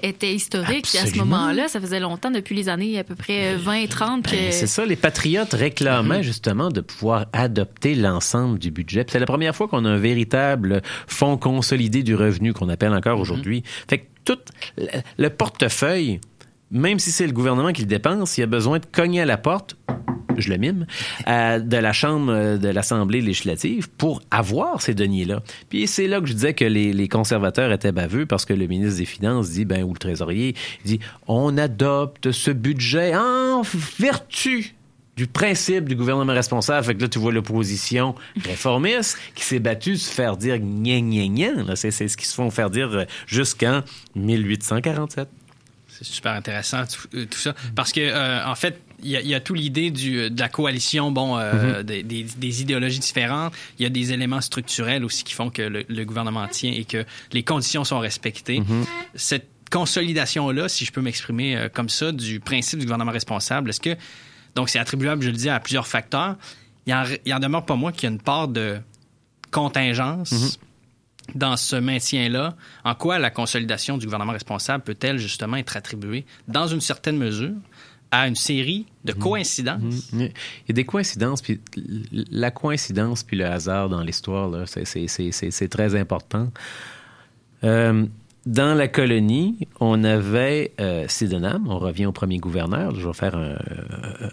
était, 0.02 0.34
historique. 0.34 0.86
Puis 0.88 0.96
à 0.96 1.02
ce 1.02 1.08
Absolument. 1.08 1.26
moment-là, 1.36 1.68
ça 1.68 1.78
faisait 1.78 2.00
longtemps, 2.00 2.30
depuis 2.30 2.54
les 2.54 2.70
années 2.70 2.98
à 2.98 3.04
peu 3.04 3.14
près 3.14 3.56
20-30, 3.58 4.22
que... 4.22 4.30
Ben, 4.30 4.52
c'est 4.52 4.66
ça, 4.66 4.86
les 4.86 4.96
patriotes 4.96 5.52
réclamaient 5.52 6.22
justement 6.22 6.70
de 6.70 6.80
pouvoir 6.80 7.26
adopter 7.34 7.94
l'ensemble 7.94 8.58
du 8.58 8.70
budget. 8.70 9.04
C'est 9.06 9.18
la 9.18 9.26
première 9.26 9.54
fois 9.54 9.68
qu'on 9.68 9.84
a 9.84 9.90
un 9.90 9.98
véritable 9.98 10.80
fonds 11.06 11.36
consolidé 11.36 12.02
du 12.02 12.14
revenu 12.14 12.54
qu'on 12.54 12.70
appelle 12.70 12.94
encore 12.94 13.20
aujourd'hui. 13.20 13.64
Fait 13.86 13.98
que 13.98 14.04
tout 14.24 14.38
le, 14.78 14.86
le 15.18 15.28
portefeuille, 15.28 16.20
même 16.70 16.98
si 16.98 17.12
c'est 17.12 17.26
le 17.26 17.32
gouvernement 17.34 17.72
qui 17.72 17.82
le 17.82 17.88
dépense, 17.88 18.38
il 18.38 18.42
a 18.44 18.46
besoin 18.46 18.78
de 18.78 18.86
cogner 18.90 19.20
à 19.20 19.26
la 19.26 19.36
porte 19.36 19.76
je 20.38 20.50
le 20.50 20.56
mime, 20.56 20.86
euh, 21.28 21.58
de 21.58 21.76
la 21.76 21.92
Chambre 21.92 22.32
euh, 22.32 22.58
de 22.58 22.68
l'Assemblée 22.68 23.20
législative 23.20 23.88
pour 23.90 24.22
avoir 24.30 24.82
ces 24.82 24.94
deniers-là. 24.94 25.42
Puis 25.68 25.86
c'est 25.86 26.06
là 26.06 26.20
que 26.20 26.26
je 26.26 26.32
disais 26.32 26.54
que 26.54 26.64
les, 26.64 27.08
conservateurs 27.08 27.70
étaient 27.70 27.92
baveux 27.92 28.26
parce 28.26 28.44
que 28.44 28.54
le 28.54 28.66
ministre 28.66 28.98
des 28.98 29.04
Finances 29.04 29.50
dit, 29.50 29.64
ben, 29.64 29.82
ou 29.84 29.92
le 29.92 29.98
trésorier, 29.98 30.54
dit, 30.84 31.00
on 31.28 31.56
adopte 31.58 32.32
ce 32.32 32.50
budget 32.50 33.14
en 33.14 33.62
vertu 33.98 34.74
du 35.16 35.26
principe 35.26 35.88
du 35.88 35.94
gouvernement 35.94 36.32
responsable. 36.32 36.84
Fait 36.84 36.94
que 36.94 37.02
là, 37.02 37.08
tu 37.08 37.18
vois 37.18 37.32
l'opposition 37.32 38.14
réformiste 38.44 39.18
qui 39.34 39.44
s'est 39.44 39.60
battue 39.60 39.96
se 39.96 40.10
faire 40.10 40.36
dire 40.36 40.58
gna 40.58 41.00
gna 41.00 41.28
gna. 41.28 41.76
C'est, 41.76 41.90
ce 41.90 42.16
qu'ils 42.16 42.26
se 42.26 42.34
font 42.34 42.50
faire 42.50 42.70
dire 42.70 42.90
euh, 42.90 43.04
jusqu'en 43.26 43.82
1847. 44.16 45.28
C'est 45.88 46.04
super 46.04 46.32
intéressant 46.32 46.82
tout, 46.86 47.38
ça. 47.38 47.54
Parce 47.76 47.92
que, 47.92 48.44
en 48.44 48.54
fait, 48.56 48.80
il 49.04 49.10
y, 49.10 49.16
a- 49.16 49.20
il 49.20 49.28
y 49.28 49.34
a 49.34 49.40
tout 49.40 49.54
l'idée 49.54 49.90
du- 49.90 50.30
de 50.30 50.40
la 50.40 50.48
coalition, 50.48 51.10
bon, 51.12 51.38
euh, 51.38 51.78
Mhm. 51.78 51.82
des, 51.84 52.02
des- 52.02 52.22
des 52.24 52.62
idéologies 52.62 52.98
différentes. 52.98 53.52
Il 53.78 53.82
y 53.82 53.86
a 53.86 53.90
des 53.90 54.12
éléments 54.12 54.40
structurels 54.40 55.04
aussi 55.04 55.22
qui 55.24 55.34
font 55.34 55.50
que 55.50 55.62
le, 55.62 55.84
le 55.88 56.04
gouvernement 56.04 56.48
tient 56.48 56.72
et 56.72 56.84
que 56.84 57.04
les 57.32 57.42
conditions 57.42 57.84
sont 57.84 57.98
respectées. 58.00 58.60
Mhm. 58.60 58.84
Cette 59.14 59.48
consolidation-là, 59.70 60.68
si 60.68 60.84
je 60.84 60.92
peux 60.92 61.00
m'exprimer 61.00 61.56
euh, 61.56 61.68
comme 61.68 61.88
ça, 61.88 62.12
du 62.12 62.40
principe 62.40 62.78
du 62.80 62.86
gouvernement 62.86 63.12
responsable, 63.12 63.70
est-ce 63.70 63.80
que, 63.80 63.96
donc 64.54 64.68
c'est 64.70 64.78
attribuable, 64.78 65.22
je 65.22 65.30
le 65.30 65.36
dis, 65.36 65.48
à 65.48 65.60
plusieurs 65.60 65.86
facteurs. 65.86 66.36
Il 66.86 66.94
en, 66.94 67.04
il 67.24 67.32
en 67.34 67.38
demeure 67.38 67.64
pas 67.66 67.76
moins 67.76 67.92
qu'il 67.92 68.04
y 68.04 68.06
a 68.06 68.10
une 68.12 68.20
part 68.20 68.48
de 68.48 68.78
contingence 69.50 70.32
Mhm. 70.32 70.50
dans 71.36 71.56
ce 71.56 71.76
maintien-là, 71.76 72.54
en 72.84 72.94
quoi 72.94 73.18
la 73.18 73.30
consolidation 73.30 73.96
du 73.96 74.04
gouvernement 74.04 74.32
responsable 74.32 74.84
peut-elle 74.84 75.18
justement 75.18 75.56
être 75.56 75.76
attribuée, 75.76 76.24
dans 76.48 76.66
une 76.66 76.80
certaine 76.82 77.16
mesure, 77.16 77.52
à 78.20 78.28
une 78.28 78.34
série 78.36 78.86
de 79.04 79.12
coïncidences? 79.12 80.10
Il 80.12 80.20
y 80.68 80.70
a 80.70 80.72
des 80.72 80.84
coïncidences, 80.84 81.42
puis 81.42 81.60
la 82.30 82.50
coïncidence 82.50 83.22
puis 83.22 83.36
le 83.36 83.46
hasard 83.46 83.88
dans 83.88 84.02
l'histoire, 84.02 84.48
là, 84.48 84.64
c'est- 84.66 85.68
très 85.68 85.94
important. 85.96 86.50
Euh, 87.64 88.04
dans 88.46 88.74
la 88.74 88.88
colonie, 88.88 89.56
on 89.80 90.04
avait 90.04 90.72
euh, 90.80 91.06
Sydenham, 91.08 91.66
on 91.68 91.78
revient 91.78 92.06
au 92.06 92.12
premier 92.12 92.36
gouverneur, 92.38 92.94
je 92.94 93.06
vais 93.06 93.14
faire 93.14 93.36
un, 93.36 93.56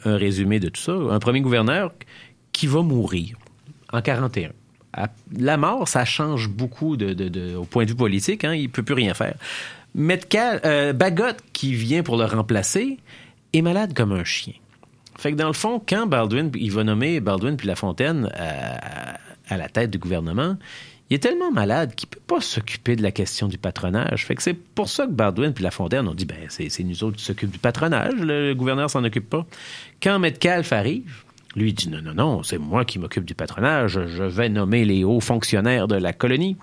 un 0.03 0.17
résumé 0.17 0.59
de 0.59 0.67
tout 0.69 0.81
ça, 0.81 0.91
un 0.93 1.19
premier 1.19 1.39
gouverneur 1.41 1.93
qui 2.51 2.67
va 2.67 2.81
mourir 2.81 3.37
en 3.93 4.01
41. 4.01 4.51
À- 4.93 5.07
La 5.37 5.55
mort, 5.55 5.87
ça 5.87 6.03
change 6.03 6.49
beaucoup 6.49 6.97
de, 6.97 7.13
de- 7.13 7.29
de- 7.29 7.55
au 7.55 7.63
point 7.63 7.85
de 7.85 7.89
vue 7.91 7.95
politique, 7.95 8.43
hein, 8.43 8.53
il 8.53 8.63
ne 8.63 8.67
peut 8.67 8.83
plus 8.83 8.95
rien 8.95 9.13
faire. 9.13 9.35
Metcalf, 9.95 10.59
euh, 10.65 10.91
Bagot, 10.93 11.37
qui 11.53 11.73
vient 11.73 12.03
pour 12.03 12.17
le 12.17 12.25
remplacer, 12.25 12.97
est 13.53 13.61
malade 13.61 13.93
comme 13.93 14.11
un 14.11 14.23
chien. 14.23 14.53
Fait 15.17 15.31
que 15.31 15.37
dans 15.37 15.47
le 15.47 15.53
fond, 15.53 15.81
quand 15.87 16.07
Baldwin, 16.07 16.51
il 16.55 16.71
va 16.71 16.83
nommer 16.83 17.19
Baldwin 17.19 17.57
puis 17.57 17.67
Lafontaine 17.67 18.29
à, 18.33 19.17
à 19.49 19.57
la 19.57 19.69
tête 19.69 19.91
du 19.91 19.97
gouvernement, 19.97 20.57
il 21.11 21.15
est 21.15 21.19
tellement 21.19 21.51
malade 21.51 21.93
qu'il 21.93 22.07
peut 22.07 22.21
pas 22.25 22.39
s'occuper 22.39 22.95
de 22.95 23.03
la 23.03 23.11
question 23.11 23.49
du 23.49 23.57
patronage. 23.57 24.25
Fait 24.25 24.33
que 24.33 24.41
c'est 24.41 24.53
pour 24.53 24.87
ça 24.87 25.05
que 25.05 25.11
Baldwin 25.11 25.53
puis 25.53 25.61
Lafontaine 25.61 26.07
ont 26.07 26.13
dit 26.13 26.25
ben 26.25 26.37
c'est 26.47 26.71
nous 26.83 27.03
autres 27.03 27.17
qui 27.17 27.25
s'occupent 27.25 27.51
du 27.51 27.59
patronage, 27.59 28.13
le 28.15 28.53
gouverneur 28.53 28.89
s'en 28.89 29.03
occupe 29.03 29.29
pas. 29.29 29.45
Quand 30.01 30.19
Metcalf 30.19 30.71
arrive, 30.71 31.23
lui 31.53 31.73
dit 31.73 31.89
non 31.89 32.01
non 32.01 32.13
non, 32.13 32.43
c'est 32.43 32.57
moi 32.57 32.85
qui 32.85 32.97
m'occupe 32.97 33.25
du 33.25 33.35
patronage, 33.35 33.99
je 34.07 34.23
vais 34.23 34.47
nommer 34.47 34.85
les 34.85 35.03
hauts 35.03 35.19
fonctionnaires 35.19 35.89
de 35.89 35.95
la 35.95 36.13
colonie. 36.13 36.55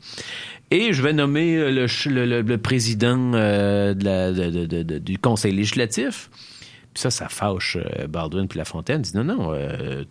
Et 0.71 0.95
je 0.95 1.03
vais 1.03 1.13
nommer 1.13 1.57
euh, 1.57 1.87
le, 2.07 2.57
président 2.57 3.33
euh, 3.35 3.95
du 3.95 5.19
conseil 5.19 5.53
législatif. 5.53 6.31
Puis 6.95 7.03
ça, 7.03 7.11
ça 7.11 7.29
fâche 7.29 7.77
euh, 7.77 8.07
Baldwin 8.07 8.47
puis 8.49 8.59
Lafontaine. 8.59 9.03
Dit 9.03 9.17
non, 9.17 9.25
non, 9.25 9.53
euh, 9.53 10.05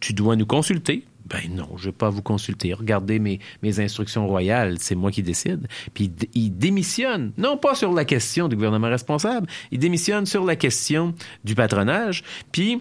tu 0.00 0.12
dois 0.12 0.36
nous 0.36 0.46
consulter. 0.46 1.04
Ben 1.26 1.52
non, 1.52 1.76
je 1.76 1.86
vais 1.86 1.92
pas 1.92 2.08
vous 2.08 2.22
consulter. 2.22 2.72
Regardez 2.72 3.18
mes, 3.18 3.40
mes 3.62 3.80
instructions 3.80 4.28
royales, 4.28 4.76
c'est 4.78 4.94
moi 4.94 5.10
qui 5.10 5.24
décide. 5.24 5.66
Puis 5.92 6.12
il 6.34 6.50
démissionne, 6.50 7.32
non 7.36 7.56
pas 7.56 7.74
sur 7.74 7.92
la 7.92 8.04
question 8.04 8.46
du 8.46 8.54
gouvernement 8.54 8.88
responsable, 8.88 9.48
il 9.72 9.80
démissionne 9.80 10.24
sur 10.24 10.44
la 10.44 10.54
question 10.54 11.14
du 11.44 11.56
patronage. 11.56 12.22
Puis 12.52 12.80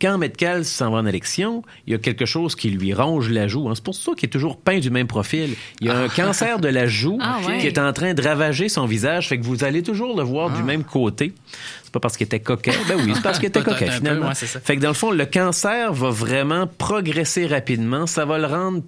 quand 0.00 0.18
Metcalf 0.18 0.66
s'en 0.66 0.90
va 0.90 0.98
en 0.98 1.06
élection, 1.06 1.62
il 1.86 1.92
y 1.92 1.94
a 1.94 1.98
quelque 1.98 2.24
chose 2.26 2.54
qui 2.54 2.70
lui 2.70 2.92
ronge 2.94 3.28
la 3.30 3.48
joue. 3.48 3.68
hein. 3.68 3.72
C'est 3.74 3.84
pour 3.84 3.94
ça 3.94 4.12
qu'il 4.16 4.26
est 4.28 4.30
toujours 4.30 4.58
peint 4.58 4.78
du 4.78 4.90
même 4.90 5.06
profil. 5.06 5.54
Il 5.80 5.86
y 5.88 5.90
a 5.90 5.98
un 5.98 6.08
cancer 6.08 6.58
de 6.58 6.68
la 6.68 6.86
joue 6.86 7.18
Ah 7.20 7.38
ouais. 7.46 7.58
qui 7.58 7.66
est 7.66 7.78
en 7.78 7.92
train 7.92 8.14
de 8.14 8.22
ravager 8.22 8.68
son 8.68 8.86
visage. 8.86 9.28
Fait 9.28 9.38
que 9.38 9.44
vous 9.44 9.64
allez 9.64 9.82
toujours 9.82 10.16
le 10.16 10.22
voir 10.22 10.50
Ah. 10.52 10.56
du 10.56 10.62
même 10.62 10.84
côté. 10.84 11.32
C'est 11.82 11.92
pas 11.92 12.00
parce 12.00 12.16
qu'il 12.16 12.24
était 12.26 12.40
coquin. 12.40 12.72
Ben 12.88 12.96
oui, 13.04 13.12
c'est 13.14 13.22
parce 13.22 13.38
qu'il 13.38 13.48
était 13.48 13.62
coquin, 13.64 13.86
peu, 13.86 13.92
finalement. 13.92 14.28
ouais, 14.28 14.34
fait 14.34 14.76
que 14.76 14.80
dans 14.80 14.88
le 14.88 14.94
fond, 14.94 15.10
le 15.10 15.26
cancer 15.26 15.92
va 15.92 16.10
vraiment 16.10 16.66
progresser 16.66 17.46
rapidement. 17.46 18.06
Ça 18.06 18.24
va 18.24 18.38
le 18.38 18.46
rendre 18.46 18.82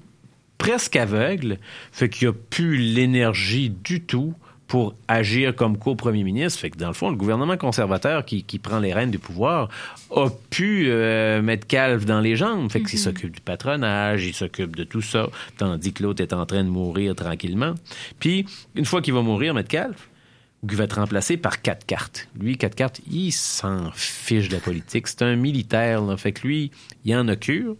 presque 0.58 0.96
aveugle. 0.96 1.58
Fait 1.90 2.08
qu'il 2.08 2.28
n'y 2.28 2.34
a 2.34 2.36
plus 2.50 2.76
l'énergie 2.76 3.70
du 3.70 4.00
tout 4.02 4.34
pour 4.72 4.94
agir 5.06 5.54
comme 5.54 5.76
co-premier 5.76 6.24
ministre. 6.24 6.58
Fait 6.58 6.70
que 6.70 6.78
dans 6.78 6.86
le 6.86 6.94
fond, 6.94 7.10
le 7.10 7.16
gouvernement 7.16 7.58
conservateur 7.58 8.24
qui, 8.24 8.42
qui 8.42 8.58
prend 8.58 8.78
les 8.78 8.94
rênes 8.94 9.10
du 9.10 9.18
pouvoir 9.18 9.68
a 10.16 10.28
pu 10.48 10.86
euh, 10.88 11.42
mettre 11.42 11.66
calve 11.66 12.06
dans 12.06 12.22
les 12.22 12.36
jambes. 12.36 12.72
Fait 12.72 12.82
qu'il 12.82 12.98
s'occupe 12.98 13.32
du 13.32 13.42
patronage, 13.42 14.24
il 14.24 14.32
s'occupe 14.32 14.74
de 14.74 14.84
tout 14.84 15.02
ça, 15.02 15.28
tandis 15.58 15.92
que 15.92 16.02
l'autre 16.02 16.22
est 16.22 16.32
en 16.32 16.46
train 16.46 16.64
de 16.64 16.70
mourir 16.70 17.14
tranquillement. 17.14 17.74
Puis, 18.18 18.46
une 18.74 18.86
fois 18.86 19.02
qu'il 19.02 19.12
va 19.12 19.20
mourir, 19.20 19.52
Metcalf, 19.52 20.08
il 20.62 20.74
va 20.74 20.84
être 20.84 20.94
remplacé 20.94 21.36
par 21.36 21.60
quatre 21.60 21.84
cartes. 21.84 22.30
Lui, 22.40 22.56
quatre 22.56 22.74
cartes, 22.74 23.02
il 23.12 23.30
s'en 23.30 23.90
fiche 23.92 24.48
de 24.48 24.54
la 24.54 24.60
politique. 24.60 25.06
C'est 25.06 25.20
un 25.20 25.36
militaire, 25.36 26.00
là. 26.00 26.16
Fait 26.16 26.32
que 26.32 26.46
lui, 26.46 26.70
il 27.04 27.14
en 27.14 27.28
a 27.28 27.36
cure. 27.36 27.76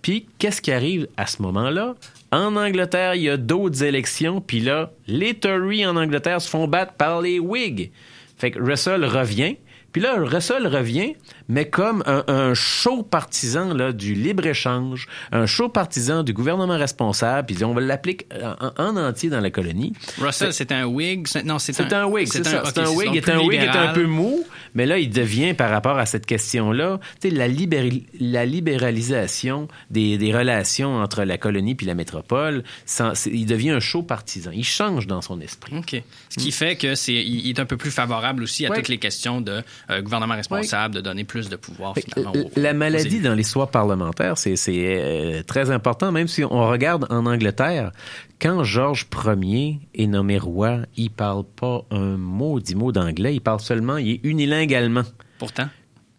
Puis, 0.00 0.26
qu'est-ce 0.38 0.62
qui 0.62 0.72
arrive 0.72 1.06
à 1.18 1.26
ce 1.26 1.42
moment-là? 1.42 1.96
En 2.32 2.54
Angleterre, 2.56 3.16
il 3.16 3.22
y 3.22 3.28
a 3.28 3.36
d'autres 3.36 3.82
élections, 3.82 4.40
puis 4.40 4.60
là, 4.60 4.92
les 5.06 5.34
Tories 5.34 5.84
en 5.86 5.96
Angleterre 5.96 6.40
se 6.40 6.48
font 6.48 6.68
battre 6.68 6.94
par 6.94 7.20
les 7.20 7.40
Whigs. 7.40 7.90
Fait 8.36 8.52
que 8.52 8.60
Russell 8.60 9.04
revient, 9.04 9.56
puis 9.92 10.00
là, 10.02 10.14
Russell 10.18 10.66
revient, 10.66 11.14
mais 11.48 11.68
comme 11.68 12.02
un, 12.06 12.24
un 12.28 12.54
chaud 12.54 13.02
partisan 13.02 13.74
là, 13.74 13.92
du 13.92 14.14
libre-échange, 14.14 15.06
un 15.32 15.46
chaud 15.46 15.68
partisan 15.68 16.22
du 16.22 16.32
gouvernement 16.32 16.78
responsable, 16.78 17.46
puis 17.52 17.64
on 17.64 17.74
va 17.74 17.80
l'appliquer 17.80 18.26
en, 18.60 18.72
en 18.84 18.96
entier 18.96 19.30
dans 19.30 19.40
la 19.40 19.50
colonie. 19.50 19.92
Russell, 20.20 20.52
c'est 20.52 20.72
un 20.72 20.84
Whig. 20.86 21.26
c'est- 21.26 21.42
Non, 21.42 21.58
c'est 21.58 21.72
C'est 21.72 21.92
un 21.92 22.06
Whig, 22.06 22.28
c'est 22.28 22.44
ça. 22.46 22.62
C'est 22.66 22.78
un 22.78 22.90
Whig, 22.90 23.10
il 23.12 23.16
est 23.18 23.28
un 23.28 23.38
Whig, 23.40 23.60
est 23.60 23.68
un 23.68 23.92
peu 23.92 24.04
mou, 24.06 24.44
mais 24.74 24.86
là, 24.86 24.98
il 24.98 25.10
devient, 25.10 25.54
par 25.54 25.70
rapport 25.70 25.98
à 25.98 26.06
cette 26.06 26.26
question-là, 26.26 27.00
la, 27.24 27.48
libéri- 27.48 28.06
la 28.20 28.44
libéralisation 28.46 29.68
des, 29.90 30.18
des 30.18 30.32
relations 30.34 30.96
entre 30.96 31.24
la 31.24 31.38
colonie 31.38 31.74
puis 31.74 31.86
la 31.86 31.94
métropole, 31.94 32.62
sans- 32.86 33.26
il 33.26 33.46
devient 33.46 33.70
un 33.70 33.80
chaud 33.80 34.02
partisan. 34.02 34.50
Il 34.52 34.64
change 34.64 35.06
dans 35.06 35.20
son 35.20 35.40
esprit. 35.40 35.76
OK. 35.76 36.02
Ce 36.28 36.36
qui 36.38 36.52
fait 36.52 36.76
que 36.76 36.94
c'est 36.94 37.12
il 37.14 37.48
est 37.48 37.58
un 37.60 37.66
peu 37.66 37.76
plus 37.76 37.90
favorable 37.90 38.42
aussi 38.42 38.66
à 38.66 38.70
Ouais. 38.70 38.76
toutes 38.76 38.88
les 38.88 38.98
questions 38.98 39.40
de 39.40 39.62
euh, 39.90 40.02
gouvernement 40.02 40.34
responsable, 40.34 40.94
de 40.96 41.00
donner 41.00 41.24
plus 41.24 41.48
de 41.48 41.56
pouvoir 41.56 41.94
finalement. 41.96 42.32
aux- 42.32 42.50
la 42.60 42.72
aux 42.72 42.74
maladie 42.74 43.06
élus. 43.16 43.20
dans 43.20 43.34
l'histoire 43.34 43.70
parlementaire, 43.70 44.36
c'est 44.38 44.56
c'est, 44.56 44.72
euh, 45.00 45.42
très 45.42 45.70
important, 45.70 46.12
même 46.12 46.28
si 46.28 46.44
on 46.44 46.68
regarde 46.68 47.06
en 47.10 47.26
Angleterre, 47.26 47.92
quand 48.40 48.64
Georges 48.64 49.06
Ier 49.42 49.78
est 49.94 50.06
nommé 50.06 50.38
roi, 50.38 50.78
il 50.96 51.10
parle 51.10 51.44
pas 51.44 51.82
un 51.90 52.16
mot 52.16 52.60
d'anglais, 52.92 53.34
il 53.34 53.40
parle 53.40 53.60
seulement, 53.60 53.96
il 53.96 54.10
est 54.12 54.20
unilingue 54.24 54.74
allemand. 54.74 55.04
Pourtant. 55.38 55.68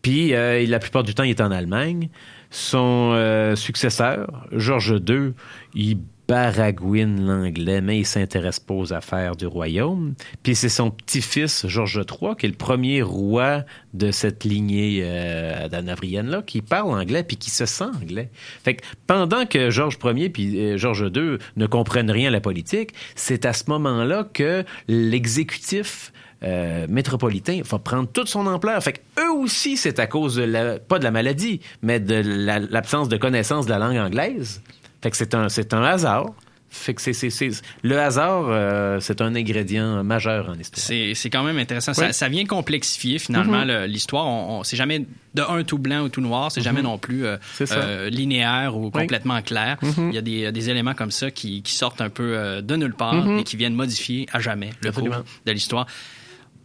Puis 0.02 0.34
euh, 0.34 0.66
la 0.68 0.80
plupart 0.80 1.04
du 1.04 1.14
temps, 1.14 1.24
il 1.24 1.30
est 1.30 1.42
en 1.42 1.52
Allemagne. 1.52 2.10
Son 2.50 3.12
euh, 3.14 3.56
successeur, 3.56 4.46
Georges 4.52 5.00
II, 5.08 5.34
il 5.74 6.00
baragouine 6.32 7.26
l'anglais, 7.26 7.82
mais 7.82 8.00
il 8.00 8.06
s'intéresse 8.06 8.60
pas 8.62 8.74
aux 8.74 8.94
affaires 8.94 9.36
du 9.36 9.46
royaume. 9.48 10.14
Puis 10.44 10.56
c'est 10.56 10.70
son 10.70 10.90
petit-fils, 10.90 11.68
Georges 11.68 12.06
III, 12.10 12.36
qui 12.38 12.46
est 12.46 12.50
le 12.50 12.56
premier 12.56 13.02
roi 13.02 13.66
de 13.94 14.12
cette 14.12 14.46
lignée 14.46 15.02
euh, 15.04 15.68
danavrienne-là, 15.68 16.42
qui 16.42 16.62
parle 16.62 16.92
anglais 16.92 17.24
puis 17.24 17.36
qui 17.36 17.50
se 17.50 17.66
sent 17.66 17.84
anglais. 18.02 18.30
Fait 18.64 18.76
que 18.76 18.84
pendant 19.08 19.46
que 19.46 19.70
Georges 19.70 19.98
Ier 20.06 20.30
puis 20.30 20.58
euh, 20.58 20.78
Georges 20.78 21.12
II 21.14 21.38
ne 21.58 21.66
comprennent 21.66 22.12
rien 22.12 22.30
à 22.30 22.32
la 22.32 22.40
politique, 22.42 22.92
c'est 23.16 23.46
à 23.46 23.52
ce 23.52 23.66
moment-là 23.68 24.26
que 24.34 24.64
l'exécutif 24.88 26.14
euh, 26.44 26.88
métropolitain 26.90 27.60
va 27.70 27.78
prendre 27.78 28.08
toute 28.10 28.28
son 28.30 28.48
ampleur. 28.48 28.82
Fait 28.82 28.94
que 28.94 29.00
eux 29.22 29.32
aussi, 29.34 29.76
c'est 29.78 30.00
à 30.00 30.08
cause 30.08 30.36
de 30.38 30.78
pas 30.80 30.98
de 30.98 31.04
la 31.04 31.12
maladie, 31.12 31.60
mais 31.82 32.00
de 32.00 32.16
la- 32.26 32.60
l'absence 32.60 33.10
de 33.10 33.18
connaissance 33.18 33.66
de 33.66 33.72
la 33.72 33.80
langue 33.80 33.98
anglaise. 33.98 34.62
Fait 35.02 35.12
que 35.12 35.18
c'est 35.18 35.34
un, 35.36 35.50
c'est 35.50 35.74
un 35.74 35.84
hasard. 35.84 36.28
Fait 36.74 36.94
que 36.94 37.02
c'est, 37.02 37.12
c'est, 37.12 37.30
c'est- 37.30 37.62
le 37.84 38.00
hasard, 38.00 38.46
euh, 38.48 39.02
c'est 39.02 39.20
un 39.20 39.36
ingrédient 39.36 40.06
majeur 40.06 40.48
en 40.50 40.54
histoire. 40.54 40.82
C'est 40.86 41.16
c'est 41.16 41.30
quand 41.30 41.44
même 41.44 41.58
intéressant. 41.58 41.94
Ça, 41.94 42.06
Oui. 42.08 42.14
ça 42.14 42.30
vient 42.30 42.46
complexifier 42.46 43.20
finalement 43.20 43.60
Mhm. 43.64 43.68
le- 43.68 43.86
l'histoire. 43.88 44.26
On, 44.26 44.60
on- 44.60 44.64
c'est 44.64 44.78
jamais 44.78 45.06
de 45.34 45.42
un 45.42 45.64
tout 45.66 45.78
blanc 45.80 46.04
ou 46.04 46.08
tout 46.10 46.22
noir. 46.22 46.50
C'est 46.50 46.62
jamais 46.62 46.80
Mhm. 46.80 46.86
non 46.86 46.98
plus 46.98 47.26
euh, 47.26 47.36
euh, 47.72 48.10
linéaire 48.10 48.78
ou 48.78 48.86
Oui. 48.86 48.92
complètement 48.92 49.42
clair. 49.42 49.80
Mhm. 49.82 50.10
Il 50.12 50.16
y 50.16 50.18
a 50.18 50.22
des, 50.22 50.52
des 50.54 50.70
éléments 50.70 50.94
comme 50.94 51.12
ça 51.12 51.30
qui, 51.30 51.62
qui 51.62 51.74
sortent 51.74 52.00
un 52.00 52.10
peu 52.10 52.62
de 52.62 52.76
nulle 52.78 52.94
part 52.94 53.28
et 53.38 53.44
qui 53.44 53.58
viennent 53.58 53.76
modifier 53.76 54.28
à 54.32 54.40
jamais 54.40 54.70
le 54.82 54.94
cours 54.94 55.10
de 55.46 55.52
l'histoire. 55.52 55.88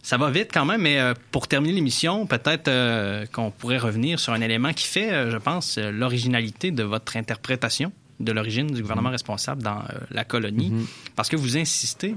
Ça 0.01 0.15
va 0.15 0.29
vite 0.29 0.51
quand 0.53 0.63
même, 0.63 0.83
mais 0.83 0.99
pour 1.31 1.49
terminer 1.49 1.73
l'émission, 1.73 2.25
peut-être 2.27 2.71
qu'on 3.33 3.51
pourrait 3.51 3.77
revenir 3.77 4.21
sur 4.21 4.31
un 4.31 4.39
élément 4.39 4.71
qui 4.71 4.87
fait, 4.87 5.29
je 5.29 5.35
pense, 5.37 5.77
l'originalité 5.77 6.71
de 6.71 6.83
votre 6.83 7.17
interprétation 7.17 7.91
de 8.19 8.31
l'origine 8.31 8.67
du 8.67 8.81
gouvernement 8.81 9.09
responsable 9.11 9.61
dans 9.61 9.79
euh, 9.79 9.99
la 10.11 10.23
colonie, 10.25 10.73
parce 11.15 11.29
que 11.29 11.35
vous 11.35 11.57
insistez, 11.57 12.15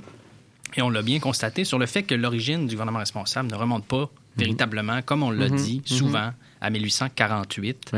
et 0.76 0.82
on 0.82 0.90
l'a 0.90 1.02
bien 1.02 1.18
constaté, 1.20 1.64
sur 1.64 1.78
le 1.78 1.86
fait 1.86 2.04
que 2.04 2.14
l'origine 2.14 2.66
du 2.66 2.74
gouvernement 2.74 3.00
responsable 3.00 3.50
ne 3.50 3.56
remonte 3.56 3.84
pas 3.86 4.10
véritablement, 4.36 5.02
comme 5.02 5.22
on 5.22 5.30
l'a 5.30 5.48
Mhm. 5.48 5.56
dit 5.56 5.78
Mhm. 5.90 5.96
souvent, 5.96 6.30
à 6.60 6.70
1848. 6.70 7.92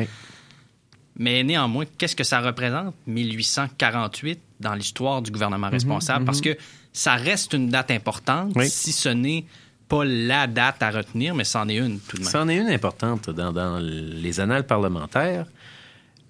Mais 1.19 1.45
néanmoins, 1.45 1.85
qu'est-ce 1.99 2.17
que 2.17 2.25
ça 2.25 2.41
représente, 2.41 2.95
1848, 3.07 4.41
dans 4.61 4.75
l'histoire 4.75 5.21
du 5.23 5.31
gouvernement 5.31 5.67
Mhm, 5.67 5.73
responsable? 5.75 6.21
mhm. 6.21 6.27
Parce 6.27 6.41
que 6.41 6.57
ça 6.93 7.15
reste 7.15 7.53
une 7.53 7.69
date 7.69 7.91
importante, 7.91 8.53
Oui. 8.57 8.69
si 8.69 8.93
ce 8.93 9.11
n'est 9.11 9.45
pas 9.89 10.05
la 10.07 10.47
date 10.47 10.83
à 10.83 10.91
retenir, 10.91 11.35
mais 11.35 11.45
c'en 11.45 11.69
est 11.69 11.77
une 11.77 12.01
tout 12.01 12.17
de 12.17 12.23
même. 12.23 12.31
C'en 12.33 12.49
est 12.49 12.57
une 12.57 12.69
importante 12.69 13.29
dans, 13.31 13.53
dans 13.53 13.79
les 13.79 14.41
annales 14.41 14.67
parlementaires. 14.67 15.47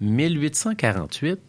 1848, 0.01 1.39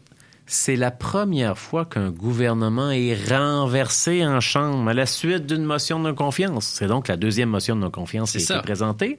c'est 0.46 0.76
la 0.76 0.90
première 0.90 1.56
fois 1.56 1.86
qu'un 1.86 2.10
gouvernement 2.10 2.90
est 2.90 3.16
renversé 3.30 4.26
en 4.26 4.40
Chambre 4.40 4.90
à 4.90 4.94
la 4.94 5.06
suite 5.06 5.46
d'une 5.46 5.64
motion 5.64 5.98
de 5.98 6.04
non-confiance. 6.04 6.66
C'est 6.66 6.86
donc 6.86 7.08
la 7.08 7.16
deuxième 7.16 7.48
motion 7.48 7.76
de 7.76 7.80
non-confiance 7.80 8.32
qui 8.32 8.40
ça. 8.40 8.60
présentée. 8.60 9.18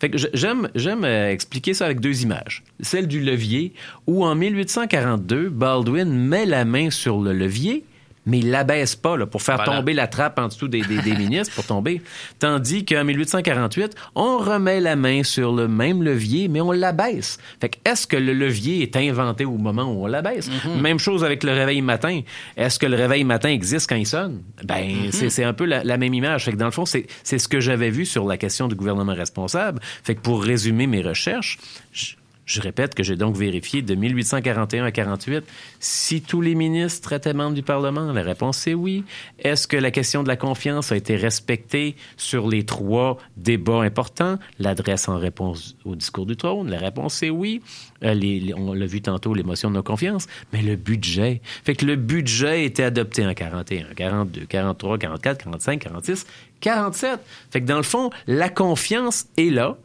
Fait 0.00 0.10
que 0.10 0.18
j'aime, 0.34 0.68
j'aime 0.74 1.04
euh, 1.04 1.30
expliquer 1.30 1.72
ça 1.72 1.86
avec 1.86 2.00
deux 2.00 2.22
images. 2.22 2.62
Celle 2.80 3.08
du 3.08 3.20
levier, 3.20 3.72
où 4.06 4.24
en 4.24 4.34
1842, 4.34 5.48
Baldwin 5.48 6.12
met 6.12 6.44
la 6.44 6.64
main 6.66 6.90
sur 6.90 7.20
le 7.20 7.32
levier, 7.32 7.84
mais 8.26 8.38
il 8.40 8.50
l'abaisse 8.50 8.94
pas 8.96 9.16
là, 9.16 9.24
pour 9.26 9.40
faire 9.42 9.56
Voilà. 9.56 9.76
tomber 9.78 9.94
la 9.94 10.06
trappe 10.08 10.38
en 10.38 10.48
dessous 10.48 10.68
des, 10.68 10.82
des- 10.82 11.00
des 11.00 11.14
ministres 11.16 11.54
pour 11.54 11.64
tomber. 11.64 12.02
Tandis 12.38 12.84
qu'en 12.84 13.04
1848, 13.04 13.94
on 14.14 14.38
remet 14.38 14.80
la 14.80 14.96
main 14.96 15.22
sur 15.22 15.52
le 15.54 15.68
même 15.68 16.02
levier, 16.02 16.48
mais 16.48 16.60
on 16.60 16.72
l'abaisse. 16.72 17.38
Fait 17.60 17.68
que 17.70 17.76
est-ce 17.84 18.06
que 18.06 18.16
le 18.16 18.32
levier 18.34 18.82
est 18.82 18.96
inventé 18.96 19.44
au 19.44 19.56
moment 19.56 19.84
où 19.84 20.04
on 20.04 20.06
l'abaisse? 20.06 20.50
Même 20.80 20.98
chose 20.98 21.24
avec 21.24 21.44
le 21.44 21.52
réveil 21.52 21.80
matin. 21.82 22.20
Est-ce 22.56 22.78
que 22.78 22.86
le 22.86 22.96
réveil 22.96 23.24
matin 23.24 23.48
existe 23.48 23.88
quand 23.88 23.96
il 23.96 24.06
sonne? 24.06 24.42
Ben, 24.64 25.08
c'est, 25.12 25.30
c'est 25.30 25.44
un 25.44 25.52
peu 25.52 25.64
la, 25.64 25.84
la 25.84 25.96
même 25.96 26.14
image. 26.14 26.44
Fait 26.44 26.52
que 26.52 26.56
dans 26.56 26.64
le 26.66 26.70
fond, 26.72 26.84
c'est, 26.86 27.06
c'est 27.22 27.38
ce 27.38 27.48
que 27.48 27.60
j'avais 27.60 27.90
vu 27.90 28.04
sur 28.04 28.26
la 28.26 28.36
question 28.36 28.68
du 28.68 28.74
gouvernement 28.74 29.14
responsable. 29.14 29.80
Fait 30.02 30.14
que 30.14 30.20
pour 30.20 30.42
résumer 30.42 30.86
mes 30.86 31.02
recherches, 31.02 31.58
je- 31.92 32.14
je 32.46 32.60
répète 32.60 32.94
que 32.94 33.02
j'ai 33.02 33.16
donc 33.16 33.36
vérifié 33.36 33.82
de 33.82 33.94
1841 33.94 34.84
à 34.84 34.92
48 34.92 35.44
si 35.80 36.22
tous 36.22 36.40
les 36.40 36.54
ministres 36.54 37.12
étaient 37.12 37.34
membres 37.34 37.54
du 37.54 37.64
Parlement. 37.64 38.12
La 38.12 38.22
réponse 38.22 38.66
est 38.68 38.74
oui. 38.74 39.04
Est-ce 39.40 39.66
que 39.66 39.76
la 39.76 39.90
question 39.90 40.22
de 40.22 40.28
la 40.28 40.36
confiance 40.36 40.92
a 40.92 40.96
été 40.96 41.16
respectée 41.16 41.96
sur 42.16 42.48
les 42.48 42.64
trois 42.64 43.18
débats 43.36 43.82
importants? 43.82 44.38
L'adresse 44.60 45.08
en 45.08 45.18
réponse 45.18 45.76
au 45.84 45.96
discours 45.96 46.24
du 46.24 46.36
trône. 46.36 46.70
La 46.70 46.78
réponse 46.78 47.22
est 47.24 47.30
oui. 47.30 47.62
Euh, 48.04 48.14
on 48.56 48.72
l'a 48.72 48.86
vu 48.86 49.02
tantôt, 49.02 49.34
les 49.34 49.42
motions 49.42 49.68
de 49.70 49.74
non 49.74 49.82
confiance. 49.82 50.28
Mais 50.52 50.62
le 50.62 50.76
budget. 50.76 51.40
Fait 51.64 51.74
que 51.74 51.84
le 51.84 51.96
budget 51.96 52.64
était 52.64 52.84
adopté 52.84 53.26
en 53.26 53.34
41, 53.34 53.94
42, 53.94 54.46
43, 54.46 54.98
44, 54.98 55.44
45, 55.44 55.80
46, 55.80 56.26
47. 56.60 57.20
Fait 57.50 57.60
que 57.60 57.66
dans 57.66 57.76
le 57.76 57.82
fond, 57.82 58.10
la 58.28 58.48
confiance 58.48 59.26
est 59.36 59.50
là. 59.50 59.76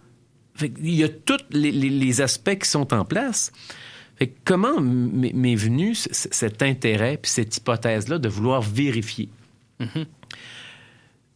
Il 0.81 0.95
y 0.95 1.03
a 1.03 1.09
tous 1.09 1.37
les, 1.51 1.71
les- 1.71 1.89
les 1.89 2.21
aspects 2.21 2.57
qui 2.57 2.69
sont 2.69 2.93
en 2.93 3.05
place. 3.05 3.51
Fait 4.17 4.27
que 4.27 4.37
comment 4.45 4.79
m'est 4.79 5.55
venu 5.55 5.95
cet 5.95 6.61
intérêt 6.61 7.17
puis 7.21 7.31
cette 7.31 7.57
hypothèse-là 7.57 8.19
de 8.19 8.29
vouloir 8.29 8.61
vérifier? 8.61 9.29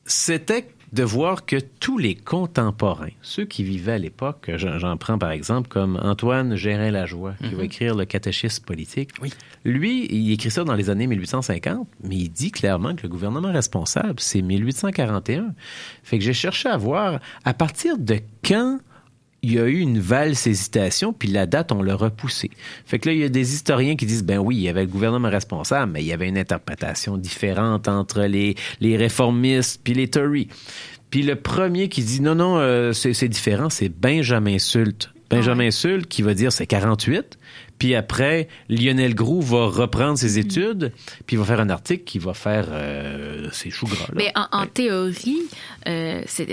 C'était 0.05 0.67
de 0.93 1.03
voir 1.03 1.45
que 1.45 1.57
tous 1.80 1.97
les 1.97 2.15
contemporains, 2.15 3.09
ceux 3.21 3.43
qui 3.43 3.63
vivaient 3.63 3.93
à 3.93 3.97
l'époque, 3.97 4.49
j'en 4.55 4.95
prends 4.97 5.17
par 5.17 5.32
exemple 5.32 5.67
comme 5.67 5.99
Antoine 6.01 6.55
Gérin-Lajoie, 6.55 7.34
qui 7.41 7.49
va 7.49 7.57
Mhm. 7.57 7.63
écrire 7.63 7.95
le 7.95 8.05
catéchisme 8.05 8.63
politique. 8.63 9.09
Lui, 9.65 10.05
il 10.09 10.32
écrit 10.32 10.51
ça 10.51 10.63
dans 10.63 10.76
les 10.76 10.89
années 10.89 11.07
1850, 11.07 11.88
mais 12.03 12.15
il 12.15 12.30
dit 12.30 12.51
clairement 12.51 12.95
que 12.95 13.01
le 13.03 13.09
gouvernement 13.09 13.51
responsable, 13.51 14.19
c'est 14.19 14.41
1841. 14.43 15.53
Fait 16.03 16.17
que 16.19 16.23
j'ai 16.23 16.34
cherché 16.34 16.69
à 16.69 16.78
voir 16.78 17.19
à 17.43 17.53
partir 17.53 17.97
de 17.97 18.19
quand 18.45 18.80
il 19.46 19.54
y 19.54 19.60
a 19.60 19.66
eu 19.66 19.78
une 19.78 20.00
valse 20.00 20.48
hésitation, 20.48 21.14
puis 21.14 21.30
la 21.30 21.46
date, 21.46 21.72
on 21.72 21.84
l'a 21.84 21.96
repoussée. 21.96 22.50
Fait 22.86 22.98
que 22.98 23.10
là, 23.10 23.14
il 23.14 23.22
y 23.22 23.24
a 23.24 23.30
des 23.30 23.54
historiens 23.54 23.96
qui 23.96 24.08
disent, 24.08 24.24
ben 24.24 24.39
oui, 24.39 24.56
il 24.56 24.62
y 24.64 24.70
avait 24.70 24.82
le 24.82 24.89
gouvernement 24.89 25.30
responsable, 25.30 25.91
mais 25.91 26.02
il 26.02 26.08
y 26.08 26.14
avait 26.14 26.28
une 26.28 26.38
interprétation 26.38 27.16
différente 27.18 27.88
entre 27.88 28.24
les, 28.24 28.56
les 28.80 28.98
réformistes 28.98 29.82
puis 29.84 29.93
les 29.93 30.08
Tories. 30.08 30.48
Puis 31.12 31.22
le 31.22 31.36
premier 31.36 31.89
qui 31.89 32.04
dit, 32.04 32.22
non, 32.22 32.34
non, 32.34 32.58
euh, 32.58 32.91
c'est 32.91 33.30
différent, 33.30 33.70
c'est 33.70 33.89
Benjamin 33.89 34.58
Sult. 34.58 35.12
Benjamin 35.30 35.70
Sult 35.70 36.08
qui 36.08 36.24
va 36.24 36.34
dire, 36.34 36.52
c'est 36.52 36.66
48. 36.68 37.38
Puis 37.78 37.93
après, 37.93 38.48
Lionel 38.68 39.14
Groux 39.14 39.41
va 39.41 39.68
reprendre 39.68 40.18
ses 40.18 40.39
études, 40.39 40.91
puis 41.28 41.36
il 41.36 41.39
va 41.39 41.46
faire 41.46 41.60
un 41.60 41.70
article 41.70 42.04
qui 42.04 42.18
va 42.18 42.34
faire 42.34 42.68
euh, 42.70 43.48
ses 43.52 43.70
choux 43.70 43.86
gras. 43.86 44.08
là. 44.08 44.14
Mais 44.16 44.32
en, 44.36 44.48
en 44.52 44.66
théorie, 44.66 45.41
euh, 45.88 46.22
c'est 46.26 46.48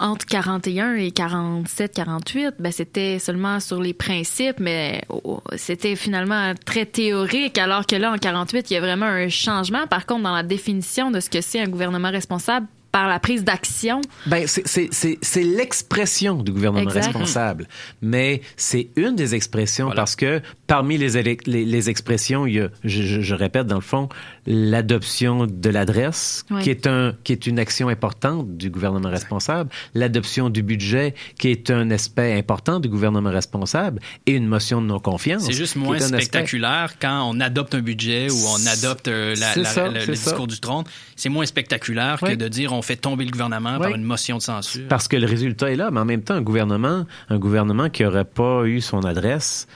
entre 0.00 0.26
41 0.26 0.94
et 0.96 1.10
47, 1.10 1.92
48, 1.94 2.54
ben 2.58 2.70
c'était 2.72 3.18
seulement 3.18 3.60
sur 3.60 3.80
les 3.80 3.94
principes, 3.94 4.60
mais 4.60 5.02
oh, 5.08 5.40
c'était 5.56 5.96
finalement 5.96 6.52
très 6.64 6.86
théorique, 6.86 7.58
alors 7.58 7.86
que 7.86 7.96
là, 7.96 8.12
en 8.12 8.18
48, 8.18 8.70
il 8.70 8.74
y 8.74 8.76
a 8.76 8.80
vraiment 8.80 9.06
un 9.06 9.28
changement. 9.28 9.86
Par 9.86 10.06
contre, 10.06 10.22
dans 10.22 10.34
la 10.34 10.42
définition 10.42 11.10
de 11.10 11.20
ce 11.20 11.28
que 11.30 11.40
c'est 11.40 11.60
un 11.60 11.68
gouvernement 11.68 12.10
responsable 12.10 12.66
par 12.90 13.06
la 13.06 13.18
prise 13.20 13.44
d'action, 13.44 14.00
Ben, 14.26 14.46
c'est- 14.46 14.66
c'est 14.66 14.88
c'est- 14.92 15.18
c'est 15.20 15.42
l'expression 15.42 16.42
du 16.42 16.52
gouvernement 16.52 16.88
Exact. 16.88 17.04
responsable. 17.08 17.68
Mais 18.00 18.40
c'est 18.56 18.88
une 18.96 19.14
des 19.14 19.34
expressions 19.34 19.90
parce 19.94 20.16
que 20.16 20.40
parmi 20.66 20.96
les, 20.96 21.22
les, 21.22 21.36
les 21.66 21.90
expressions, 21.90 22.46
il 22.46 22.54
y 22.54 22.60
a, 22.60 22.68
je, 22.84 23.02
je- 23.02 23.20
je 23.20 23.34
répète 23.34 23.66
dans 23.66 23.74
le 23.74 23.82
fond, 23.82 24.08
l'adoption 24.50 25.46
de 25.46 25.68
l'adresse, 25.70 26.44
Oui. 26.50 26.62
qui, 26.62 26.70
est 26.70 26.86
un, 26.86 27.14
qui 27.22 27.32
est 27.32 27.46
une 27.46 27.58
action 27.58 27.88
importante 27.88 28.56
du 28.56 28.70
gouvernement 28.70 29.10
responsable, 29.10 29.70
l'adoption 29.94 30.48
du 30.48 30.62
budget, 30.62 31.14
qui 31.38 31.48
est 31.48 31.70
un 31.70 31.90
aspect 31.90 32.36
important 32.36 32.80
du 32.80 32.88
gouvernement 32.88 33.30
responsable, 33.30 34.00
et 34.26 34.32
une 34.32 34.46
motion 34.46 34.80
de 34.80 34.86
non-confiance. 34.86 35.44
C'est 35.44 35.52
juste 35.52 35.74
qui 35.74 35.78
moins 35.80 35.96
est 35.96 36.02
un 36.02 36.06
aspect- 36.06 36.22
spectaculaire 36.22 36.94
quand 37.00 37.30
on 37.30 37.38
adopte 37.40 37.74
un 37.74 37.82
budget 37.82 38.30
ou 38.30 38.36
on 38.48 38.66
adopte 38.66 39.08
euh, 39.08 39.34
la- 39.36 39.52
C'est 39.52 39.60
la- 39.62 39.68
ça, 39.68 39.88
le, 39.88 40.00
ça. 40.00 40.12
discours 40.12 40.46
du 40.46 40.58
trône. 40.60 40.84
C'est 41.14 41.28
moins 41.28 41.46
spectaculaire 41.46 42.18
que 42.18 42.34
de 42.34 42.48
dire 42.48 42.72
on 42.72 42.82
fait 42.82 42.96
tomber 42.96 43.24
le 43.26 43.30
gouvernement 43.30 43.78
par 43.78 43.90
une 43.94 44.02
motion 44.04 44.38
de 44.38 44.42
censure. 44.42 44.88
Parce 44.88 45.08
que 45.08 45.16
le 45.16 45.26
résultat 45.26 45.70
est 45.70 45.76
là, 45.76 45.90
mais 45.90 46.00
en 46.00 46.04
même 46.06 46.22
temps, 46.22 46.34
un 46.34 46.42
gouvernement, 46.42 47.04
un 47.28 47.38
gouvernement 47.38 47.90
qui 47.90 48.02
n'aurait 48.02 48.24
pas 48.24 48.64
eu 48.64 48.80
son 48.80 49.04
adresse, 49.04 49.66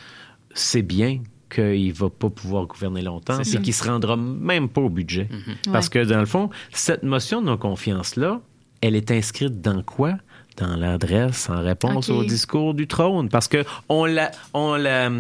c'est 0.55 0.83
bien 0.83 1.21
qu'il 1.53 1.93
va 1.93 2.09
pas 2.11 2.31
pouvoir 2.31 2.67
gouverner 2.67 3.03
longtemps 3.03 3.43
C'est 3.45 3.59
et 3.59 3.63
qu'il 3.63 3.75
se 3.75 3.85
rendra 3.85 4.17
même 4.17 4.69
pas 4.69 4.81
au 4.81 4.89
budget. 4.89 5.29
Mhm. 5.31 5.73
Parce 5.73 5.87
Ouais. 5.87 5.91
que, 6.05 6.05
dans 6.09 6.21
le 6.21 6.27
fond, 6.27 6.51
cette 6.73 7.03
motion 7.03 7.41
de 7.41 7.47
non-confiance-là, 7.47 8.41
elle 8.81 8.97
est 8.97 9.11
inscrite 9.11 9.61
dans 9.61 9.83
quoi? 9.83 10.15
Dans 10.57 10.77
l'adresse 10.77 11.49
en 11.49 11.63
réponse 11.63 12.09
au 12.11 12.25
discours 12.25 12.75
du 12.75 12.87
trône. 12.87 13.29
Parce 13.29 13.49
que 13.49 13.65
on 13.89 14.05
la, 14.05 14.31
on 14.53 14.75
la, 14.75 15.11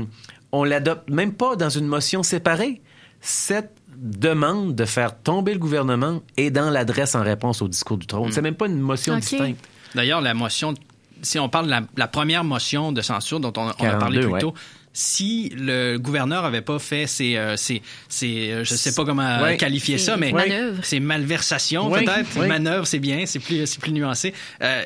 on 0.53 0.65
l'adopte 0.65 1.09
même 1.09 1.33
pas 1.33 1.57
dans 1.57 1.71
une 1.71 1.87
motion 1.87 2.23
séparée. 2.23 2.83
Cette 3.21 3.73
demande 3.97 4.75
de 4.75 4.85
faire 4.85 5.17
tomber 5.23 5.53
le 5.55 5.59
gouvernement 5.59 6.21
est 6.37 6.51
dans 6.51 6.71
l'adresse 6.71 7.15
en 7.15 7.23
réponse 7.23 7.63
au 7.63 7.69
discours 7.69 7.97
du 7.99 8.07
trône. 8.07 8.27
Mhm. 8.27 8.33
C'est 8.33 8.43
même 8.43 8.55
pas 8.57 8.67
une 8.67 8.81
motion 8.81 9.17
distincte. 9.17 9.65
D'ailleurs, 9.95 10.21
la 10.21 10.35
motion, 10.35 10.75
si 11.23 11.39
on 11.39 11.49
parle 11.49 11.67
de 11.67 11.71
la, 11.71 11.83
la 11.97 12.09
première 12.09 12.43
motion 12.45 12.93
de 12.93 13.01
censure 13.01 13.41
dont 13.41 13.53
on, 13.57 13.67
on 13.67 13.69
a 13.69 13.73
42, 13.75 13.99
parlé 14.01 14.21
plus 14.21 14.33
ouais. 14.33 14.41
tôt, 14.41 14.55
si 14.93 15.51
le 15.57 15.97
gouverneur 15.99 16.45
avait 16.45 16.61
pas 16.61 16.79
fait 16.79 17.07
ses, 17.07 17.37
euh, 17.37 17.57
ses, 17.57 17.81
ses, 18.09 18.51
euh, 18.51 18.65
je 18.65 18.75
sais 18.75 18.95
pas 18.95 19.05
comment 19.05 19.41
Ouais. 19.43 19.57
qualifier 19.57 19.97
ça, 19.99 20.17
mais 20.17 20.33
manœuvres. 20.33 20.85
ses 20.85 21.01
malversations 21.01 21.91
Ouais, 21.91 22.05
peut-être, 22.05 22.37
ouais. 22.39 22.47
manœuvres 22.47 22.87
c'est 22.87 22.99
bien, 22.99 23.25
c'est 23.27 23.39
plus, 23.39 23.67
c'est 23.67 23.81
plus 23.81 23.93
nuancé. 23.93 24.35
Euh, 24.63 24.85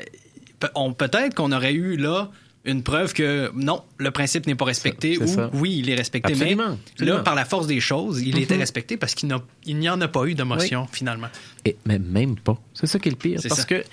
on 0.74 0.92
peut-être 0.92 1.34
qu'on 1.34 1.50
aurait 1.52 1.72
eu 1.74 1.96
là 1.96 2.30
une 2.64 2.82
preuve 2.82 3.12
que 3.12 3.50
non, 3.54 3.82
le 3.98 4.10
principe 4.10 4.46
n'est 4.48 4.54
pas 4.56 4.64
respecté 4.64 5.14
C'est 5.16 5.22
ou 5.22 5.26
ça. 5.28 5.50
oui, 5.54 5.76
il 5.78 5.88
est 5.90 5.94
respecté, 5.94 6.32
Absolument, 6.32 6.70
mais 6.70 6.76
absolument. 6.92 7.16
là 7.18 7.22
par 7.22 7.34
la 7.36 7.44
force 7.44 7.66
des 7.68 7.78
choses, 7.80 8.22
il 8.22 8.38
était 8.38 8.56
respecté 8.56 8.96
parce 8.96 9.14
qu'il 9.14 9.28
n'a- 9.28 9.42
il 9.66 9.76
n'y 9.78 9.88
en 9.88 10.00
a 10.00 10.08
pas 10.08 10.24
eu 10.24 10.34
de 10.34 10.42
motion 10.42 10.88
finalement. 10.90 11.28
Et, 11.64 11.76
mais 11.84 11.98
même 12.00 12.34
pas. 12.36 12.58
C'est 12.74 12.86
ça 12.88 12.98
qui 12.98 13.08
est 13.08 13.12
le 13.12 13.16
pire. 13.18 13.38
C'est 13.40 13.48
Parce 13.48 13.60
ça. 13.60 13.66
que, 13.66 13.84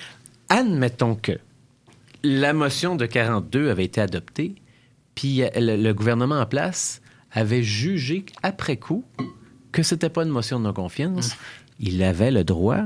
admettons 0.50 1.14
que 1.16 1.34
la 2.24 2.54
motion 2.54 2.96
de 2.96 3.06
42 3.06 3.70
avait 3.70 3.86
été 3.86 4.00
adoptée, 4.02 4.56
puis 5.16 5.44
euh, 5.44 5.50
le, 5.56 5.76
le 5.76 5.94
gouvernement 5.94 6.40
en 6.40 6.46
place 6.46 7.02
avait 7.32 7.64
jugé 7.64 8.26
après 8.44 8.78
coup 8.78 9.04
que 9.72 9.82
c'était 9.84 10.10
pas 10.10 10.24
une 10.24 10.30
motion 10.30 10.60
de 10.60 10.66
non-confiance. 10.66 11.36
Il 11.80 12.04
avait 12.04 12.30
le 12.30 12.44
droit, 12.44 12.82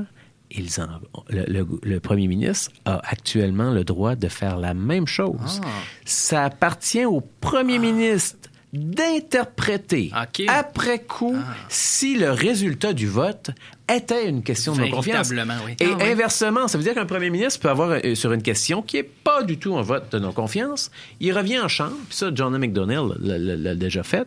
ils 0.50 0.80
en- 0.80 0.88
le, 1.28 1.44
le- 1.46 1.66
le 1.82 2.00
premier 2.00 2.26
ministre 2.26 2.70
a 2.86 3.00
actuellement 3.06 3.70
le 3.70 3.84
droit 3.84 4.16
de 4.16 4.28
faire 4.28 4.56
la 4.56 4.72
même 4.72 5.06
chose. 5.06 5.60
Ça 6.06 6.44
appartient 6.46 7.04
au 7.04 7.20
premier 7.20 7.78
ministre 7.78 8.37
d'interpréter 8.72 10.10
après 10.48 10.98
coup 11.02 11.36
si 11.68 12.16
le 12.18 12.30
résultat 12.30 12.92
du 12.92 13.06
vote 13.06 13.50
était 13.88 14.28
une 14.28 14.42
question 14.42 14.74
de 14.74 14.80
non-confiance. 14.82 15.30
Oui. 15.64 15.76
Et 15.80 15.86
Ah 15.90 15.96
oui. 15.98 16.10
inversement, 16.10 16.68
ça 16.68 16.76
veut 16.76 16.84
dire 16.84 16.94
qu'un 16.94 17.06
premier 17.06 17.30
ministre 17.30 17.60
peut 17.60 17.70
avoir 17.70 17.90
euh, 18.04 18.14
sur 18.14 18.32
une 18.32 18.42
question 18.42 18.82
qui 18.82 18.98
est 18.98 19.02
pas 19.02 19.42
du 19.42 19.58
tout 19.58 19.76
un 19.78 19.82
vote 19.82 20.12
de 20.12 20.18
non-confiance, 20.18 20.90
il 21.20 21.32
revient 21.32 21.60
en 21.60 21.68
chambre, 21.68 21.96
puis 22.08 22.16
ça, 22.16 22.30
John 22.34 22.56
McDonnell 22.58 23.04
l'a- 23.20 23.74
déjà 23.74 24.02
fait. 24.02 24.26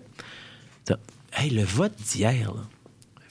Hey, 1.34 1.50
le 1.52 1.64
vote 1.64 1.94
d'hier, 1.96 2.54
là, 2.54 2.62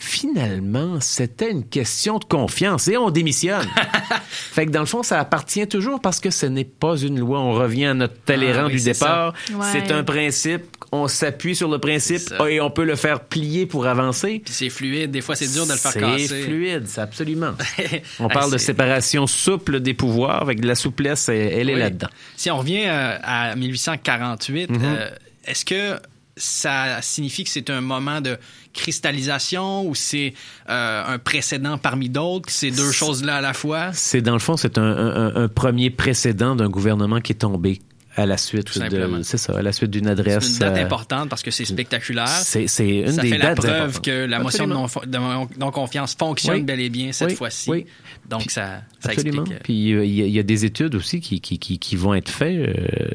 finalement, 0.01 0.99
c'était 1.01 1.51
une 1.51 1.65
question 1.65 2.19
de 2.19 2.25
confiance 2.25 2.89
et 2.89 2.97
on 2.97 3.11
démissionne. 3.11 3.67
fait 4.31 4.67
que 4.67 4.71
dans 4.71 4.81
le 4.81 4.87
fond, 4.87 5.03
ça 5.03 5.21
appartient 5.21 5.67
toujours 5.69 6.01
parce 6.01 6.21
que 6.21 6.31
ce 6.31 6.47
n'est 6.47 6.65
pas 6.65 6.97
une 6.97 7.21
loi. 7.21 7.39
On 7.39 7.53
revient 7.53 7.85
à 7.87 7.95
notre 7.95 8.15
Ah 8.29 8.65
oui, 8.67 8.73
du 8.73 8.79
c'est 8.79 8.93
départ. 8.95 9.35
Ouais. 9.53 9.67
C'est 9.73 9.93
un 9.93 10.03
principe. 10.03 10.63
On 10.91 11.07
s'appuie 11.07 11.55
sur 11.55 11.69
le 11.69 11.79
principe 11.79 12.33
et 12.49 12.61
on 12.61 12.71
peut 12.71 12.85
le 12.85 12.97
faire 12.97 13.21
plier 13.21 13.67
pour 13.67 13.87
avancer. 13.87 14.41
Puis 14.45 14.53
c'est 14.55 14.71
fluide. 14.71 15.11
Des 15.11 15.21
fois, 15.21 15.37
c'est 15.37 15.53
dur 15.53 15.67
de 15.67 15.73
le 15.73 15.77
faire 15.79 15.93
C'est 15.93 16.01
casser. 16.01 16.43
fluide, 16.43 16.85
c'est 16.89 17.01
absolument. 17.03 17.53
On 18.19 18.29
parle 18.29 18.51
de 18.51 18.59
c'est- 18.59 18.67
séparation 18.67 19.27
souple 19.27 19.81
des 19.81 19.95
pouvoirs, 19.95 20.43
avec 20.43 20.61
de 20.61 20.67
la 20.67 20.75
souplesse, 20.75 21.29
elle, 21.29 21.69
est 21.71 21.75
Oui. 21.75 21.79
là-dedans. 21.81 22.09
Si 22.37 22.51
on 22.51 22.57
revient 22.59 22.85
euh, 22.87 23.19
à 23.23 23.55
1848, 23.55 24.71
Mhm. 24.71 24.81
euh, 24.83 25.11
est-ce 25.47 25.65
que 25.65 25.97
ça 26.37 27.03
signifie 27.03 27.45
que 27.45 27.51
c'est 27.51 27.71
un 27.71 27.81
moment 27.81 28.21
de 28.21 28.39
cristallisation 28.73 29.87
ou 29.87 29.95
c'est 29.95 30.35
euh, 30.69 31.05
un 31.15 31.19
précédent 31.19 31.79
parmi 31.79 32.09
d'autres, 32.09 32.51
c'est 32.51 32.71
deux 32.71 32.93
choses-là 32.93 33.37
à 33.37 33.41
la 33.41 33.55
fois? 33.55 33.93
C'est 33.93 34.21
dans 34.23 34.33
le 34.35 34.39
fond, 34.39 34.57
c'est 34.57 34.79
un, 34.79 34.83
un- 34.83 35.35
un 35.45 35.49
premier 35.49 35.91
précédent 35.91 36.57
d'un 36.57 36.69
gouvernement 36.69 37.21
qui 37.21 37.33
est 37.33 37.37
tombé 37.37 37.81
à 38.21 38.27
la 38.27 38.37
suite 38.37 38.65
Tout 38.67 38.75
simplement. 38.75 39.19
de, 39.19 39.23
c'est 39.23 39.39
ça, 39.39 39.57
à 39.59 39.63
la 39.63 39.73
suite 39.73 39.91
d'une 39.91 40.07
adresse. 40.07 40.45
C'est 40.45 40.65
une 40.65 40.71
date 40.73 40.79
euh, 40.79 40.85
importante 40.87 41.29
parce 41.29 41.43
que 41.43 41.51
c'est 41.51 41.65
spectaculaire. 41.65 42.29
c'est- 42.29 42.67
c'est 42.67 42.89
une 43.01 43.13
Ça 43.13 43.23
des 43.23 43.29
fait 43.31 43.39
la 43.39 43.45
dates 43.47 43.57
preuve 43.59 43.71
importantes. 43.71 44.05
que 44.05 44.25
la 44.27 44.39
motion 44.39 44.67
de 44.67 44.73
Absolument. 44.75 45.29
non- 45.39 45.45
de 45.47 45.59
non-confiance 45.59 46.15
fonctionne 46.15 46.57
Oui. 46.57 46.63
bel 46.63 46.81
et 46.81 46.91
bien 46.91 47.13
cette 47.13 47.31
Oui, 47.31 47.35
fois-ci. 47.37 47.71
oui. 47.71 47.87
Donc, 48.29 48.51
ça, 48.51 48.83
ça 49.01 49.11
Absolument. 49.11 49.43
explique. 49.43 49.59
euh, 49.59 49.63
Puis 49.65 49.93
euh, 49.93 50.05
il 50.05 50.15
y, 50.15 50.23
a- 50.23 50.27
il 50.27 50.33
y 50.33 50.39
a 50.39 50.43
des 50.43 50.65
études 50.65 50.95
aussi 50.95 51.21
qui, 51.21 51.41
qui, 51.41 51.59
qui, 51.59 51.79
qui 51.79 51.97
vont 51.97 52.15
être 52.15 52.29
faites 52.31 52.69
euh, 52.69 53.09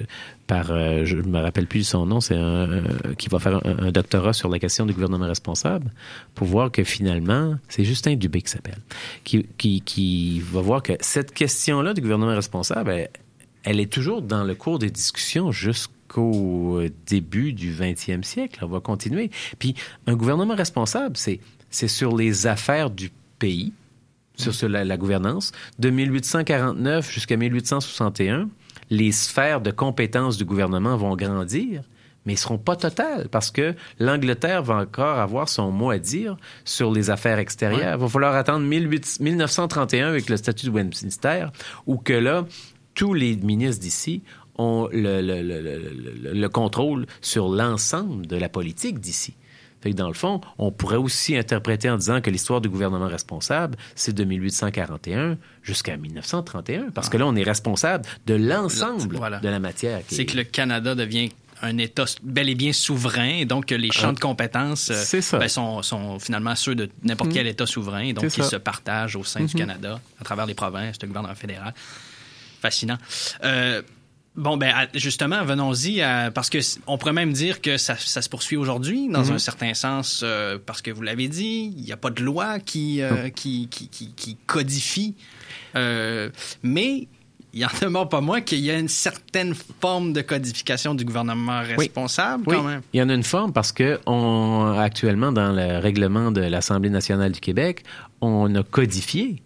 par, 0.48 0.70
euh, 0.72 1.06
je 1.06 1.16
ne 1.18 1.24
me 1.24 1.40
rappelle 1.40 1.66
plus 1.66 1.84
son 1.84 2.06
nom, 2.06 2.20
c'est 2.22 2.36
un, 2.36 2.72
un- 2.72 3.14
qui 3.18 3.30
va 3.30 3.40
faire 3.40 3.56
un, 3.66 3.88
un 3.88 3.92
doctorat 3.92 4.34
sur 4.34 4.50
la 4.50 4.60
question 4.60 4.86
du 4.86 4.94
gouvernement 4.94 5.26
responsable 5.28 5.92
pour 6.36 6.46
voir 6.48 6.72
que 6.72 6.84
finalement, 6.84 7.56
c'est 7.70 7.84
Justin 7.84 8.16
Dubé 8.16 8.42
qui 8.42 8.52
s'appelle, 8.52 8.78
qui, 9.24 9.46
qui, 9.58 9.82
qui 9.82 10.40
va 10.42 10.62
voir 10.62 10.84
que 10.84 10.94
cette 11.00 11.34
question-là 11.34 11.94
du 11.94 12.02
gouvernement 12.02 12.36
responsable, 12.36 12.92
elle, 12.92 13.10
elle 13.66 13.80
est 13.80 13.92
toujours 13.92 14.22
dans 14.22 14.44
le 14.44 14.56
cours 14.56 14.80
des 14.80 14.90
discussions 14.90 15.52
jusqu'au 15.52 16.82
début 17.08 17.52
du 17.52 17.74
20e 17.74 18.24
siècle. 18.24 18.60
On 18.62 18.68
va 18.68 18.80
continuer. 18.80 19.32
Puis 19.60 19.76
un 20.08 20.16
gouvernement 20.16 20.56
responsable, 20.56 21.18
c'est 21.18 21.40
c'est 21.72 21.90
sur 21.90 22.16
les 22.16 22.48
affaires 22.48 22.90
du 22.90 23.12
pays, 23.38 23.74
sur, 24.38 24.54
sur 24.54 24.70
la, 24.70 24.86
la 24.86 24.96
gouvernance. 24.96 25.52
De 25.78 25.90
1849 25.90 27.12
jusqu'à 27.12 27.36
1861, 27.36 28.50
les 28.90 29.12
sphères 29.12 29.62
de 29.62 29.72
compétences 29.72 30.38
du 30.38 30.46
gouvernement 30.46 30.96
vont 30.96 31.16
grandir, 31.16 31.82
mais 32.26 32.34
ils 32.34 32.36
ne 32.36 32.40
seront 32.40 32.58
pas 32.58 32.76
totales 32.76 33.28
parce 33.30 33.52
que 33.52 33.76
l'Angleterre 34.00 34.64
va 34.64 34.78
encore 34.78 35.20
avoir 35.20 35.50
son 35.50 35.72
mot 35.72 35.90
à 35.90 36.00
dire 36.00 36.38
sur 36.64 36.92
les 36.92 37.10
affaires 37.10 37.40
extérieures. 37.40 37.96
Il 37.96 38.02
va 38.02 38.08
falloir 38.08 38.36
attendre 38.36 38.68
18 38.68 39.20
1931 39.20 40.08
avec 40.08 40.30
le 40.30 40.38
statut 40.38 40.68
de 40.68 40.72
Westminster, 40.72 41.48
où 41.86 41.98
que 41.98 42.14
là, 42.14 42.46
tous 42.96 43.14
les 43.14 43.36
ministres 43.36 43.82
d'ici 43.82 44.24
ont 44.58 44.88
le, 44.92 45.22
le- 45.22 45.42
le- 45.42 45.62
le- 45.62 46.14
le- 46.24 46.34
le 46.34 46.50
contrôle 46.50 47.06
sur 47.22 47.50
l'ensemble 47.50 48.26
de 48.26 48.38
la 48.38 48.50
politique 48.50 49.00
d'ici. 49.00 49.34
Fait 49.82 49.92
que 49.92 49.96
dans 49.98 50.08
le 50.08 50.14
fond, 50.16 50.42
on 50.58 50.72
pourrait 50.72 50.96
aussi 50.96 51.38
interpréter 51.38 51.90
en 51.92 51.98
disant 51.98 52.20
que 52.22 52.30
l'histoire 52.32 52.60
du 52.62 52.70
gouvernement 52.70 53.08
responsable, 53.08 53.78
c'est 53.94 54.16
de 54.16 54.24
1841 54.24 55.38
jusqu'à 55.62 55.96
1931, 55.98 56.90
parce 56.92 57.10
que 57.10 57.18
là, 57.18 57.28
on 57.28 57.36
est 57.36 57.44
responsable 57.44 58.06
de 58.26 58.34
l'ensemble 58.34 59.16
Voilà. 59.18 59.40
de 59.40 59.50
la 59.50 59.60
matière. 59.60 60.02
C'est 60.08 60.22
est- 60.24 60.26
que 60.26 60.38
le 60.38 60.44
Canada 60.44 60.96
devient 60.96 61.30
un 61.62 61.78
État 61.78 62.06
bel 62.24 62.50
et 62.50 62.56
bien 62.56 62.74
souverain, 62.74 63.30
et 63.40 63.46
donc 63.46 63.70
les 63.72 63.92
champs 63.92 64.10
Ah. 64.10 64.14
de 64.14 64.20
compétences 64.20 64.90
euh, 64.92 65.22
ben, 65.40 65.48
sont, 65.48 65.82
sont 65.84 66.20
finalement 66.20 66.56
ceux 66.56 66.76
de 66.76 66.90
n'importe 67.04 67.30
Mhm. 67.30 67.36
quel 67.36 67.48
État 67.48 67.66
souverain, 67.66 68.02
et 68.02 68.14
donc 68.14 68.28
qui 68.28 68.44
se 68.44 68.56
partagent 68.58 69.16
au 69.16 69.24
sein 69.24 69.42
du 69.42 69.54
Mhm. 69.54 69.60
Canada, 69.60 70.00
à 70.20 70.24
travers 70.24 70.46
les 70.48 70.54
provinces, 70.56 70.98
le 71.02 71.08
gouvernement 71.08 71.36
fédéral. 71.36 71.74
Fascinant. 72.66 72.98
Euh, 73.44 73.82
Bon, 74.38 74.58
ben 74.58 74.74
justement, 74.94 75.46
venons-y, 75.46 76.02
à- 76.02 76.30
parce 76.30 76.50
que 76.50 76.58
on 76.88 76.98
pourrait 76.98 77.14
même 77.14 77.32
dire 77.32 77.62
que 77.62 77.78
ça, 77.78 77.96
ça 77.98 78.22
se 78.22 78.28
poursuit 78.28 78.58
aujourd'hui, 78.58 79.08
dans 79.08 79.24
Mhm. 79.24 79.32
un 79.36 79.38
certain 79.38 79.74
sens, 79.74 80.24
euh, 80.26 80.58
parce 80.66 80.82
que 80.82 80.92
vous 80.92 81.04
l'avez 81.04 81.30
dit, 81.30 81.74
il 81.78 81.82
n'y 81.86 81.94
a 81.94 81.96
pas 81.96 82.10
de 82.10 82.22
loi 82.22 82.60
qui, 82.60 83.02
euh, 83.02 83.30
qui, 83.30 83.70
qui, 83.70 83.88
qui- 83.88 84.12
qui 84.14 84.36
codifie, 84.46 85.16
euh, 85.78 86.30
mais 86.64 87.08
il 87.54 87.62
y 87.62 87.66
en 87.66 87.70
demeure 87.82 88.10
pas 88.10 88.20
moins 88.20 88.42
qu'il 88.42 88.60
y 88.60 88.70
a 88.72 88.78
une 88.78 88.90
certaine 88.90 89.54
forme 89.80 90.12
de 90.12 90.20
codification 90.20 90.96
du 90.96 91.06
gouvernement 91.06 91.62
responsable, 91.62 92.44
Oui, 92.48 92.56
quand 92.58 92.64
même. 92.64 92.82
il 92.92 93.00
y 93.00 93.02
en 93.04 93.08
a 93.08 93.14
une 93.14 93.24
forme 93.24 93.54
parce 93.54 93.72
que 93.72 94.02
on, 94.06 94.76
actuellement, 94.78 95.32
dans 95.32 95.54
le 95.54 95.78
règlement 95.80 96.32
de 96.32 96.42
l'Assemblée 96.42 96.90
nationale 96.90 97.32
du 97.32 97.40
Québec, 97.40 97.84
on 98.20 98.54
a 98.56 98.64
codifié, 98.64 99.42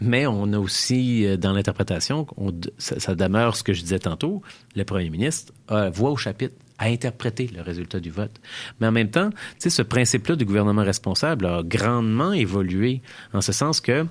mais 0.00 0.26
on 0.26 0.52
a 0.52 0.58
aussi, 0.58 1.26
euh, 1.26 1.36
dans 1.36 1.52
l'interprétation, 1.52 2.26
on- 2.36 2.52
ça, 2.78 2.98
ça 3.00 3.14
demeure 3.14 3.56
ce 3.56 3.62
que 3.62 3.72
je 3.72 3.82
disais 3.82 3.98
tantôt, 3.98 4.42
le 4.76 4.84
premier 4.84 5.10
ministre 5.10 5.52
a 5.68 5.90
voix 5.90 6.10
au 6.10 6.16
chapitre 6.16 6.54
à 6.78 6.86
interpréter 6.86 7.48
le 7.48 7.60
résultat 7.62 7.98
du 7.98 8.10
vote. 8.10 8.40
Mais 8.80 8.86
en 8.86 8.92
même 8.92 9.10
temps, 9.10 9.30
tu 9.30 9.36
sais, 9.58 9.70
ce 9.70 9.82
principe-là 9.82 10.36
du 10.36 10.44
gouvernement 10.44 10.84
responsable 10.84 11.46
a 11.46 11.62
grandement 11.64 12.32
évolué 12.32 13.02
en 13.32 13.40
ce 13.40 13.50
sens 13.52 13.80
que 13.80 14.06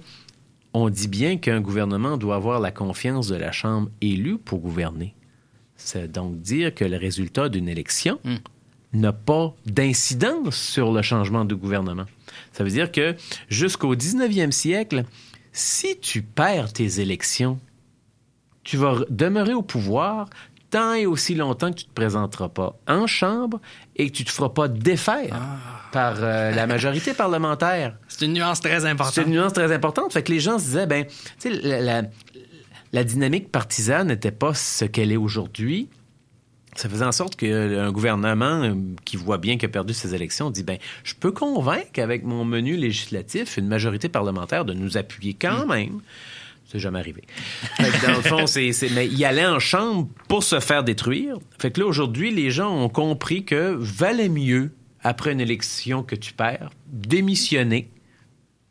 on 0.73 0.89
dit 0.89 1.07
bien 1.07 1.37
qu'un 1.37 1.61
gouvernement 1.61 2.17
doit 2.17 2.35
avoir 2.35 2.59
la 2.59 2.71
confiance 2.71 3.27
de 3.29 3.35
la 3.35 3.51
Chambre 3.53 3.89
élue 4.01 4.37
pour 4.37 4.59
gouverner. 4.59 5.15
C'est 5.75 6.11
donc 6.11 6.41
dire 6.41 6.75
que 6.75 6.83
le 6.83 6.97
résultat 6.97 7.49
d'une 7.49 7.69
élection 7.69 8.19
n'a 8.93 9.13
pas 9.13 9.55
d'incidence 9.65 10.55
sur 10.55 10.91
le 10.91 11.01
changement 11.01 11.45
de 11.45 11.55
gouvernement. 11.55 12.05
Ça 12.51 12.63
veut 12.63 12.69
dire 12.69 12.91
que 12.91 13.15
jusqu'au 13.49 13.95
19e 13.95 14.51
siècle, 14.51 15.03
si 15.57 15.99
tu 15.99 16.21
perds 16.21 16.71
tes 16.73 16.99
élections, 16.99 17.59
tu 18.63 18.77
vas 18.77 18.93
re- 18.93 19.05
demeurer 19.09 19.53
au 19.53 19.61
pouvoir 19.61 20.29
tant 20.69 20.93
et 20.93 21.05
aussi 21.05 21.33
longtemps 21.33 21.71
que 21.71 21.77
tu 21.77 21.85
ne 21.85 21.89
te 21.89 21.93
présenteras 21.95 22.49
pas 22.49 22.77
en 22.87 23.07
chambre 23.07 23.61
et 23.95 24.09
que 24.11 24.15
tu 24.17 24.23
ne 24.23 24.27
te 24.27 24.31
feras 24.33 24.49
pas 24.49 24.67
défaire 24.67 25.39
par 25.93 26.15
euh, 26.19 26.51
la 26.51 26.67
majorité 26.67 27.13
parlementaire. 27.15 27.97
C'est 28.09 28.25
une 28.25 28.33
nuance 28.33 28.59
très 28.59 28.85
importante. 28.85 29.15
C'est 29.15 29.23
une 29.23 29.29
nuance 29.31 29.53
très 29.53 29.71
importante. 29.73 30.11
Fait 30.11 30.23
que 30.23 30.31
les 30.33 30.41
gens 30.41 30.59
se 30.59 30.65
disaient, 30.65 30.85
ben, 30.85 31.05
tu 31.05 31.13
sais, 31.39 31.49
la, 31.49 31.79
la- 31.81 32.07
la 32.93 33.03
dynamique 33.03 33.51
partisane 33.51 34.07
n'était 34.07 34.31
pas 34.31 34.53
ce 34.53 34.85
qu'elle 34.85 35.11
est 35.11 35.17
aujourd'hui. 35.17 35.89
Ça 36.77 36.87
faisait 36.87 37.03
en 37.05 37.11
sorte 37.11 37.35
qu'un 37.35 37.91
gouvernement 37.91 38.63
euh, 38.63 38.73
qui 39.03 39.17
voit 39.17 39.37
bien 39.39 39.57
qu'il 39.57 39.65
a 39.65 39.71
perdu 39.71 39.93
ses 39.93 40.13
élections 40.15 40.49
dit 40.51 40.63
ben 40.63 40.77
je 41.03 41.13
peux 41.15 41.31
convaincre 41.31 41.99
avec 41.99 42.23
mon 42.23 42.45
menu 42.45 42.77
législatif 42.77 43.57
une 43.57 43.67
majorité 43.67 44.07
parlementaire 44.09 44.63
de 44.63 44.73
nous 44.73 44.95
appuyer 44.95 45.33
quand 45.33 45.65
même. 45.65 46.01
C'est 46.71 46.79
jamais 46.79 46.99
arrivé. 46.99 47.23
Fait 47.77 47.89
que 47.89 48.05
dans 48.05 48.15
le 48.17 48.21
fond, 48.21 48.45
c'est, 48.45 48.73
c'est- 48.73 48.89
mais 48.93 49.07
il 49.07 49.23
allait 49.25 49.45
en 49.45 49.57
chambre 49.59 50.07
pour 50.27 50.43
se 50.43 50.59
faire 50.59 50.83
détruire. 50.83 51.37
Fait 51.59 51.71
que 51.71 51.79
là, 51.79 51.87
aujourd'hui, 51.87 52.29
les 52.31 52.51
gens 52.51 52.75
ont 52.77 52.89
compris 52.89 53.43
que 53.45 53.73
valait 53.79 54.27
mieux, 54.29 54.71
après 55.01 55.31
une 55.31 55.39
élection 55.41 56.03
que 56.03 56.15
tu 56.15 56.33
perds, 56.33 56.69
démissionner, 56.91 57.89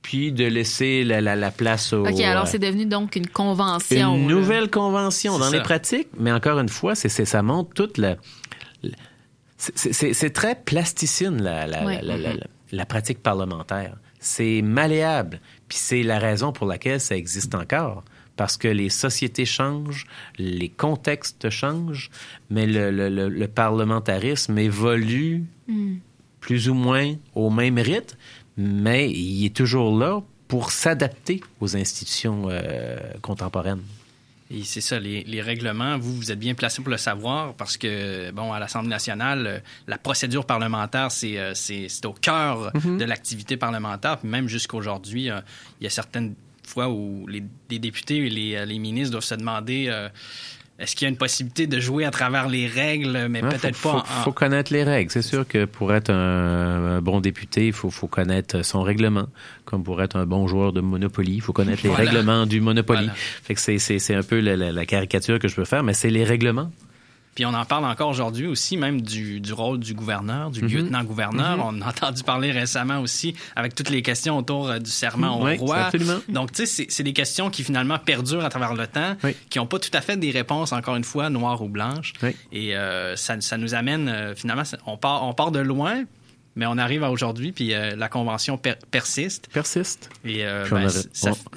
puis 0.06 0.30
de 0.30 0.44
laisser 0.44 1.02
la, 1.02 1.20
la- 1.20 1.34
la 1.34 1.50
place 1.50 1.92
au... 1.92 2.06
OK, 2.06 2.20
alors 2.20 2.46
c'est 2.46 2.60
devenu 2.60 2.86
donc 2.86 3.16
une 3.16 3.26
convention. 3.26 4.14
une 4.14 4.28
là. 4.28 4.34
nouvelle 4.36 4.70
convention 4.70 5.36
dans 5.36 5.50
ça. 5.50 5.56
les 5.56 5.62
pratiques, 5.64 6.06
mais 6.16 6.30
encore 6.30 6.60
une 6.60 6.68
fois, 6.68 6.94
c'est, 6.94 7.08
c'est- 7.08 7.24
ça 7.24 7.42
montre 7.42 7.74
toute 7.74 7.98
la. 7.98 8.10
la- 8.84 8.90
c'est, 9.56 9.92
c'est- 9.92 10.12
c'est 10.12 10.30
très 10.30 10.54
plasticine, 10.54 11.42
la, 11.42 11.66
la- 11.66 11.84
Ouais. 11.84 12.00
la- 12.02 12.16
la- 12.16 12.34
la- 12.34 12.46
la 12.70 12.86
pratique 12.86 13.20
parlementaire. 13.20 13.96
C'est 14.20 14.62
malléable. 14.62 15.40
Puis 15.68 15.78
c'est 15.78 16.04
la 16.04 16.20
raison 16.20 16.52
pour 16.52 16.68
laquelle 16.68 17.00
ça 17.00 17.16
existe 17.16 17.56
encore. 17.56 18.04
Parce 18.36 18.56
que 18.56 18.68
les 18.68 18.90
sociétés 18.90 19.44
changent, 19.44 20.06
les 20.38 20.68
contextes 20.68 21.50
changent, 21.50 22.10
mais 22.48 22.66
le, 22.66 22.92
le- 22.92 23.08
le- 23.08 23.28
le 23.28 23.48
parlementarisme 23.48 24.56
évolue 24.56 25.42
Hmm. 25.66 25.96
plus 26.38 26.68
ou 26.68 26.74
moins 26.74 27.14
au 27.34 27.50
même 27.50 27.76
rythme, 27.78 28.16
mais 28.56 29.10
il 29.10 29.44
est 29.46 29.54
toujours 29.54 29.96
là 29.98 30.20
pour 30.48 30.70
s'adapter 30.70 31.40
aux 31.60 31.76
institutions 31.76 32.44
euh, 32.48 32.98
contemporaines. 33.20 33.82
Et 34.48 34.62
c'est 34.62 34.80
ça, 34.80 35.00
les, 35.00 35.24
les 35.24 35.42
règlements, 35.42 35.98
vous, 35.98 36.14
vous 36.14 36.30
êtes 36.30 36.38
bien 36.38 36.54
placé 36.54 36.80
pour 36.80 36.90
le 36.92 36.98
savoir 36.98 37.54
parce 37.54 37.76
que, 37.76 38.30
bon, 38.30 38.52
à 38.52 38.60
l'Assemblée 38.60 38.90
nationale, 38.90 39.46
euh, 39.46 39.58
la 39.88 39.98
procédure 39.98 40.44
parlementaire, 40.46 41.10
c'est 41.10 41.36
euh, 41.36 41.52
c'est- 41.54 41.88
c'est 41.88 42.06
au 42.06 42.12
cœur 42.12 42.70
Mhm. 42.74 42.98
de 42.98 43.04
l'activité 43.04 43.56
parlementaire. 43.56 44.18
Puis 44.18 44.28
même 44.28 44.46
jusqu'aujourd'hui, 44.48 45.30
euh, 45.30 45.40
il 45.80 45.84
y 45.84 45.86
a 45.88 45.90
certaines 45.90 46.34
fois 46.64 46.88
où 46.88 47.26
les, 47.26 47.42
les 47.70 47.80
députés 47.80 48.18
et 48.18 48.30
les, 48.30 48.64
les 48.66 48.78
ministres 48.78 49.10
doivent 49.12 49.24
se 49.24 49.34
demander 49.34 49.86
euh, 49.88 50.08
est-ce 50.78 50.94
qu'il 50.94 51.06
y 51.06 51.08
a 51.08 51.10
une 51.10 51.16
possibilité 51.16 51.66
de 51.66 51.80
jouer 51.80 52.04
à 52.04 52.10
travers 52.10 52.48
les 52.48 52.66
règles, 52.66 53.28
mais 53.30 53.42
Ouais, 53.42 53.48
peut-être 53.48 53.62
pas 53.62 53.72
faut, 53.72 53.88
en- 53.96 54.04
faut 54.24 54.32
connaître 54.32 54.72
les 54.72 54.84
règles. 54.84 55.10
C'est 55.10 55.22
sûr 55.22 55.46
que 55.48 55.64
pour 55.64 55.94
être 55.94 56.10
un, 56.10 56.96
un 56.96 57.00
bon 57.00 57.20
député, 57.20 57.68
il 57.68 57.72
faut, 57.72 57.90
faut 57.90 58.08
connaître 58.08 58.62
son 58.64 58.82
règlement. 58.82 59.26
Comme 59.64 59.82
pour 59.84 60.02
être 60.02 60.16
un 60.16 60.26
bon 60.26 60.46
joueur 60.46 60.72
de 60.72 60.80
Monopoly, 60.80 61.36
il 61.36 61.40
faut 61.40 61.52
connaître 61.52 61.80
les 61.82 61.88
Voilà. 61.88 62.10
règlements 62.10 62.46
du 62.46 62.60
Monopoly. 62.60 63.04
Voilà. 63.06 63.14
Fait 63.14 63.54
que 63.54 63.60
c'est, 63.60 64.14
un 64.14 64.22
peu 64.22 64.40
la, 64.40 64.56
la- 64.56 64.72
la 64.72 64.86
caricature 64.86 65.38
que 65.38 65.48
je 65.48 65.54
peux 65.56 65.64
faire, 65.64 65.82
mais 65.82 65.94
c'est 65.94 66.10
les 66.10 66.24
règlements 66.24 66.70
Puis 67.36 67.46
on 67.46 67.54
en 67.54 67.64
parle 67.64 67.84
encore 67.84 68.08
aujourd'hui 68.08 68.46
aussi, 68.48 68.76
même 68.76 69.00
du, 69.02 69.38
du 69.40 69.52
rôle 69.52 69.78
du 69.78 69.94
gouverneur, 69.94 70.50
du 70.50 70.62
Mhm. 70.62 70.68
lieutenant-gouverneur. 70.68 71.58
Mhm. 71.58 71.62
On 71.62 71.82
a 71.82 71.88
entendu 71.90 72.24
parler 72.24 72.50
récemment 72.50 72.98
aussi 73.00 73.36
avec 73.54 73.74
toutes 73.76 73.90
les 73.90 74.02
questions 74.02 74.36
autour 74.38 74.68
euh, 74.70 74.78
du 74.80 74.90
serment 74.90 75.40
Oui, 75.40 75.56
au 75.60 75.66
roi. 75.66 75.76
absolument. 75.84 76.18
Donc, 76.28 76.50
tu 76.52 76.66
sais, 76.66 76.86
c'est- 76.88 77.02
des 77.04 77.12
questions 77.12 77.50
qui 77.50 77.62
finalement 77.62 77.98
perdurent 78.00 78.44
à 78.44 78.48
travers 78.48 78.74
le 78.74 78.86
temps, 78.88 79.16
qui 79.50 79.58
n'ont 79.58 79.66
pas 79.66 79.78
tout 79.78 79.90
à 79.92 80.00
fait 80.00 80.16
des 80.16 80.32
réponses, 80.32 80.72
encore 80.72 80.96
une 80.96 81.04
fois, 81.04 81.30
noires 81.30 81.62
ou 81.62 81.68
blanches. 81.68 82.14
Et 82.52 82.74
euh, 82.76 83.14
ça, 83.16 83.40
ça 83.40 83.56
nous 83.58 83.74
amène, 83.74 84.08
euh, 84.08 84.34
finalement, 84.34 84.62
on 84.86 84.96
part, 84.96 85.22
on 85.24 85.34
part 85.34 85.50
de 85.52 85.60
loin, 85.60 86.04
mais 86.56 86.64
on 86.66 86.78
arrive 86.78 87.04
à 87.04 87.10
aujourd'hui, 87.10 87.52
puis 87.52 87.74
euh, 87.74 87.94
la 87.96 88.08
convention 88.08 88.56
per- 88.56 88.76
persiste. 88.90 89.48
Persiste. 89.52 90.08
Et 90.24 90.44
euh, 90.46 90.64
on 90.72 90.74
ben, 90.74 90.88
ça- 90.88 91.32
on- 91.32 91.56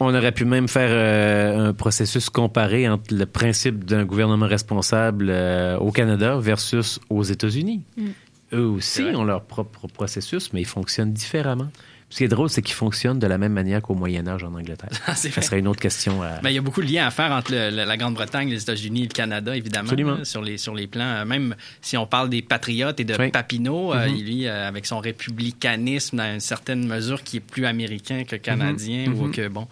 On, 0.00 0.14
aurait 0.14 0.32
pu 0.32 0.44
même 0.44 0.68
faire 0.68 0.90
euh, 0.90 1.68
un 1.68 1.72
processus 1.72 2.30
comparé 2.30 2.88
entre 2.88 3.14
le 3.14 3.26
principe 3.26 3.84
d'un 3.84 4.04
gouvernement 4.04 4.46
responsable 4.46 5.26
euh, 5.30 5.78
au 5.78 5.90
Canada 5.90 6.38
versus 6.38 7.00
aux 7.10 7.22
États-Unis. 7.22 7.82
Mm. 7.96 8.06
Eux 8.52 8.66
aussi 8.66 9.02
ont 9.02 9.24
leur 9.24 9.42
propre 9.42 9.88
processus, 9.88 10.52
mais 10.52 10.60
ils 10.60 10.66
fonctionnent 10.66 11.12
différemment. 11.12 11.70
Ce 12.14 12.18
qui 12.18 12.24
est 12.24 12.28
drôle, 12.28 12.48
c'est 12.48 12.62
qu'ils 12.62 12.76
fonctionnent 12.76 13.18
de 13.18 13.26
la 13.26 13.38
même 13.38 13.52
manière 13.52 13.82
qu'au 13.82 13.94
Moyen 13.96 14.28
Âge 14.28 14.44
en 14.44 14.54
Angleterre. 14.54 14.88
C'est 15.16 15.32
Ça 15.32 15.42
serait 15.42 15.58
une 15.58 15.66
autre 15.66 15.80
question. 15.80 16.22
À... 16.22 16.38
Ben, 16.42 16.50
il 16.50 16.54
y 16.54 16.58
a 16.58 16.60
beaucoup 16.60 16.80
de 16.80 16.86
liens 16.86 17.08
à 17.08 17.10
faire 17.10 17.32
entre 17.32 17.50
le- 17.50 17.70
la 17.70 17.96
Grande-Bretagne, 17.96 18.48
les 18.50 18.62
États-Unis 18.62 19.00
et 19.00 19.06
le 19.08 19.12
Canada, 19.12 19.56
évidemment. 19.56 19.88
Absolument. 19.88 20.24
sur, 20.24 20.40
les, 20.40 20.56
sur 20.56 20.76
les 20.76 20.86
plans. 20.86 21.02
euh, 21.02 21.24
Même 21.24 21.56
si 21.80 21.96
on 21.96 22.06
parle 22.06 22.30
des 22.30 22.40
patriotes 22.40 23.00
et 23.00 23.04
de 23.04 23.16
Oui. 23.18 23.32
Papineau, 23.32 23.92
euh, 23.92 24.06
Mhm. 24.08 24.14
lui, 24.22 24.46
euh, 24.46 24.68
avec 24.68 24.86
son 24.86 25.00
républicanisme 25.00 26.16
dans 26.18 26.32
une 26.34 26.38
certaine 26.38 26.86
mesure 26.86 27.24
qui 27.24 27.38
est 27.38 27.40
plus 27.40 27.66
américain 27.66 28.22
que 28.22 28.36
canadien, 28.36 29.08
Mhm. 29.10 29.20
ou 29.20 29.30
que, 29.32 29.48
bon, 29.48 29.66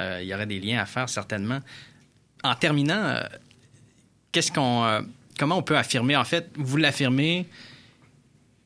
euh, 0.00 0.18
il 0.20 0.26
y 0.26 0.34
aurait 0.34 0.46
des 0.46 0.58
liens 0.58 0.80
à 0.80 0.86
faire 0.86 1.08
certainement. 1.08 1.60
En 2.42 2.56
terminant, 2.56 2.98
euh, 3.04 3.20
qu'est-ce 4.32 4.50
qu'on. 4.50 4.82
euh, 4.84 5.00
comment 5.38 5.58
on 5.58 5.62
peut 5.62 5.76
affirmer, 5.78 6.16
en 6.16 6.24
fait, 6.24 6.50
vous 6.56 6.76
l'affirmez, 6.76 7.46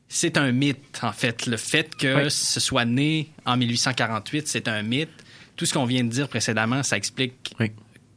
c'est 0.09 0.35
un 0.37 0.51
mythe, 0.51 0.99
en 1.03 1.13
fait. 1.13 1.45
Le 1.45 1.55
fait 1.57 1.95
que 1.95 2.23
Oui. 2.25 2.31
ce 2.31 2.59
soit 2.59 2.83
né 2.85 3.29
en 3.45 3.55
1848, 3.55 4.47
c'est 4.47 4.67
un 4.67 4.81
mythe. 4.83 5.09
Tout 5.55 5.65
ce 5.65 5.73
qu'on 5.73 5.85
vient 5.85 6.03
de 6.03 6.09
dire 6.09 6.27
précédemment, 6.27 6.83
ça 6.83 6.97
explique 6.97 7.55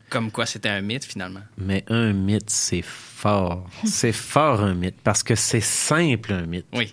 comme 0.09 0.31
quoi 0.31 0.47
c'était 0.47 0.69
un 0.69 0.81
mythe, 0.81 1.05
finalement. 1.05 1.41
Mais 1.59 1.85
un 1.89 2.13
mythe, 2.13 2.51
c'est 2.51 2.83
fort. 2.83 3.69
C'est 3.85 4.13
fort 4.13 4.61
un 4.63 4.75
mythe 4.75 4.97
parce 5.05 5.23
que 5.23 5.35
c'est 5.37 5.61
simple 5.61 6.33
un 6.33 6.43
mythe. 6.47 6.67
Oui. 6.73 6.93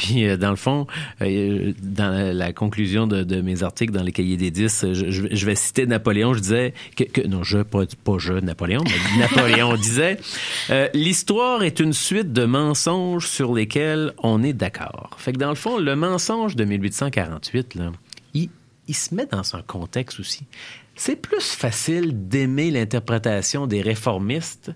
Puis, 0.00 0.24
euh, 0.26 0.38
dans 0.38 0.48
le 0.48 0.56
fond, 0.56 0.86
euh, 1.20 1.74
dans 1.82 2.32
la, 2.34 2.54
conclusion 2.54 3.06
de, 3.06 3.22
de 3.22 3.42
mes 3.42 3.62
articles 3.62 3.92
dans 3.92 4.02
les 4.02 4.12
cahiers 4.12 4.38
des 4.38 4.50
10, 4.50 4.84
euh, 4.84 4.94
je, 4.94 5.10
je- 5.10 5.26
je 5.30 5.46
vais 5.46 5.54
citer 5.54 5.84
Napoléon. 5.84 6.32
Je 6.32 6.40
disais 6.40 6.72
que, 6.96 7.04
que- 7.04 7.26
non, 7.26 7.42
je 7.42 7.58
pas, 7.58 7.82
pas 8.02 8.16
je 8.18 8.32
Napoléon, 8.32 8.82
mais 8.84 9.18
Napoléon 9.20 9.74
disait 9.76 10.16
euh, 10.70 10.88
l'histoire 10.94 11.62
est 11.62 11.80
une 11.80 11.92
suite 11.92 12.32
de 12.32 12.46
mensonges 12.46 13.26
sur 13.26 13.52
lesquels 13.52 14.14
on 14.22 14.42
est 14.42 14.54
d'accord. 14.54 15.10
Fait 15.18 15.32
que 15.34 15.38
dans 15.38 15.50
le 15.50 15.54
fond, 15.54 15.76
le 15.78 15.94
mensonge 15.96 16.56
de 16.56 16.64
1848 16.64 17.74
là, 17.74 17.92
il, 18.32 18.48
il 18.88 18.94
se 18.94 19.14
met 19.14 19.26
dans 19.26 19.54
un 19.54 19.60
contexte 19.60 20.18
aussi. 20.18 20.44
C'est 20.96 21.16
plus 21.16 21.42
facile 21.42 22.28
d'aimer 22.28 22.70
l'interprétation 22.70 23.66
des 23.66 23.82
réformistes 23.82 24.70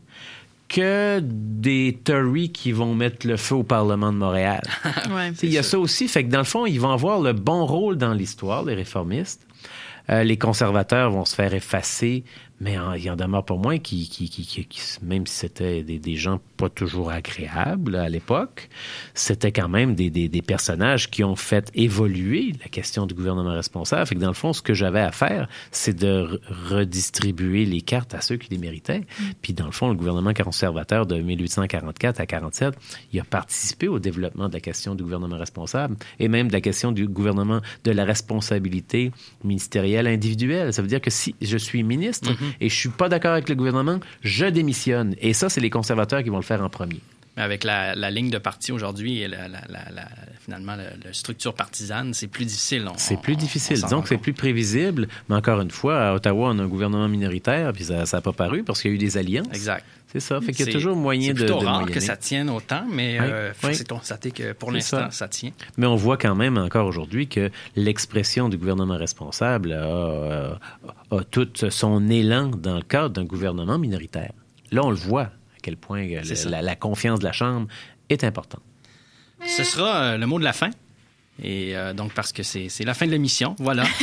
que 0.69 1.21
des 1.23 1.99
Tories 2.05 2.53
qui 2.53 2.73
vont 2.73 2.95
mettre 2.95 3.27
le 3.27 3.37
feu 3.37 3.57
au 3.57 3.62
Parlement 3.62 4.12
de 4.12 4.19
Montréal. 4.19 4.62
Ouais. 5.11 5.33
Il 5.43 5.53
y 5.53 5.59
a 5.59 5.62
ça 5.62 5.79
aussi. 5.79 6.09
Fait 6.09 6.25
que 6.25 6.31
dans 6.31 6.39
le 6.39 6.45
fond, 6.45 6.67
ils 6.67 6.81
vont 6.81 6.91
avoir 6.91 7.21
le 7.21 7.33
bon 7.33 7.67
rôle 7.67 7.97
dans 7.97 8.15
l'histoire, 8.15 8.65
les 8.65 8.75
réformistes. 8.75 9.47
Euh, 10.11 10.23
les 10.23 10.37
conservateurs 10.37 11.11
vont 11.11 11.25
se 11.25 11.35
faire 11.35 11.55
effacer, 11.55 12.25
mais 12.61 12.77
il 12.99 13.11
en 13.11 13.17
demeure 13.17 13.45
pas 13.45 13.57
moins 13.57 13.79
qui, 13.79 14.09
qui, 14.09 14.29
qui, 14.29 14.67
même 15.03 15.27
si 15.27 15.35
c'était 15.41 15.83
des, 15.83 15.99
des 15.99 16.17
gens 16.17 16.41
pas 16.57 16.69
toujours 16.69 17.11
agréables 17.11 17.97
à 17.97 18.09
l'époque, 18.09 18.69
c'était 19.13 19.53
quand 19.53 19.69
même 19.69 19.95
des, 19.95 20.09
des, 20.11 20.29
des 20.29 20.43
personnages 20.43 21.11
qui 21.11 21.25
ont 21.25 21.37
fait 21.37 21.71
évoluer 21.75 22.53
la 22.63 22.69
question 22.69 23.07
du 23.07 23.15
gouvernement 23.15 23.53
responsable. 23.53 24.07
Fait 24.07 24.15
que 24.15 24.21
dans 24.21 24.29
le 24.29 24.35
fond, 24.35 24.53
ce 24.53 24.63
que 24.63 24.73
j'avais 24.73 25.01
à 25.01 25.11
faire, 25.13 25.49
c'est 25.73 25.97
de 25.97 26.39
re- 26.41 26.79
redistribuer 26.85 27.65
les 27.67 27.81
cartes 27.81 28.15
à 28.15 28.21
ceux 28.21 28.37
qui 28.37 28.51
les 28.51 28.59
méritaient. 28.59 29.03
Puis 29.43 29.53
dans 29.53 29.67
le 29.67 29.73
fond, 29.73 29.89
le 29.89 29.95
gouvernement 29.97 30.33
conservateur 30.33 31.07
de 31.07 31.17
1844 31.21 32.21
à 32.21 32.27
47, 32.27 32.75
il 33.13 33.21
a 33.21 33.25
participé 33.25 33.89
au 33.89 33.99
développement 33.99 34.49
de 34.49 34.55
la 34.55 34.61
question 34.61 34.95
du 34.95 35.03
gouvernement 35.03 35.39
responsable 35.39 35.97
et 36.19 36.29
même 36.29 36.49
de 36.49 36.53
la 36.53 36.61
question 36.61 36.93
du 36.93 37.09
gouvernement 37.09 37.61
de 37.85 37.91
la 37.91 38.05
responsabilité 38.05 39.11
ministérielle 39.43 40.07
individuelle. 40.07 40.73
Ça 40.73 40.83
veut 40.83 40.89
dire 40.89 41.01
que 41.01 41.11
si 41.11 41.35
je 41.41 41.57
suis 41.59 41.83
ministre 41.83 42.31
Mhm. 42.31 42.53
Et 42.61 42.69
je 42.69 42.75
suis 42.75 42.89
pas 42.89 43.09
d'accord 43.09 43.33
avec 43.33 43.49
le 43.49 43.55
gouvernement, 43.55 44.01
je 44.23 44.47
démissionne. 44.47 45.15
Et 45.21 45.33
ça, 45.33 45.49
c'est 45.49 45.61
les 45.61 45.71
conservateurs 45.71 46.23
qui 46.23 46.31
vont 46.31 46.37
le 46.37 46.43
faire 46.43 46.63
en 46.63 46.69
premier. 46.69 47.01
Mais 47.37 47.43
avec 47.43 47.65
la, 47.65 47.97
la 47.97 48.11
ligne 48.11 48.31
de 48.31 48.39
parti 48.39 48.71
aujourd'hui 48.71 49.21
et 49.21 49.29
la, 49.29 49.49
finalement 50.41 50.77
la, 50.77 51.13
structure 51.13 51.55
partisane, 51.55 52.15
c'est 52.15 52.29
plus 52.29 52.45
difficile. 52.45 52.89
C'est 52.97 53.21
plus 53.21 53.37
difficile. 53.37 53.81
que 53.81 54.09
c'est 54.09 54.19
plus 54.19 54.35
prévisible. 54.35 55.09
Mais 55.29 55.35
encore 55.35 55.61
une 55.61 55.71
fois, 55.71 56.11
à 56.11 56.15
Ottawa, 56.15 56.51
on 56.51 56.59
a 56.59 56.63
un 56.63 56.69
gouvernement 56.69 57.09
minoritaire, 57.09 57.73
puis 57.73 57.85
ça 57.85 58.05
n'a 58.05 58.21
pas 58.21 58.33
paru 58.33 58.63
parce 58.63 58.81
qu'il 58.81 58.93
y 58.93 58.95
a 58.95 58.97
eu 58.97 58.99
des 58.99 59.17
alliances. 59.17 59.49
Exact. 59.53 59.85
C'est 60.15 60.21
ça. 60.21 60.41
Fait 60.41 60.53
qu'il 60.53 60.61
y 60.61 60.62
a 60.62 60.67
C'est- 60.67 60.73
toujours 60.73 60.95
moyen 60.95 61.29
c'est 61.29 61.35
de, 61.35 61.39
plutôt 61.41 61.59
de 61.61 61.65
rare 61.67 61.81
moyenner. 61.81 61.93
que 61.93 61.99
ça 61.99 62.17
tienne 62.17 62.49
autant, 62.49 62.85
mais 62.89 63.19
Oui, 63.19 63.27
euh, 63.29 63.53
oui. 63.65 63.75
c'est 63.75 63.83
de 63.83 63.89
constater 63.93 64.31
que 64.31 64.53
pour 64.53 64.69
C'est 64.71 64.75
l'instant, 64.77 64.97
ça. 65.07 65.11
ça. 65.11 65.29
tient. 65.29 65.51
Mais 65.77 65.87
on 65.87 65.97
voit 65.97 66.17
quand 66.17 66.37
même 66.37 66.57
encore 66.57 66.87
aujourd'hui 66.87 67.27
que 67.27 67.51
l'expression 67.75 68.49
du 68.49 68.57
gouvernement 68.57 68.97
responsable 68.97 69.73
a, 69.73 70.57
a- 71.12 71.17
a 71.17 71.25
tout 71.25 71.49
son 71.69 72.09
élan 72.09 72.47
dans 72.51 72.77
le 72.77 72.83
cadre 72.83 73.11
d'un 73.11 73.25
gouvernement 73.25 73.77
minoritaire. 73.77 74.33
Là, 74.71 74.83
on 74.85 74.91
le 74.91 74.97
voit 74.97 75.23
à 75.23 75.31
quel 75.62 75.77
point 75.77 76.05
euh, 76.05 76.21
C'est 76.23 76.31
le- 76.31 76.35
ça. 76.37 76.49
la, 76.49 76.62
la 76.62 76.77
confiance 76.77 77.19
de 77.19 77.25
la 77.25 77.33
Chambre 77.33 77.67
est 78.09 78.23
importante. 78.23 78.62
Ce 79.45 79.65
sera 79.65 79.97
euh, 80.12 80.17
le 80.17 80.27
mot 80.27 80.39
de 80.39 80.45
la 80.45 80.53
fin. 80.53 80.71
Et 81.43 81.76
euh, 81.76 81.93
donc, 81.93 82.12
parce 82.12 82.32
que 82.32 82.43
c'est 82.45 82.85
la 82.85 82.95
fin 82.95 83.07
de 83.07 83.11
l'émission, 83.11 83.57
voilà. 83.59 83.85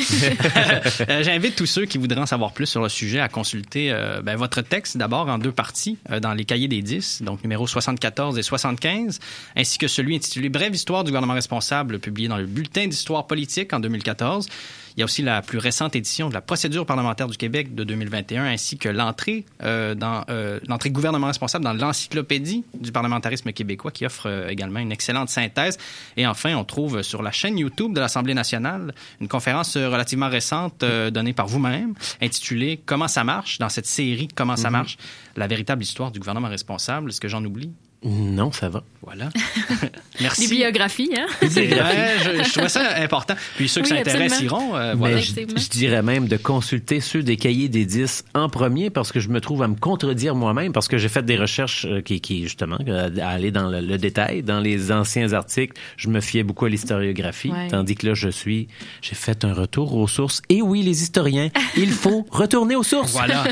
Euh, 1.10 1.24
J'invite 1.24 1.56
tous 1.56 1.66
ceux 1.66 1.86
qui 1.86 1.98
voudraient 1.98 2.20
en 2.20 2.26
savoir 2.26 2.52
plus 2.52 2.66
sur 2.66 2.82
le 2.82 2.90
sujet 2.90 3.20
à 3.20 3.28
consulter 3.28 3.92
euh, 3.92 4.22
ben, 4.22 4.36
votre 4.36 4.62
texte 4.62 4.98
d'abord 4.98 5.28
en 5.28 5.38
deux 5.38 5.52
parties 5.52 5.98
euh, 6.10 6.20
dans 6.20 6.34
les 6.34 6.46
cahiers 6.46 6.68
des 6.68 6.82
10, 6.82 7.24
donc 7.24 7.44
numéros 7.44 7.68
74 7.68 8.38
et 8.38 8.44
75, 8.44 9.20
ainsi 9.56 9.78
que 9.78 9.88
celui 9.88 10.16
intitulé 10.16 10.50
Brève 10.50 10.74
histoire 10.74 11.04
du 11.04 11.12
gouvernement 11.12 11.34
responsable, 11.34 12.00
publié 12.00 12.28
dans 12.28 12.38
le 12.38 12.46
Bulletin 12.46 12.88
d'histoire 12.88 13.28
politique 13.28 13.74
en 13.74 13.80
2014. 13.80 14.48
Il 14.96 15.00
y 15.00 15.04
a 15.04 15.06
aussi 15.06 15.22
la 15.22 15.42
plus 15.42 15.58
récente 15.58 15.96
édition 15.96 16.30
de 16.30 16.34
la 16.34 16.42
procédure 16.42 16.86
parlementaire 16.86 17.28
du 17.28 17.38
Québec 17.38 17.76
de 17.76 17.84
2021, 17.84 18.46
ainsi 18.46 18.78
que 18.78 18.90
l'entrée 18.90 19.46
euh, 19.64 19.96
dans 19.96 20.26
euh, 20.30 20.60
l'entrée 20.68 20.90
gouvernement 20.92 21.28
responsable 21.28 21.64
dans 21.64 21.74
l'encyclopédie 21.74 22.64
du 22.74 22.92
parlementarisme 22.92 23.52
québécois, 23.54 23.92
qui 23.92 24.06
offre 24.06 24.28
euh, 24.28 24.48
également 24.50 24.80
une 24.80 24.92
excellente 24.92 25.30
synthèse. 25.30 25.78
Et 26.18 26.28
enfin, 26.28 26.56
on 26.56 26.64
trouve 26.64 27.02
sur 27.04 27.22
la 27.22 27.32
chaîne 27.32 27.58
YouTube 27.58 27.94
de 27.94 28.00
l'Assemblée 28.00 28.34
nationale 28.34 28.94
une 29.20 29.28
conférence 29.28 29.78
relativement 29.78 30.30
récente 30.30 30.84
euh, 30.84 31.10
donnée 31.12 31.34
par 31.34 31.48
vous-même, 31.48 31.94
intitulée 32.22 32.82
Comment 32.86 33.08
ça 33.08 33.24
marche 33.24 33.58
dans 33.60 33.70
cette 33.70 33.86
série 33.86 34.28
Comment 34.36 34.56
ça 34.58 34.70
Mhm. 34.70 34.74
marche, 34.74 34.98
la 35.36 35.48
véritable 35.48 35.84
histoire 35.84 36.12
du 36.12 36.20
gouvernement 36.20 36.50
responsable. 36.50 37.10
Est-ce 37.10 37.22
que 37.22 37.28
j'en 37.28 37.44
oublie? 37.46 37.72
Non, 38.04 38.52
ça 38.52 38.68
va. 38.70 38.84
Voilà. 39.04 39.30
Merci. 40.22 40.48
Des 40.50 40.56
biographies, 40.56 41.12
hein? 41.16 41.26
Ouais, 41.42 41.50
je, 41.50 42.44
je 42.44 42.52
trouvais 42.52 42.70
ça 42.70 42.96
important. 42.98 43.36
Puis 43.56 43.70
ceux 43.70 43.82
qui 43.82 43.92
Oui, 43.92 43.98
s'intéressent 44.00 44.42
iront. 44.42 44.76
euh, 44.76 44.92
Mais 44.94 44.96
voilà. 44.96 45.18
je, 45.20 45.32
je 45.34 45.70
dirais 45.70 46.02
même 46.02 46.28
de 46.28 46.38
consulter 46.38 47.00
ceux 47.00 47.22
des 47.24 47.38
cahiers 47.38 47.70
des 47.70 47.86
10 47.86 48.26
en 48.34 48.50
premier 48.50 48.90
parce 48.90 49.12
que 49.12 49.20
je 49.20 49.30
me 49.30 49.40
trouve 49.42 49.62
à 49.64 49.68
me 49.68 49.76
contredire 49.76 50.34
moi-même 50.36 50.74
parce 50.74 50.88
que 50.88 50.98
j'ai 50.98 51.10
fait 51.10 51.24
des 51.24 51.38
recherches 51.38 51.86
euh, 51.90 52.02
qui, 52.02 52.22
qui 52.22 52.44
justement, 52.44 52.78
euh, 52.88 53.10
à 53.22 53.30
aller 53.30 53.52
dans 53.52 53.70
le, 53.70 53.82
le 53.82 53.98
détail. 53.98 54.42
Dans 54.44 54.60
les 54.60 54.92
anciens 54.92 55.34
articles, 55.34 55.80
je 55.98 56.10
me 56.10 56.22
fiais 56.22 56.44
beaucoup 56.44 56.66
à 56.66 56.70
l'historiographie, 56.70 57.52
Ouais. 57.52 57.68
tandis 57.70 57.96
que 57.96 58.08
là, 58.08 58.14
je 58.14 58.30
suis, 58.30 58.68
j'ai 59.02 59.16
fait 59.16 59.46
un 59.46 59.54
retour 59.54 59.96
aux 59.96 60.08
sources. 60.08 60.42
Et 60.50 60.62
oui, 60.62 60.82
les 60.84 61.02
historiens, 61.04 61.50
il 61.78 61.92
faut 61.92 62.26
retourner 62.32 62.76
aux 62.76 62.84
sources. 62.84 63.12
Voilà. 63.14 63.44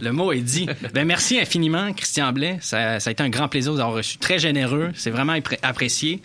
Le 0.00 0.12
mot 0.12 0.32
est 0.32 0.40
dit. 0.40 0.66
Ben, 0.94 1.04
merci 1.06 1.38
infiniment, 1.40 1.92
Christian 1.92 2.32
Blais. 2.32 2.58
Ça, 2.60 3.00
ça 3.00 3.10
a 3.10 3.12
été 3.12 3.22
un 3.22 3.28
grand 3.28 3.48
plaisir 3.48 3.74
de 3.80 3.84
vous 3.84 3.88
avoir 3.88 3.96
reçu. 3.98 4.18
Très 4.18 4.38
généreux. 4.38 4.90
C'est 4.94 5.10
vraiment 5.10 5.32
appré- 5.34 5.58
apprécié. 5.62 6.20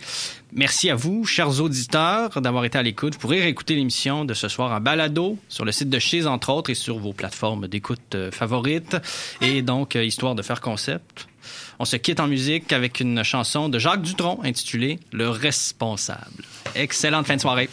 Merci 0.52 0.90
à 0.90 0.94
vous, 0.94 1.24
chers 1.24 1.60
auditeurs, 1.60 2.40
d'avoir 2.40 2.64
été 2.64 2.78
à 2.78 2.82
l'écoute. 2.82 3.14
Vous 3.14 3.18
pourrez 3.20 3.40
réécouter 3.42 3.74
l'émission 3.74 4.24
de 4.24 4.32
ce 4.34 4.48
soir 4.48 4.72
en 4.72 4.80
balado 4.80 5.38
sur 5.48 5.64
le 5.64 5.72
site 5.72 5.90
de 5.90 5.98
Chiz, 5.98 6.26
entre 6.26 6.50
autres, 6.50 6.70
et 6.70 6.74
sur 6.74 6.98
vos 6.98 7.12
plateformes 7.12 7.66
d'écoute 7.68 8.14
euh, 8.14 8.30
favorites. 8.30 8.96
Et 9.40 9.62
donc, 9.62 9.96
euh, 9.96 10.04
histoire 10.04 10.34
de 10.34 10.42
faire 10.42 10.60
concept. 10.60 11.26
On 11.78 11.84
se 11.84 11.96
quitte 11.96 12.20
en 12.20 12.26
musique 12.26 12.72
avec 12.72 13.00
une 13.00 13.22
chanson 13.22 13.68
de 13.68 13.78
Jacques 13.78 14.02
Dutronc 14.02 14.40
intitulée 14.44 14.98
Le 15.12 15.28
responsable. 15.28 16.44
Excellente 16.74 17.26
fin 17.26 17.36
de 17.36 17.40
soirée. 17.40 17.68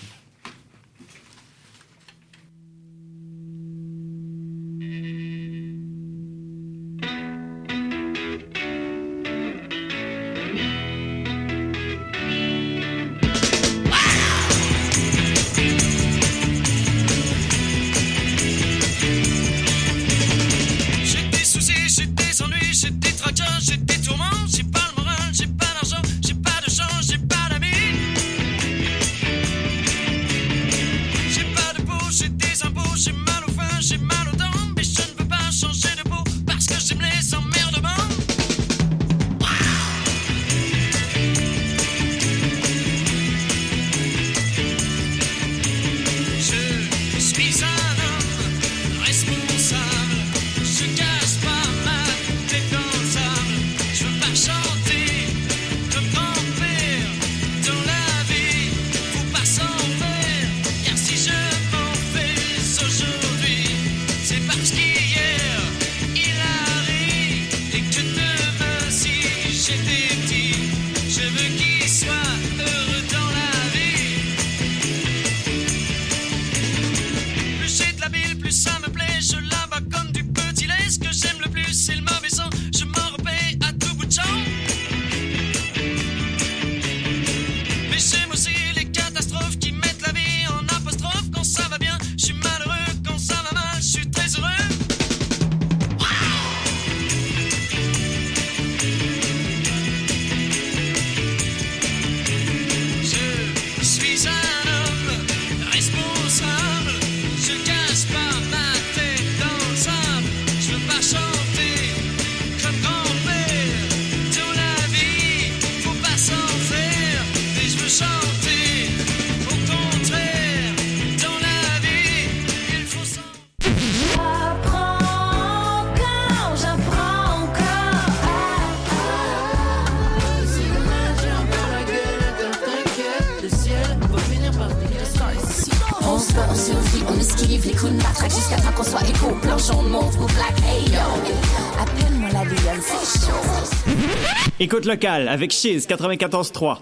Écoute 144.74 144.86
locale 144.86 145.28
avec 145.28 145.52
Cheese 145.52 145.86
94.3. 145.88 146.80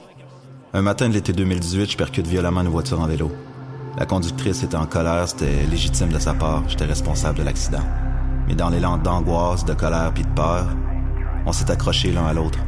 Un 0.73 0.81
matin 0.81 1.09
de 1.09 1.13
l'été 1.13 1.33
2018, 1.33 1.91
je 1.91 1.97
percute 1.97 2.25
violemment 2.25 2.61
une 2.61 2.69
voiture 2.69 3.01
en 3.01 3.05
vélo. 3.05 3.29
La 3.97 4.05
conductrice 4.05 4.63
était 4.63 4.77
en 4.77 4.85
colère, 4.85 5.27
c'était 5.27 5.65
légitime 5.69 6.07
de 6.07 6.17
sa 6.17 6.33
part, 6.33 6.63
j'étais 6.69 6.85
responsable 6.85 7.39
de 7.39 7.43
l'accident. 7.43 7.83
Mais 8.47 8.55
dans 8.55 8.69
l'élan 8.69 8.97
d'angoisse, 8.97 9.65
de 9.65 9.73
colère 9.73 10.13
puis 10.13 10.23
de 10.23 10.29
peur, 10.29 10.67
on 11.45 11.51
s'est 11.51 11.69
accrochés 11.69 12.13
l'un 12.13 12.27
à 12.27 12.31
l'autre. 12.31 12.59